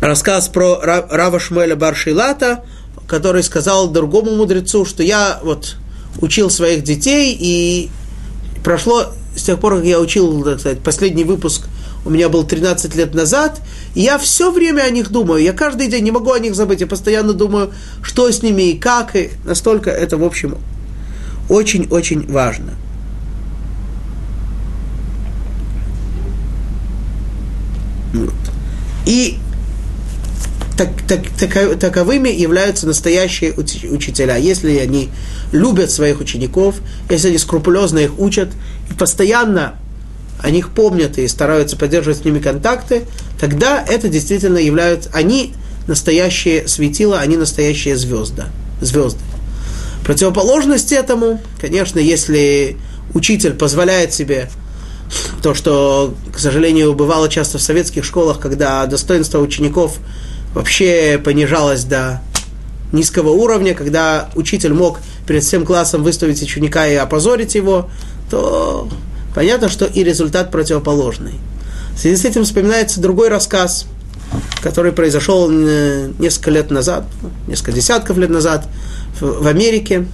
рассказ 0.02 0.50
про 0.50 0.80
Рава 0.82 1.40
Шмеля 1.40 1.76
Баршилата, 1.76 2.64
который 3.08 3.42
сказал 3.42 3.90
другому 3.90 4.36
мудрецу, 4.36 4.86
что 4.86 5.02
я 5.02 5.40
вот 5.44 5.78
учил 6.22 6.50
своих 6.52 6.84
детей, 6.84 7.36
и 7.40 7.90
прошло 8.64 9.14
с 9.36 9.44
тех 9.44 9.60
пор, 9.60 9.78
как 9.78 9.86
я 9.86 10.00
учил, 10.00 10.44
так 10.44 10.60
сказать, 10.60 10.80
последний 10.80 11.24
выпуск 11.24 11.68
у 12.06 12.10
меня 12.10 12.30
был 12.30 12.44
13 12.44 12.96
лет 12.96 13.14
назад, 13.14 13.62
и 13.96 14.02
я 14.02 14.18
все 14.18 14.52
время 14.52 14.82
о 14.82 14.90
них 14.90 15.10
думаю, 15.10 15.42
я 15.42 15.54
каждый 15.54 15.88
день 15.88 16.04
не 16.04 16.12
могу 16.12 16.32
о 16.32 16.40
них 16.40 16.56
забыть, 16.56 16.82
я 16.82 16.88
постоянно 16.88 17.34
думаю, 17.34 17.72
что 18.02 18.30
с 18.30 18.42
ними 18.42 18.72
и 18.72 18.78
как, 18.78 19.16
и 19.16 19.32
настолько 19.46 19.90
это, 19.90 20.18
в 20.18 20.24
общем, 20.24 20.58
очень-очень 21.50 22.32
важно. 22.32 22.74
И 29.06 29.38
так, 30.78 30.90
так, 31.08 31.22
так, 31.38 31.80
таковыми 31.80 32.30
являются 32.30 32.88
настоящие 32.88 33.54
учителя. 33.54 34.38
Если 34.38 34.78
они 34.78 35.10
любят 35.52 35.92
своих 35.92 36.20
учеников, 36.20 36.76
если 37.10 37.30
они 37.30 37.38
скрупулезно 37.38 38.00
их 38.00 38.18
учат 38.20 38.50
и 38.90 38.94
постоянно 38.94 39.76
о 40.42 40.50
них 40.50 40.70
помнят 40.70 41.18
и 41.18 41.28
стараются 41.28 41.78
поддерживать 41.78 42.20
с 42.20 42.26
ними 42.26 42.40
контакты, 42.40 43.04
тогда 43.40 43.84
это 43.88 44.10
действительно 44.10 44.58
являются, 44.58 45.10
они 45.14 45.54
настоящие 45.88 46.68
светила, 46.68 47.20
они 47.20 47.38
настоящие 47.38 47.98
звезды. 47.98 48.44
звезды. 48.82 49.20
Противоположность 50.04 50.92
этому, 50.92 51.42
конечно, 51.60 52.00
если 52.00 52.78
учитель 53.14 53.54
позволяет 53.54 54.14
себе 54.14 54.50
то, 55.42 55.54
что, 55.54 56.14
к 56.34 56.40
сожалению, 56.40 56.94
бывало 56.94 57.30
часто 57.30 57.58
в 57.58 57.62
советских 57.62 58.04
школах, 58.04 58.40
когда 58.40 58.86
достоинство 58.86 59.40
учеников 59.40 59.98
вообще 60.54 61.22
понижалось 61.24 61.84
до 61.84 62.22
низкого 62.92 63.30
уровня, 63.30 63.74
когда 63.74 64.30
учитель 64.36 64.74
мог 64.74 65.00
перед 65.28 65.44
всем 65.44 65.66
классом 65.66 66.04
выставить 66.04 66.42
ученика 66.42 66.88
и 66.88 66.96
опозорить 66.96 67.56
его, 67.56 67.90
то 68.30 68.88
понятно, 69.34 69.70
что 69.70 69.86
и 69.86 70.04
результат 70.04 70.52
противоположный. 70.52 71.34
В 71.96 72.00
связи 72.00 72.16
с 72.16 72.26
этим 72.26 72.44
вспоминается 72.44 73.00
другой 73.00 73.30
рассказ, 73.30 73.86
который 74.62 74.92
произошел 74.92 75.50
э, 75.52 76.12
несколько 76.20 76.52
лет 76.52 76.72
назад, 76.72 77.06
несколько 77.48 77.72
десятков 77.72 78.18
лет 78.18 78.30
назад 78.30 78.68
в 79.20 79.46
Америке, 79.48 80.06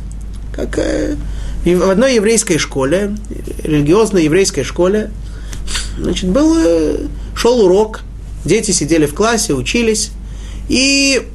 как 0.54 0.78
э, 0.78 1.16
в 1.64 1.90
одной 1.90 2.16
еврейской 2.16 2.58
школе, 2.58 3.16
религиозной 3.64 4.26
еврейской 4.26 4.64
школе, 4.64 5.12
значит, 5.98 6.30
был, 6.30 6.56
э, 6.58 7.08
шел 7.36 7.62
урок, 7.62 8.02
дети 8.46 8.72
сидели 8.72 9.06
в 9.06 9.14
классе, 9.14 9.54
учились, 9.54 10.12
и, 10.68 11.28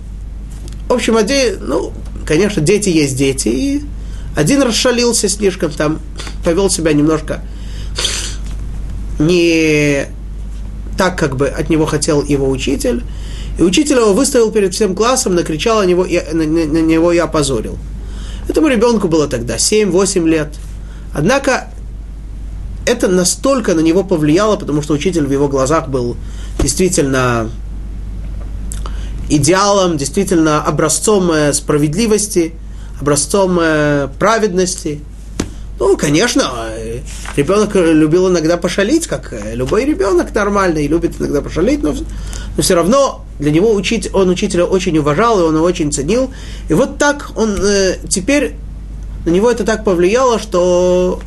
в 0.88 0.92
общем, 0.92 1.16
один, 1.16 1.58
ну, 1.60 1.92
конечно, 2.26 2.60
дети 2.62 2.88
есть 2.90 3.16
дети, 3.16 3.48
и 3.48 3.82
один 4.36 4.62
расшалился 4.62 5.28
слишком, 5.28 5.70
там, 5.70 6.00
повел 6.44 6.68
себя 6.68 6.92
немножко 6.92 7.42
не 9.18 10.06
так, 10.96 11.18
как 11.18 11.36
бы 11.36 11.48
от 11.48 11.70
него 11.70 11.86
хотел 11.86 12.22
его 12.22 12.48
учитель, 12.48 13.02
и 13.58 13.62
учитель 13.62 13.96
его 13.96 14.12
выставил 14.12 14.50
перед 14.50 14.74
всем 14.74 14.94
классом, 14.94 15.34
накричал 15.34 15.80
на 15.80 15.86
него, 15.86 16.04
на, 16.04 16.44
на, 16.44 16.82
него 16.82 17.12
и 17.12 17.18
опозорил. 17.18 17.78
Этому 18.48 18.68
ребенку 18.68 19.08
было 19.08 19.28
тогда 19.28 19.56
7-8 19.56 20.28
лет. 20.28 20.48
Однако 21.12 21.68
это 22.86 23.08
настолько 23.08 23.74
на 23.74 23.80
него 23.80 24.04
повлияло, 24.04 24.56
потому 24.56 24.82
что 24.82 24.94
учитель 24.94 25.26
в 25.26 25.32
его 25.32 25.48
глазах 25.48 25.88
был 25.88 26.16
действительно 26.60 27.50
идеалом, 29.30 29.96
действительно 29.96 30.62
образцом 30.62 31.30
э, 31.30 31.52
справедливости, 31.52 32.54
образцом 33.00 33.58
э, 33.60 34.08
праведности. 34.18 35.00
Ну, 35.78 35.96
конечно, 35.96 36.42
ребенок 37.36 37.74
любил 37.74 38.28
иногда 38.28 38.56
пошалить, 38.56 39.06
как 39.06 39.34
любой 39.52 39.84
ребенок 39.84 40.34
нормальный, 40.34 40.86
любит 40.86 41.20
иногда 41.20 41.40
пошалить, 41.42 41.82
но, 41.82 41.94
но 42.56 42.62
все 42.62 42.74
равно 42.74 43.24
для 43.38 43.50
него 43.50 43.72
учить, 43.74 44.10
он 44.12 44.28
учителя 44.30 44.64
очень 44.64 44.96
уважал, 44.98 45.40
и 45.40 45.42
он 45.42 45.56
его 45.56 45.64
очень 45.64 45.92
ценил. 45.92 46.30
И 46.68 46.74
вот 46.74 46.98
так 46.98 47.32
он 47.36 47.56
э, 47.60 47.96
теперь 48.08 48.54
на 49.24 49.30
него 49.30 49.50
это 49.50 49.64
так 49.64 49.84
повлияло, 49.84 50.38
что 50.38 51.20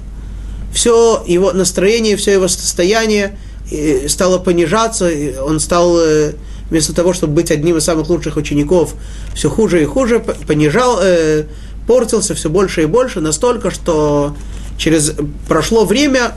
все 0.73 1.23
его 1.25 1.51
настроение, 1.53 2.15
все 2.15 2.33
его 2.33 2.47
состояние 2.47 3.37
э, 3.71 4.07
стало 4.07 4.37
понижаться, 4.37 5.11
он 5.41 5.59
стал 5.59 5.97
э, 5.99 6.33
вместо 6.69 6.93
того, 6.93 7.13
чтобы 7.13 7.33
быть 7.33 7.51
одним 7.51 7.77
из 7.77 7.83
самых 7.83 8.09
лучших 8.09 8.37
учеников, 8.37 8.93
все 9.33 9.49
хуже 9.49 9.81
и 9.81 9.85
хуже, 9.85 10.19
понижал, 10.19 10.99
э, 11.01 11.45
портился 11.87 12.35
все 12.35 12.49
больше 12.49 12.83
и 12.83 12.85
больше, 12.85 13.21
настолько, 13.21 13.71
что 13.71 14.35
через 14.77 15.13
прошло 15.47 15.85
время, 15.85 16.33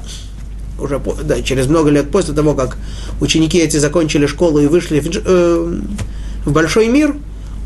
уже 0.79 1.01
да, 1.25 1.43
через 1.43 1.67
много 1.67 1.91
лет 1.91 2.11
после 2.11 2.35
того, 2.35 2.55
как 2.55 2.77
ученики 3.21 3.59
эти 3.59 3.77
закончили 3.77 4.27
школу 4.27 4.59
и 4.59 4.67
вышли 4.67 5.01
в, 5.01 5.09
э, 5.15 5.81
в 6.45 6.53
большой 6.53 6.89
мир, 6.89 7.15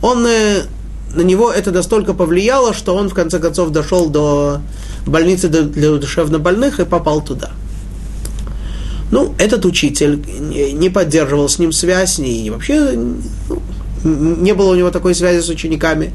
он, 0.02 0.26
э, 0.26 0.62
на 1.14 1.22
него 1.22 1.50
это 1.50 1.70
настолько 1.70 2.12
повлияло, 2.12 2.74
что 2.74 2.94
он 2.94 3.08
в 3.08 3.14
конце 3.14 3.38
концов 3.38 3.70
дошел 3.70 4.08
до 4.08 4.60
больницы 5.06 5.48
для 5.48 5.96
душевнобольных 5.96 6.80
и 6.80 6.84
попал 6.84 7.22
туда. 7.22 7.52
Ну, 9.10 9.34
этот 9.38 9.64
учитель 9.64 10.20
не 10.48 10.90
поддерживал 10.90 11.48
с 11.48 11.58
ним 11.58 11.70
связь, 11.70 12.18
и 12.18 12.50
вообще 12.50 12.92
ну, 12.92 13.62
не 14.02 14.54
было 14.54 14.72
у 14.72 14.74
него 14.74 14.90
такой 14.90 15.14
связи 15.14 15.40
с 15.40 15.48
учениками. 15.48 16.12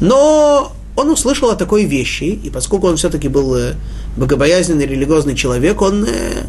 Но 0.00 0.75
он 0.96 1.10
услышал 1.10 1.50
о 1.50 1.56
такой 1.56 1.84
вещи, 1.84 2.24
и 2.24 2.50
поскольку 2.50 2.88
он 2.88 2.96
все-таки 2.96 3.28
был 3.28 3.54
э, 3.54 3.74
богобоязненный, 4.16 4.86
религиозный 4.86 5.34
человек, 5.34 5.82
он 5.82 6.06
э, 6.08 6.44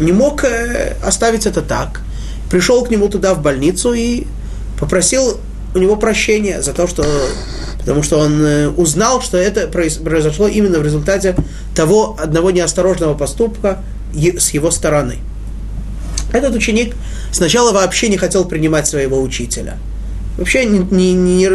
не 0.00 0.12
мог 0.12 0.42
э, 0.44 0.96
оставить 1.02 1.46
это 1.46 1.62
так. 1.62 2.00
Пришел 2.50 2.84
к 2.84 2.90
нему 2.90 3.08
туда 3.08 3.34
в 3.34 3.40
больницу 3.40 3.92
и 3.92 4.24
попросил 4.80 5.38
у 5.74 5.78
него 5.78 5.96
прощения 5.96 6.60
за 6.60 6.72
то, 6.72 6.86
что 6.88 7.04
потому 7.78 8.02
что 8.02 8.18
он 8.18 8.74
узнал, 8.76 9.20
что 9.20 9.36
это 9.36 9.68
произошло 9.68 10.48
именно 10.48 10.78
в 10.78 10.84
результате 10.84 11.36
того 11.74 12.16
одного 12.18 12.50
неосторожного 12.50 13.14
поступка 13.14 13.82
с 14.14 14.50
его 14.50 14.70
стороны. 14.70 15.18
Этот 16.32 16.54
ученик 16.54 16.94
сначала 17.30 17.72
вообще 17.72 18.08
не 18.08 18.16
хотел 18.16 18.44
принимать 18.44 18.86
своего 18.86 19.20
учителя. 19.20 19.78
Вообще 20.38 20.64
не, 20.64 20.78
не, 20.78 21.12
не, 21.12 21.48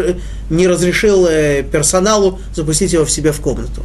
не 0.50 0.68
разрешил 0.68 1.26
персоналу 1.72 2.40
запустить 2.56 2.94
его 2.94 3.06
в 3.06 3.12
себе 3.12 3.32
в 3.32 3.40
комнату. 3.42 3.84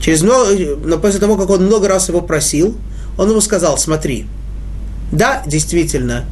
Через 0.00 0.22
много, 0.22 0.76
но 0.84 0.98
после 0.98 1.20
того, 1.20 1.36
как 1.36 1.48
он 1.50 1.64
много 1.64 1.88
раз 1.88 2.08
его 2.08 2.20
просил, 2.20 2.76
он 3.16 3.30
ему 3.30 3.40
сказал, 3.40 3.78
смотри, 3.78 4.26
да, 5.12 5.42
действительно, 5.46 6.24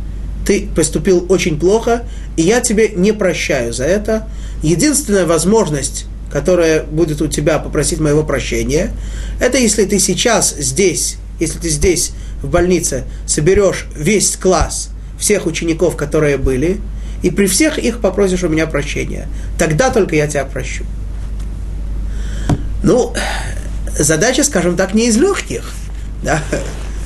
ты 0.46 0.68
поступил 0.74 1.26
очень 1.28 1.58
плохо, 1.58 2.04
и 2.36 2.42
я 2.42 2.60
тебе 2.60 2.88
не 2.88 3.12
прощаю 3.12 3.72
за 3.72 3.84
это. 3.84 4.28
Единственная 4.62 5.26
возможность, 5.26 6.06
которая 6.32 6.82
будет 6.82 7.22
у 7.22 7.28
тебя 7.28 7.58
попросить 7.58 8.00
моего 8.00 8.24
прощения, 8.24 8.90
это 9.40 9.58
если 9.58 9.84
ты 9.84 9.98
сейчас 9.98 10.54
здесь 10.58 11.18
если 11.40 11.58
ты 11.58 11.68
здесь, 11.70 12.12
в 12.42 12.48
больнице, 12.48 13.04
соберешь 13.26 13.86
весь 13.96 14.36
класс 14.36 14.90
всех 15.18 15.46
учеников, 15.46 15.96
которые 15.96 16.36
были, 16.36 16.80
и 17.22 17.30
при 17.30 17.46
всех 17.46 17.78
их 17.78 18.00
попросишь 18.00 18.42
у 18.44 18.48
меня 18.48 18.66
прощения. 18.66 19.28
Тогда 19.58 19.90
только 19.90 20.16
я 20.16 20.26
тебя 20.26 20.44
прощу. 20.44 20.84
Ну, 22.82 23.12
задача, 23.98 24.44
скажем 24.44 24.76
так, 24.76 24.94
не 24.94 25.08
из 25.08 25.16
легких. 25.16 25.72
Да? 26.22 26.42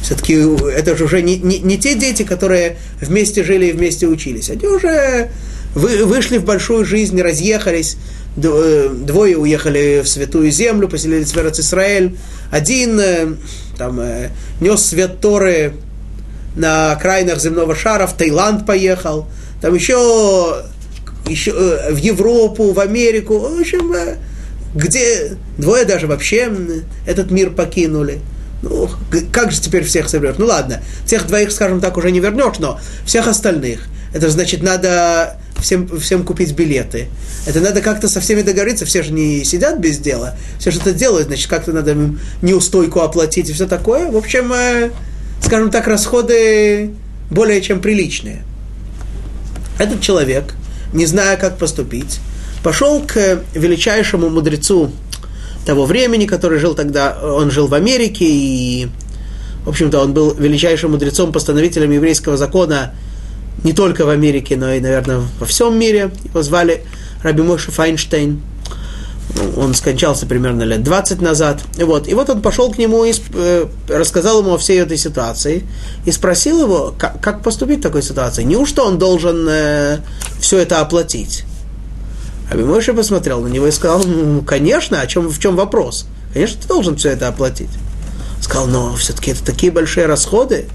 Все-таки 0.03 0.35
это 0.35 0.97
же 0.97 1.05
уже 1.05 1.23
не, 1.23 1.39
не, 1.39 1.59
не 1.59 1.79
те 1.79 1.95
дети, 1.95 2.23
которые 2.25 2.77
вместе 3.01 3.43
жили 3.43 3.67
и 3.67 3.73
вместе 3.73 4.07
учились. 4.07 4.51
Они 4.51 4.67
уже 4.67 5.31
вы, 5.75 6.05
вышли 6.05 6.39
в 6.39 6.45
большую 6.45 6.85
жизнь, 6.85 7.21
разъехались. 7.21 7.97
Э, 8.37 8.91
двое 8.95 9.37
уехали 9.37 10.03
в 10.05 10.09
Святую 10.09 10.51
Землю, 10.51 10.89
поселились 10.89 11.33
в 11.33 11.39
Израиль. 11.39 12.17
Один 12.51 13.01
э, 13.01 13.27
там, 13.79 13.99
э, 14.01 14.29
нес 14.61 14.85
свет 14.85 15.21
Торы 15.21 15.75
на 16.55 16.93
окраинах 16.93 17.41
земного 17.41 17.75
шара, 17.75 18.07
в 18.07 18.15
Таиланд 18.15 18.67
поехал. 18.67 19.27
Там 19.65 19.73
еще, 19.73 20.63
еще 21.27 21.53
в 21.91 21.97
Европу, 21.97 22.73
в 22.73 22.81
Америку. 22.81 23.39
В 23.39 23.61
общем, 23.61 23.97
где 24.75 25.39
двое 25.57 25.87
даже 25.87 26.07
вообще 26.07 26.53
этот 27.07 27.31
мир 27.31 27.49
покинули. 27.49 28.21
Ну, 28.61 28.91
как 29.33 29.53
же 29.53 29.63
теперь 29.63 29.85
всех 29.85 30.11
соберешь? 30.11 30.35
Ну 30.37 30.45
ладно, 30.45 30.83
всех 31.07 31.27
двоих, 31.27 31.51
скажем 31.51 31.81
так, 31.81 31.97
уже 31.97 32.11
не 32.11 32.21
вернешь, 32.21 32.59
но 32.59 32.79
всех 33.07 33.27
остальных. 33.27 33.87
Это 34.13 34.29
значит, 34.29 34.63
надо 34.63 35.39
всем, 35.63 35.89
всем 35.99 36.25
купить 36.27 36.53
билеты. 36.53 37.09
Это 37.47 37.61
надо 37.61 37.81
как-то 37.81 38.07
со 38.07 38.21
всеми 38.21 38.43
договориться, 38.43 38.85
все 38.85 39.03
же 39.03 39.15
не 39.15 39.45
сидят 39.45 39.79
без 39.79 39.97
дела, 39.97 40.37
все 40.59 40.73
что-то 40.73 40.93
делают, 40.93 41.29
значит, 41.29 41.49
как-то 41.49 41.73
надо 41.73 41.93
им 41.93 42.21
неустойку 42.43 43.01
оплатить 43.01 43.49
и 43.49 43.55
все 43.55 43.67
такое. 43.67 44.11
В 44.11 44.17
общем, 44.19 44.53
э, 44.53 44.91
скажем 45.41 45.71
так, 45.71 45.87
расходы 45.87 46.91
более 47.31 47.63
чем 47.63 47.81
приличные. 47.81 48.43
Этот 49.79 50.01
человек, 50.01 50.55
не 50.93 51.07
зная, 51.07 51.37
как 51.37 51.59
поступить, 51.59 52.21
пошел 52.63 53.03
к 53.03 53.43
величайшему 53.55 54.31
мудрецу 54.31 54.91
того 55.67 55.87
времени, 55.87 56.27
который 56.27 56.59
жил 56.59 56.75
тогда, 56.75 57.19
он 57.23 57.51
жил 57.51 57.67
в 57.67 57.75
Америке, 57.75 58.27
и, 58.27 58.89
в 59.65 59.71
общем-то, 59.71 60.01
он 60.01 60.13
был 60.13 60.35
величайшим 60.35 60.93
мудрецом, 60.93 61.33
постановителем 61.33 61.91
еврейского 61.91 62.37
закона 62.37 62.95
не 63.63 63.73
только 63.73 64.05
в 64.05 64.11
Америке, 64.11 64.57
но 64.57 64.73
и, 64.73 64.81
наверное, 64.81 65.23
во 65.39 65.47
всем 65.47 65.79
мире. 65.79 66.11
Его 66.25 66.43
звали 66.43 66.85
Раби 67.23 67.43
Моше 67.43 67.71
Файнштейн. 67.71 68.41
Он 69.57 69.75
скончался 69.75 70.27
примерно 70.27 70.63
лет 70.63 70.83
20 70.83 71.21
назад. 71.21 71.61
Вот, 71.77 72.09
и 72.09 72.15
вот 72.15 72.31
он 72.31 72.43
пошел 72.43 72.71
к 72.71 72.79
нему 72.79 73.05
и 73.05 73.13
э, 73.35 73.67
рассказал 73.89 74.41
ему 74.41 74.55
о 74.55 74.59
всей 74.59 74.81
этой 74.81 74.97
ситуации 74.97 75.65
и 76.05 76.13
спросил 76.13 76.63
его, 76.63 76.95
как, 76.97 77.21
как 77.21 77.43
поступить 77.43 77.81
в 77.81 77.83
такой 77.83 78.03
ситуации. 78.03 78.43
Неужто 78.43 78.83
он 78.83 78.99
должен 78.99 79.47
э, 79.49 79.99
все 80.41 80.59
это 80.59 80.81
оплатить? 80.81 81.45
Абимойша 82.51 82.93
посмотрел 82.93 83.41
на 83.41 83.49
него 83.49 83.67
и 83.67 83.71
сказал, 83.71 84.05
ну, 84.05 84.43
конечно, 84.43 85.01
о 85.01 85.07
чем, 85.07 85.29
в 85.29 85.39
чем 85.39 85.57
вопрос? 85.57 86.07
Конечно, 86.33 86.61
ты 86.61 86.69
должен 86.69 86.97
все 86.97 87.11
это 87.11 87.29
оплатить. 87.29 87.71
Сказал, 88.41 88.67
но 88.67 88.95
все-таки 88.97 89.31
это 89.31 89.43
такие 89.45 89.73
большие 89.73 90.07
расходы. 90.07 90.67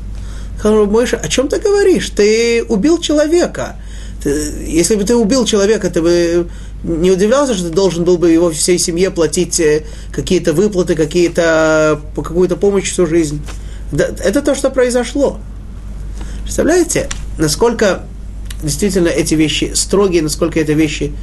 Сказал, 0.58 0.88
Мойша, 0.88 1.18
о 1.18 1.28
чем 1.28 1.48
ты 1.48 1.60
говоришь? 1.60 2.10
Ты 2.10 2.66
убил 2.68 3.00
человека. 3.00 3.76
Ты, 4.24 4.66
если 4.68 4.96
бы 4.96 5.04
ты 5.04 5.16
убил 5.16 5.46
человека, 5.46 5.90
ты 5.90 6.02
бы 6.02 6.50
не 6.84 7.12
удивлялся, 7.12 7.54
что 7.54 7.70
ты 7.70 7.74
должен 7.74 8.04
был 8.06 8.18
бы 8.18 8.32
его 8.32 8.52
всей 8.52 8.80
семье 8.80 9.12
платить 9.12 9.60
э, 9.60 9.86
какие-то 10.12 10.54
выплаты, 10.54 10.96
какие-то, 10.96 12.00
какую-то 12.16 12.56
помощь 12.56 12.92
всю 12.92 13.06
жизнь. 13.06 13.42
Это 13.92 14.42
то, 14.42 14.56
что 14.56 14.70
произошло. 14.70 15.40
Представляете, 16.44 17.10
насколько 17.38 18.04
действительно 18.64 19.08
эти 19.08 19.34
вещи 19.36 19.72
строгие, 19.74 20.22
насколько 20.22 20.60
это 20.60 20.74
вещи 20.74 21.14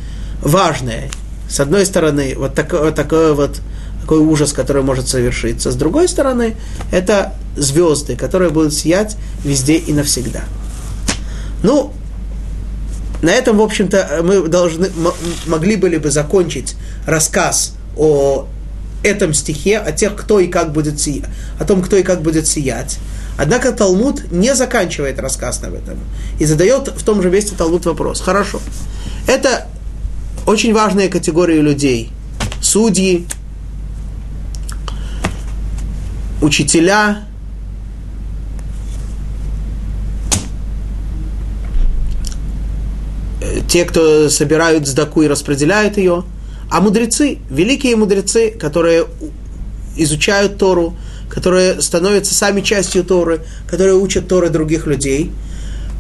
важное. 0.43 1.11
С 1.49 1.61
одной 1.61 1.87
стороны, 1.87 2.35
вот 2.37 2.55
такой 2.55 2.81
вот, 2.81 2.95
такой 2.95 3.35
вот 3.35 3.61
такой 4.07 4.19
ужас, 4.19 4.53
который 4.53 4.83
может 4.83 5.09
совершиться. 5.09 5.73
С 5.73 5.75
другой 5.75 6.07
стороны, 6.09 6.55
это 6.93 7.35
звезды, 7.57 8.15
которые 8.15 8.51
будут 8.51 8.73
сиять 8.73 9.17
везде 9.45 9.79
и 9.79 9.93
навсегда. 9.93 10.43
Ну, 11.65 11.93
на 13.23 13.31
этом, 13.31 13.59
в 13.59 13.63
общем-то, 13.63 14.21
мы 14.23 14.47
должны, 14.49 14.91
могли 15.47 15.77
были 15.77 15.97
бы 15.97 16.11
закончить 16.11 16.77
рассказ 17.07 17.75
о 17.97 18.47
этом 19.03 19.33
стихе, 19.35 19.79
о 19.79 19.93
тех, 19.93 20.17
кто 20.17 20.41
и 20.41 20.49
как 20.49 20.73
будет 20.73 21.01
сиять, 21.01 21.25
о 21.59 21.65
том, 21.65 21.83
кто 21.83 21.97
и 21.97 22.03
как 22.03 22.23
будет 22.23 22.47
сиять. 22.47 22.99
Однако 23.39 23.73
Талмуд 23.73 24.33
не 24.33 24.55
заканчивает 24.55 25.19
рассказ 25.19 25.61
на 25.61 25.67
этом 25.67 25.99
и 26.39 26.45
задает 26.45 26.89
в 26.89 27.03
том 27.05 27.23
же 27.23 27.31
месте 27.31 27.55
Талмуд 27.57 27.85
вопрос. 27.85 28.21
Хорошо. 28.21 28.61
Это 29.27 29.67
очень 30.47 30.73
важные 30.73 31.09
категории 31.09 31.59
людей. 31.59 32.11
Судьи, 32.61 33.27
учителя, 36.41 37.25
те, 43.69 43.85
кто 43.85 44.29
собирают 44.29 44.87
сдаку 44.87 45.23
и 45.23 45.29
распределяют 45.29 45.97
ее, 45.97 46.25
а 46.71 46.81
мудрецы, 46.81 47.39
великие 47.49 47.97
мудрецы, 47.97 48.51
которые 48.51 49.07
изучают 49.97 50.59
Тору, 50.59 50.97
которые 51.29 51.81
становятся 51.81 52.35
сами 52.35 52.61
частью 52.61 53.05
Торы, 53.05 53.43
которые 53.69 53.95
учат 53.95 54.29
Торы 54.29 54.51
других 54.51 54.87
людей. 54.87 55.33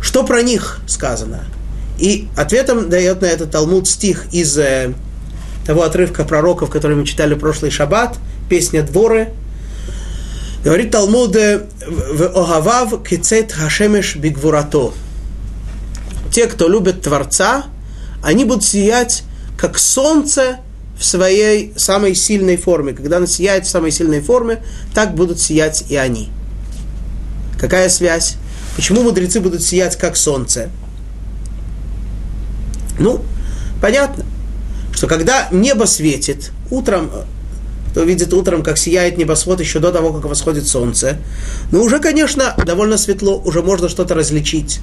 Что 0.00 0.24
про 0.24 0.42
них 0.42 0.80
сказано? 0.86 1.44
И 1.98 2.28
ответом 2.36 2.90
дает 2.90 3.22
на 3.22 3.26
это 3.26 3.46
Талмуд 3.46 3.88
стих 3.88 4.26
из 4.32 4.56
э, 4.58 4.92
того 5.66 5.82
отрывка 5.82 6.24
пророков, 6.24 6.70
который 6.70 6.96
мы 6.96 7.06
читали 7.06 7.34
в 7.34 7.38
прошлый 7.38 7.70
шаббат, 7.70 8.18
песня 8.50 8.82
Дворы. 8.82 9.30
Говорит 10.62 10.90
Талмуд, 10.90 11.34
э, 11.36 11.64
в 11.86 12.22
Огавав 12.22 13.02
кицет 13.02 13.52
хашемеш 13.52 14.16
бигвурато. 14.16 14.92
Те, 16.36 16.48
кто 16.48 16.68
любит 16.68 17.00
Творца, 17.00 17.64
они 18.22 18.44
будут 18.44 18.62
сиять, 18.62 19.22
как 19.56 19.78
солнце 19.78 20.58
в 20.98 21.02
своей 21.02 21.72
самой 21.76 22.14
сильной 22.14 22.58
форме. 22.58 22.92
Когда 22.92 23.16
оно 23.16 23.24
сияет 23.24 23.64
в 23.64 23.70
самой 23.70 23.90
сильной 23.90 24.20
форме, 24.20 24.62
так 24.92 25.14
будут 25.14 25.40
сиять 25.40 25.84
и 25.88 25.96
они. 25.96 26.28
Какая 27.58 27.88
связь? 27.88 28.36
Почему 28.76 29.02
мудрецы 29.02 29.40
будут 29.40 29.62
сиять, 29.62 29.96
как 29.96 30.14
солнце? 30.14 30.68
Ну, 32.98 33.22
понятно, 33.80 34.22
что 34.92 35.06
когда 35.06 35.48
небо 35.50 35.86
светит, 35.86 36.50
утром, 36.70 37.10
кто 37.92 38.02
видит 38.02 38.34
утром, 38.34 38.62
как 38.62 38.76
сияет 38.76 39.16
небосвод 39.16 39.60
еще 39.60 39.78
до 39.78 39.90
того, 39.90 40.12
как 40.12 40.26
восходит 40.26 40.68
солнце, 40.68 41.16
ну, 41.72 41.82
уже, 41.82 41.98
конечно, 41.98 42.54
довольно 42.62 42.98
светло, 42.98 43.40
уже 43.42 43.62
можно 43.62 43.88
что-то 43.88 44.12
различить. 44.12 44.80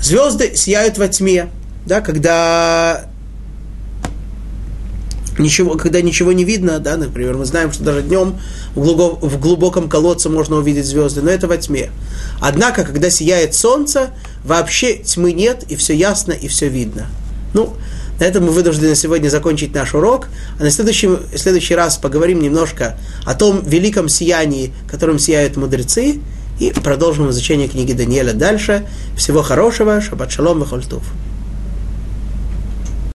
Звезды 0.00 0.54
сияют 0.54 0.98
во 0.98 1.08
тьме, 1.08 1.48
да, 1.86 2.00
когда 2.00 3.06
ничего, 5.38 5.76
когда 5.76 6.00
ничего 6.00 6.32
не 6.32 6.44
видно, 6.44 6.78
да, 6.78 6.96
например, 6.96 7.36
мы 7.36 7.44
знаем, 7.44 7.72
что 7.72 7.84
даже 7.84 8.02
днем 8.02 8.38
в, 8.74 8.80
глубок, 8.80 9.22
в 9.22 9.38
глубоком 9.40 9.88
колодце 9.88 10.28
можно 10.28 10.56
увидеть 10.56 10.86
звезды, 10.86 11.22
но 11.22 11.30
это 11.30 11.46
во 11.48 11.56
тьме. 11.56 11.90
Однако, 12.40 12.84
когда 12.84 13.10
сияет 13.10 13.54
солнце, 13.54 14.10
вообще 14.44 14.94
тьмы 14.94 15.32
нет, 15.32 15.64
и 15.68 15.76
все 15.76 15.94
ясно, 15.94 16.32
и 16.32 16.48
все 16.48 16.68
видно. 16.68 17.06
Ну, 17.54 17.74
на 18.20 18.24
этом 18.24 18.46
мы 18.46 18.50
вынуждены 18.50 18.94
сегодня 18.96 19.28
закончить 19.28 19.74
наш 19.74 19.94
урок, 19.94 20.28
а 20.58 20.64
на 20.64 20.70
следующий, 20.70 21.10
следующий 21.36 21.74
раз 21.74 21.98
поговорим 21.98 22.40
немножко 22.40 22.98
о 23.24 23.34
том 23.34 23.62
великом 23.62 24.08
сиянии, 24.08 24.72
которым 24.88 25.18
сияют 25.18 25.56
мудрецы, 25.56 26.20
и 26.58 26.72
продолжим 26.72 27.30
изучение 27.30 27.68
книги 27.68 27.92
Даниэля 27.92 28.32
дальше. 28.32 28.86
Всего 29.16 29.42
хорошего, 29.42 30.00
шаббат 30.00 30.30
шалом, 30.30 30.60
вахольтув. 30.60 31.02